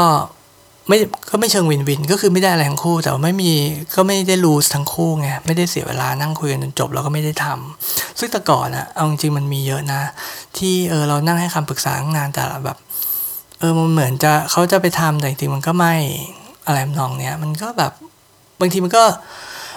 [0.88, 0.98] ไม่
[1.30, 3.52] ก็ไม่เชิงวินวิน ก็คือไม่ได้อะไรทั้งคู่ แต่ไม่มี
[3.94, 10.00] ก็ไม่ได้รูสทั้งคู่ไงไม่ได้เสียเวลานั่งคุยกันจนจบแล้วก็ไม่ได้ทำซึ่งแต่ก่อนอะเอาจริงมันมีเยอะนะ
[10.56, 12.78] ที่เออเรานั่งให้คำปรึกษานานแต่แบบ
[13.58, 15.94] เออมันเหมือนจะเขาจะไปทำแต่จริงมันก็ไม่
[16.66, 17.92] อะไรทำนองเนี้ยมันก็แบบ
[18.60, 19.04] บางทีมันก็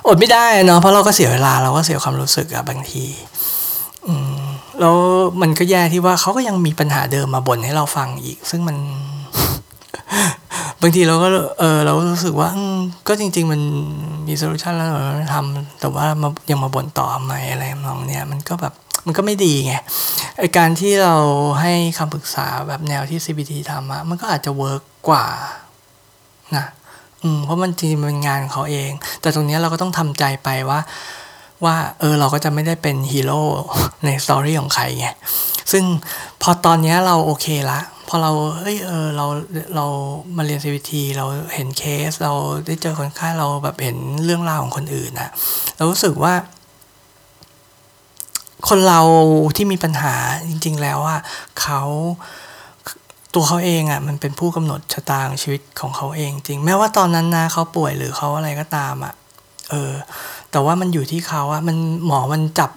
[0.08, 3.05] อดไม่ได้เนาะเพราะเราก็เสียเวลาเราก็เสียความรู้สึกอะบางที
[4.08, 4.41] อืม
[4.80, 4.95] แล้ว
[5.41, 8.78] มันก็แย่ที่ว่าเขาก็ยังมีปัญหาเดิมมาบ่นให้เราฟังอีก ซึ่งมัน
[10.82, 11.28] บางทีเราก็
[11.60, 12.49] เออเรารู้สึกว่า
[13.08, 13.62] ก็จริง ๆ มัน
[14.28, 18.74] มี solution แล้วเราทำแต่ว่ามายังมาบ่นต่อทำไมอะไรทำนองเนี่ยมันก็แบบ
[19.05, 19.74] มันก็ไม่ดีไง
[20.39, 21.16] ไอการที่เรา
[21.62, 25.26] ให้คำปรึกษาแบบแนวที่ CBT ทำอะมันก็อาจจะ workกว่า
[26.55, 26.66] นะ
[27.24, 28.91] อืมเพราะมันจริงเป็นงานของเขาเอง
[29.22, 30.80] แต่ตรงนี้เราก็ต้องทำใจไปว่า
[31.65, 33.41] ว่า เออ เราก็จะไม่ได้เป็นฮีโร่
[34.05, 35.07] ในสตอรี่ของใครไง
[35.72, 35.84] ซึ่ง
[36.41, 39.26] พอตอนนี้เราโอเคละพอเราเฮ้ยเออเรา
[39.76, 39.86] เรา
[40.38, 42.34] มาเรียน CBT เราเห็นเคส เรา
[42.65, 45.30] ได้เจอคนไข้เราแบบเห็นเรื่องราวของคนอื่นนะ
[45.76, 46.34] เรารู้สึกว่า
[48.70, 49.01] คนเรา
[49.55, 50.15] ที่มีปัญหา
[50.49, 51.20] จริง ๆ แล้วอะ
[51.61, 51.82] เขา
[53.34, 59.13] ตัวเขาเองอะ่ะมันเป็นผู้กำหนดชะตาของชีวิตของเขาเองจริง แม้ว่าตอนนั้นนะเขาป่วยหรือเขาอะไรก็ตามอะ่ะ
[59.69, 59.93] เออ
[60.51, 62.71] แต่ว่ามันอยู่ที่เขาอะมันหมอมันจับ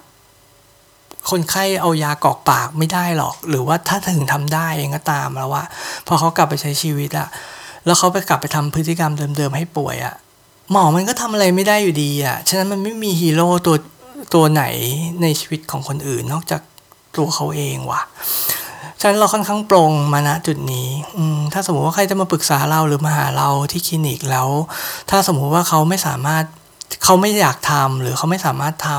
[1.30, 5.64] คนไข้เอายากอกปากไม่ได้หรอก หรือว่าถ้าถึงทำได้เองก็ตามแล้วว่า
[6.06, 7.28] พอเขากลับไปใช้ชีวิตอะ
[7.86, 10.14] แล้วเขาไปกลับไปทำพฤติกรรมเดิมๆให้ป่วยอะ
[10.70, 13.76] หมอมันก็ทำอะไรไม่ได้อยู่ดีอะ ฉะนั้นมันไม่มีฮีโร่ตัว
[14.34, 14.64] ตัวไหน
[15.22, 16.62] ในชีวิตของคนอื่นนอกจาก
[17.16, 18.02] ตัวเขาเองว่ะ
[19.00, 20.88] ฉะนั้นเราค่อนข้างปรงมาณจุดนี้
[21.52, 24.48] ถ้าสมมติว่าใครจะมาปรึกษาเราหรือมาหาเราที่คลินิกแล้ว
[25.10, 26.44] ถ้าสมมุติว่าเขาไม่สามารถ
[27.04, 28.90] เขาไม่อยากทำหรือเขาไม่สามารถท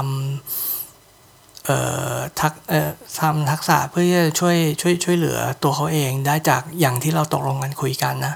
[0.77, 1.77] ำเอ่
[2.13, 2.89] อทักเอ่อ
[3.19, 8.33] ทำทักษะเพื่อจะช่วยช่วยช่วยเหลือตัวเขาเองได้จากอย่างที่เราตกลงกันคุยกันนะ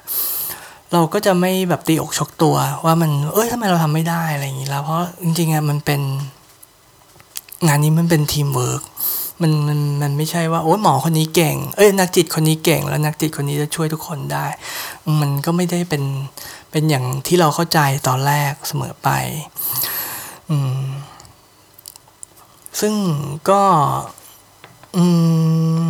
[0.94, 2.56] เราก็จะไม่แบบตีอกชกตัว
[2.86, 6.02] ว่ามันเอ้ยทำไมเราทำไม่ได้อะไรอย่างนี้แล้วเพราะจริงๆอะมันเป็น
[7.68, 8.84] งานนี้มันเป็นทีมเวิร์ก
[9.42, 14.46] มันมันมันไม่ใช่ว่าโอ้หมอคนนี้เก่ง เอ้ยนักจิตคนนี้เก่ง แล้วนักจิตคนนี้จะช่วยทุกคนได้
[15.22, 16.04] มันก็ไม่ได้เป็น
[16.72, 19.10] เป็นอย่างที่เราเข้าใจตอนแรกเสมอไป
[20.50, 20.84] อืม
[22.80, 22.94] ซึ่ง
[23.50, 23.62] ก็
[24.96, 25.04] อื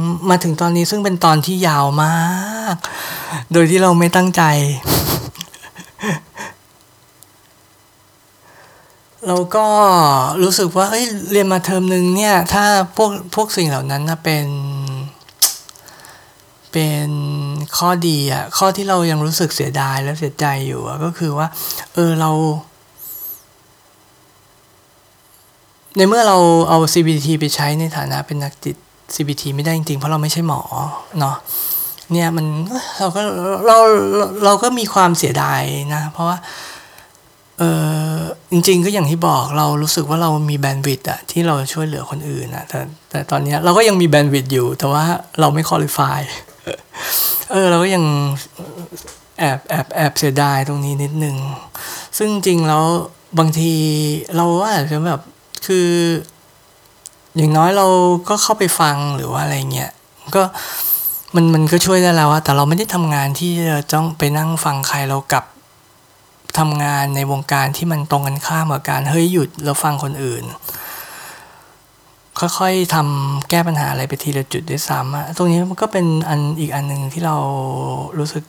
[0.02, 2.76] มมาถึงตอนนี้ซึ่งเป็นตอนที่ยาวมาก
[3.52, 4.44] โดยที่เราไม่ตั้งใจ
[9.28, 9.66] เราก็
[10.44, 12.66] รู้สึกว่าเอ้ยเรียนมาเทอมหนึ่งเนี่ย ถ้า
[12.98, 14.48] พวกพวกสิ่งเหล่านั้นนะเป็น
[16.72, 17.10] เป็น
[17.78, 21.48] ข้อดีอะข้อที่เรายังรู้สึกเสียดายและเสียใจอยู่ก็คือว่า
[21.94, 22.32] เออเรา
[25.96, 26.38] ในเมื่อเรา
[26.70, 28.76] เอา CBT ไปใช้ในฐานะเป็นนักจิต
[29.16, 30.62] CBT ไม่ได้จริงๆ เพราะเราไม่ใช่หมอ
[31.20, 31.36] เนาะ
[32.12, 32.46] เนี่ยมัน
[33.00, 33.22] เราก็
[33.68, 33.78] เรา
[34.46, 35.62] เราก็มีความเสียดาย
[35.96, 36.38] นะ เพราะว่า
[37.60, 37.64] เอ
[38.16, 38.18] อ
[38.52, 42.80] จริง ๆ ก็อย่างที่บอกเรารู้สึกว่าเรามีแบนด์วิดอะที่เราช่วยเหลือคนอื่นอะแต่
[43.10, 45.04] แต่ตอนนี้เราก็ยังมีแบนด์วิดอยู่ แต่ว่า
[45.40, 46.20] เราไม่คุริฟาย
[47.52, 48.04] เออเราก็ยัง
[49.40, 51.36] แอบแอบแอบเสียดายตรงนี้นิดนึง
[52.18, 52.84] ซึ่งจริงแล้ว
[53.40, 53.74] บางที
[54.38, 55.20] เราอาจจะแบบ
[55.66, 55.90] คือ
[57.38, 57.88] อย่างน้อยเรา
[58.30, 59.92] ก็เข้าไปฟังหรือว่าอะไรเงี้ย
[60.36, 60.44] ก็
[61.36, 65.46] มันมันก็ช่วยได้แล้วอะแต่เราไม่ได้ทำงานที่จะต้องไปนั่งฟังใครเรากลับ
[66.60, 70.44] ทำงานในวงการที่มันตรงกันข้ามกับการเฮ้ยหยุดแล้วฟังคนอื่น
[72.40, 77.36] ค่อยๆทำแก้ปัญหาอะไรไปทีละจุดด้วยซ้ำอะตรงนี้มันก็เป็นอันอีกอันหนึ่งที่เรา
[78.20, 78.44] รู้สึก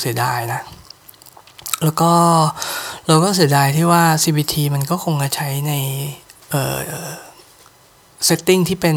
[0.00, 0.60] เสียดายนะ
[1.84, 2.12] แล้วก็
[3.06, 5.72] เราก็เสียดายที่ว่า CBT มันก็คงจะใช้ใน
[6.50, 6.76] เอ่อ
[8.24, 8.96] เซตติ้งที่เป็น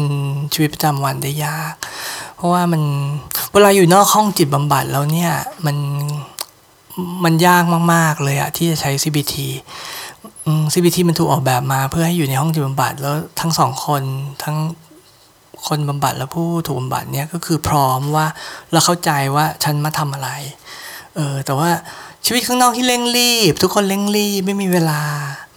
[0.52, 1.74] ชีวิตประจำวันได้ยาก
[2.36, 2.82] เพราะว่ามัน
[3.52, 5.32] เวลาอยู่นอกห้องจิตบำบัดแล้วเนี่ย
[5.66, 5.76] มัน
[7.24, 9.34] มันยากมาก ๆ เลยอะที่จะใช้ CBT
[10.72, 14.02] CBT มันถูกออกแบบมาเพื่อให้อยู่ในห้องจิตบำบัดแล้วทั้งสองคน
[14.42, 14.56] ทั้ง
[15.66, 18.26] คนบำบัดและผู้ถูกบำบัดเนี่ยก็คือพร้อมว่า
[18.72, 20.30] เราเข้าใจว่าฉันมาทำอะไร
[21.16, 21.68] เออแต่ว่า
[22.26, 25.00] ชีวิตข้างนอกที่เร่งรีบ ทุกคนเร่งรีบไม่มีเวลา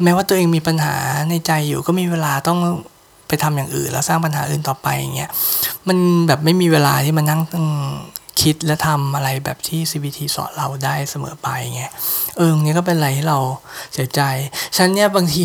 [0.03, 0.95] แม้ว่าตัวเองมีปัญหา
[1.29, 2.59] ในใจอยู่ก็มีเวลาต้อง
[3.27, 5.29] ไปทำอย่างอื่น แล้วสร้างปัญหาอื่นต่อไปอย่างเงี้ย
[5.87, 7.41] มันแบบไม่มีเวลาที่มานั่ง
[8.41, 11.83] คิดและทำอะไรแบบที่ CBT สอนเราได้เสมอไปไง
[12.37, 13.39] เออนี้ก็เป็นอะไรที่เรา
[13.93, 14.21] เสียใจ
[14.77, 15.43] ฉันเนี่ยบางที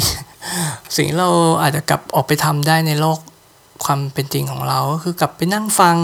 [0.97, 1.29] สิ่งเรา
[1.63, 3.19] อาจจะกลับออกไปทำได้ในโลก
[3.85, 5.97] ความเป็นจริงของเราก็คือกลับไปนั่งฟัง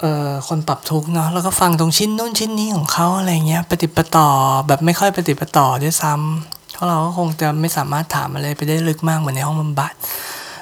[0.00, 4.28] เอ่อคนปรับทุกเนาะแล้วก็ฟังตรงชิ้นนู้นชิ้นนี้ของเขาอะไรเงี้ยปฏิปต่อ
[4.66, 9.92] แบบไม่ค่อยปฏิปต่อด้วยซ้ำเพราะเราก็คงจะไม่สามารถถามอะไรไปได้ลึกมากเหมือนในห้องบำบัด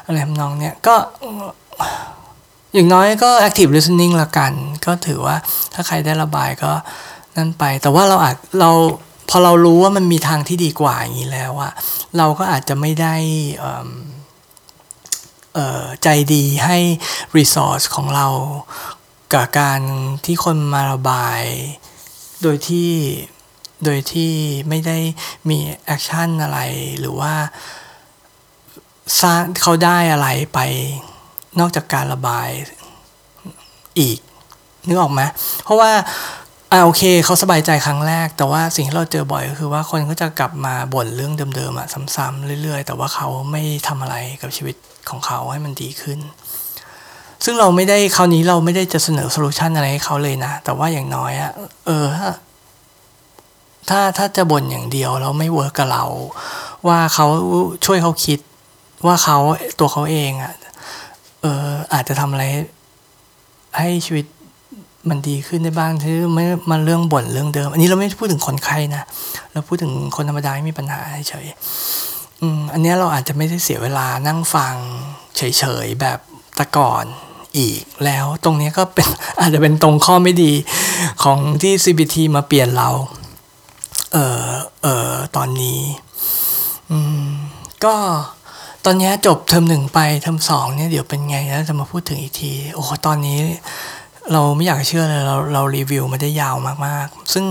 [0.05, 0.95] อะไรทำนองเนี้ยก็
[2.79, 4.53] อย่างน้อยก็ active listening ละกัน
[4.87, 5.37] ก็ถือว่า
[5.73, 6.73] ถ้าใครได้ระบายก็
[7.37, 8.71] นั่นไป แต่ว่าเราอาจเรา
[9.29, 11.73] พอเรารู้ว่ามันมีทางที่ดีกว่าอย่างนี้แล้วอะ
[12.19, 13.15] เราก็อาจจะไม่ได้
[16.03, 16.79] ใจดีให้
[17.37, 18.27] resource ของเรา
[19.33, 19.81] กับการ
[20.25, 21.43] ที่คนมาระบาย
[22.43, 22.91] โดยที่
[23.85, 24.33] โดยที่
[24.69, 24.99] ไม่ได้
[25.49, 26.59] มีแอคชั่นอะไร
[27.01, 27.35] หรือว่า
[29.21, 30.61] สร้างเขาได้อะไรไป
[31.61, 32.49] นอกจากการระบาย
[33.99, 34.19] อีก
[34.87, 35.23] นึกออกไหม
[35.65, 35.91] เพราะว่า
[36.73, 41.87] อ่าโอเคเขาสบายใจครั้งแรก แต่ว่าสิ่งที่เราเจอบ่อยก็คือว่าคนก็จะกลับมาบ่นเรื่องเดิมๆอะ
[42.17, 44.77] ซ้ำๆเรื่อย ๆ แต่ว่าเขาไม่ทำอะไรกับชีวิต
[45.11, 46.19] ของเขาให้มันดีขึ้น
[47.45, 51.53] ซึ่งเราไม่ได้คราวนี้เราไม่ได้จะเสนอ solution อะไรให้เขาเลยนะ แต่ว่าอย่างน้อยอะ
[51.87, 52.07] เออ
[53.89, 56.05] ถ้าถ้าจะบ่นอย่างเดียวแล้วไม่ work กับเรา
[56.89, 57.27] ว่าเขา
[57.87, 58.39] ช่วยเขาคิด
[59.07, 59.39] ว่าเขา
[59.79, 60.53] ตัวเขาเองอะ
[61.43, 62.45] เอออาจจะทำอะไร
[63.79, 64.27] ให้ชีวิต
[65.09, 69.05] มันดีขึ้นได้บ้างที่ไม่มาเรื่องบ่นเรื่องเดิม อันนี้เราไม่พูดถึงคนไข้นะ
[69.53, 71.47] เราพูดถึงคนธรรมดาที่มีปัญหาเฉย
[72.41, 74.75] อืมอันนี้เราอาจจะไม่ได้เสียเวลานั่งฟัง
[75.37, 76.19] เฉยๆแบบ
[76.59, 77.05] ตะก่อน
[77.59, 79.07] อีกแล้วตรงนี้ก็เป็น
[79.41, 80.53] อาจจะเป็นตรงข้อไม่ดี
[81.23, 82.89] ของที่ CBT มาเปลี่ยนเรา
[84.13, 84.47] เออ
[84.83, 85.81] เออตอนนี้
[86.91, 87.27] อืม
[87.85, 87.95] ก็
[88.89, 93.39] อนนี้จบเทอมหนึ่งไปเทอมสองเนี่ยเดี๋ยวเป็นไงแล้วจะมาพูดถึงอีกที โอ้โหตอนนี้
[94.33, 96.57] เราไม่อยากเชื่อเลยเราเรารีวิวมาได้ยาว
[96.87, 97.47] มากๆ ซึ่ง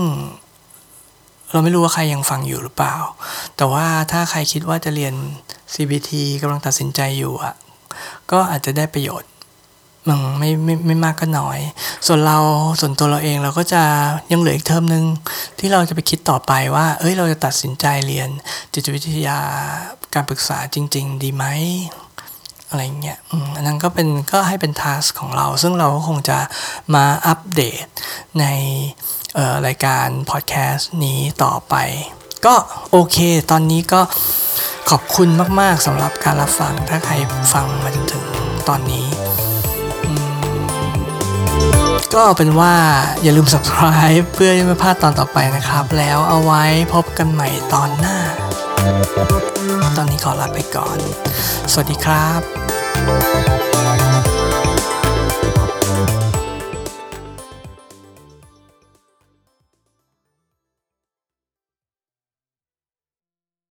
[1.52, 2.94] เราไม่รู้ว่าใครยังฟังอยู่หรือเปล่า
[3.56, 5.14] แต่ว่าถ้าใครคิดว่าจะเรียน
[5.74, 6.10] CBT
[6.42, 7.54] กำลังตัดสินใจอยู่อะ
[8.30, 9.30] ก็อาจจะได้ประโยชน์
[10.08, 11.58] มันไม่ไม่ไม่มากก็น้อย
[12.06, 12.38] ส่วนเรา
[12.80, 13.82] ส่วนตัวเราเองเราก็จะ
[14.32, 15.04] ยังเหลืออีกเทอมหนึ่ง
[15.58, 18.28] ที่เราจะไปคิดต่อไปว่า เอ้ยเราจะตัดสินใจเรียน
[18.72, 19.38] จิตวิทยา
[20.14, 21.44] การปรึกษาจริง ๆ ดีไหม
[22.68, 23.18] อะไรเงี้ย
[23.56, 26.38] อันนั้นก็เป็นก็ให้เป็นทัสของเรา ซึ่งเราก็คงจะ
[26.94, 27.86] มาอัปเดต
[28.40, 28.44] ใน
[29.66, 31.74] รายการพอดแคสต์นี้ต่อไป
[32.46, 32.54] ก็
[32.90, 33.16] โอเค
[33.50, 34.00] ตอนนี้ก็
[34.90, 35.28] ขอบคุณ
[35.60, 37.14] มาก ๆสำหรับการรับฟัง ถ้าใคร
[37.52, 38.24] ฟังมาจนถึง
[38.68, 39.06] ตอนนี้
[42.14, 42.74] ก็เป็นว่า
[43.22, 46.64] อย่าลืม subscribe เพื่อจะไม่พลาดตอนต่อไปนะครับ แล้วเอาไว้
[46.94, 48.18] พบกันใหม่ตอนหน้า
[50.00, 50.98] ตอนนี้ขอลาไปก่อน
[51.72, 53.77] สวัสดีครับ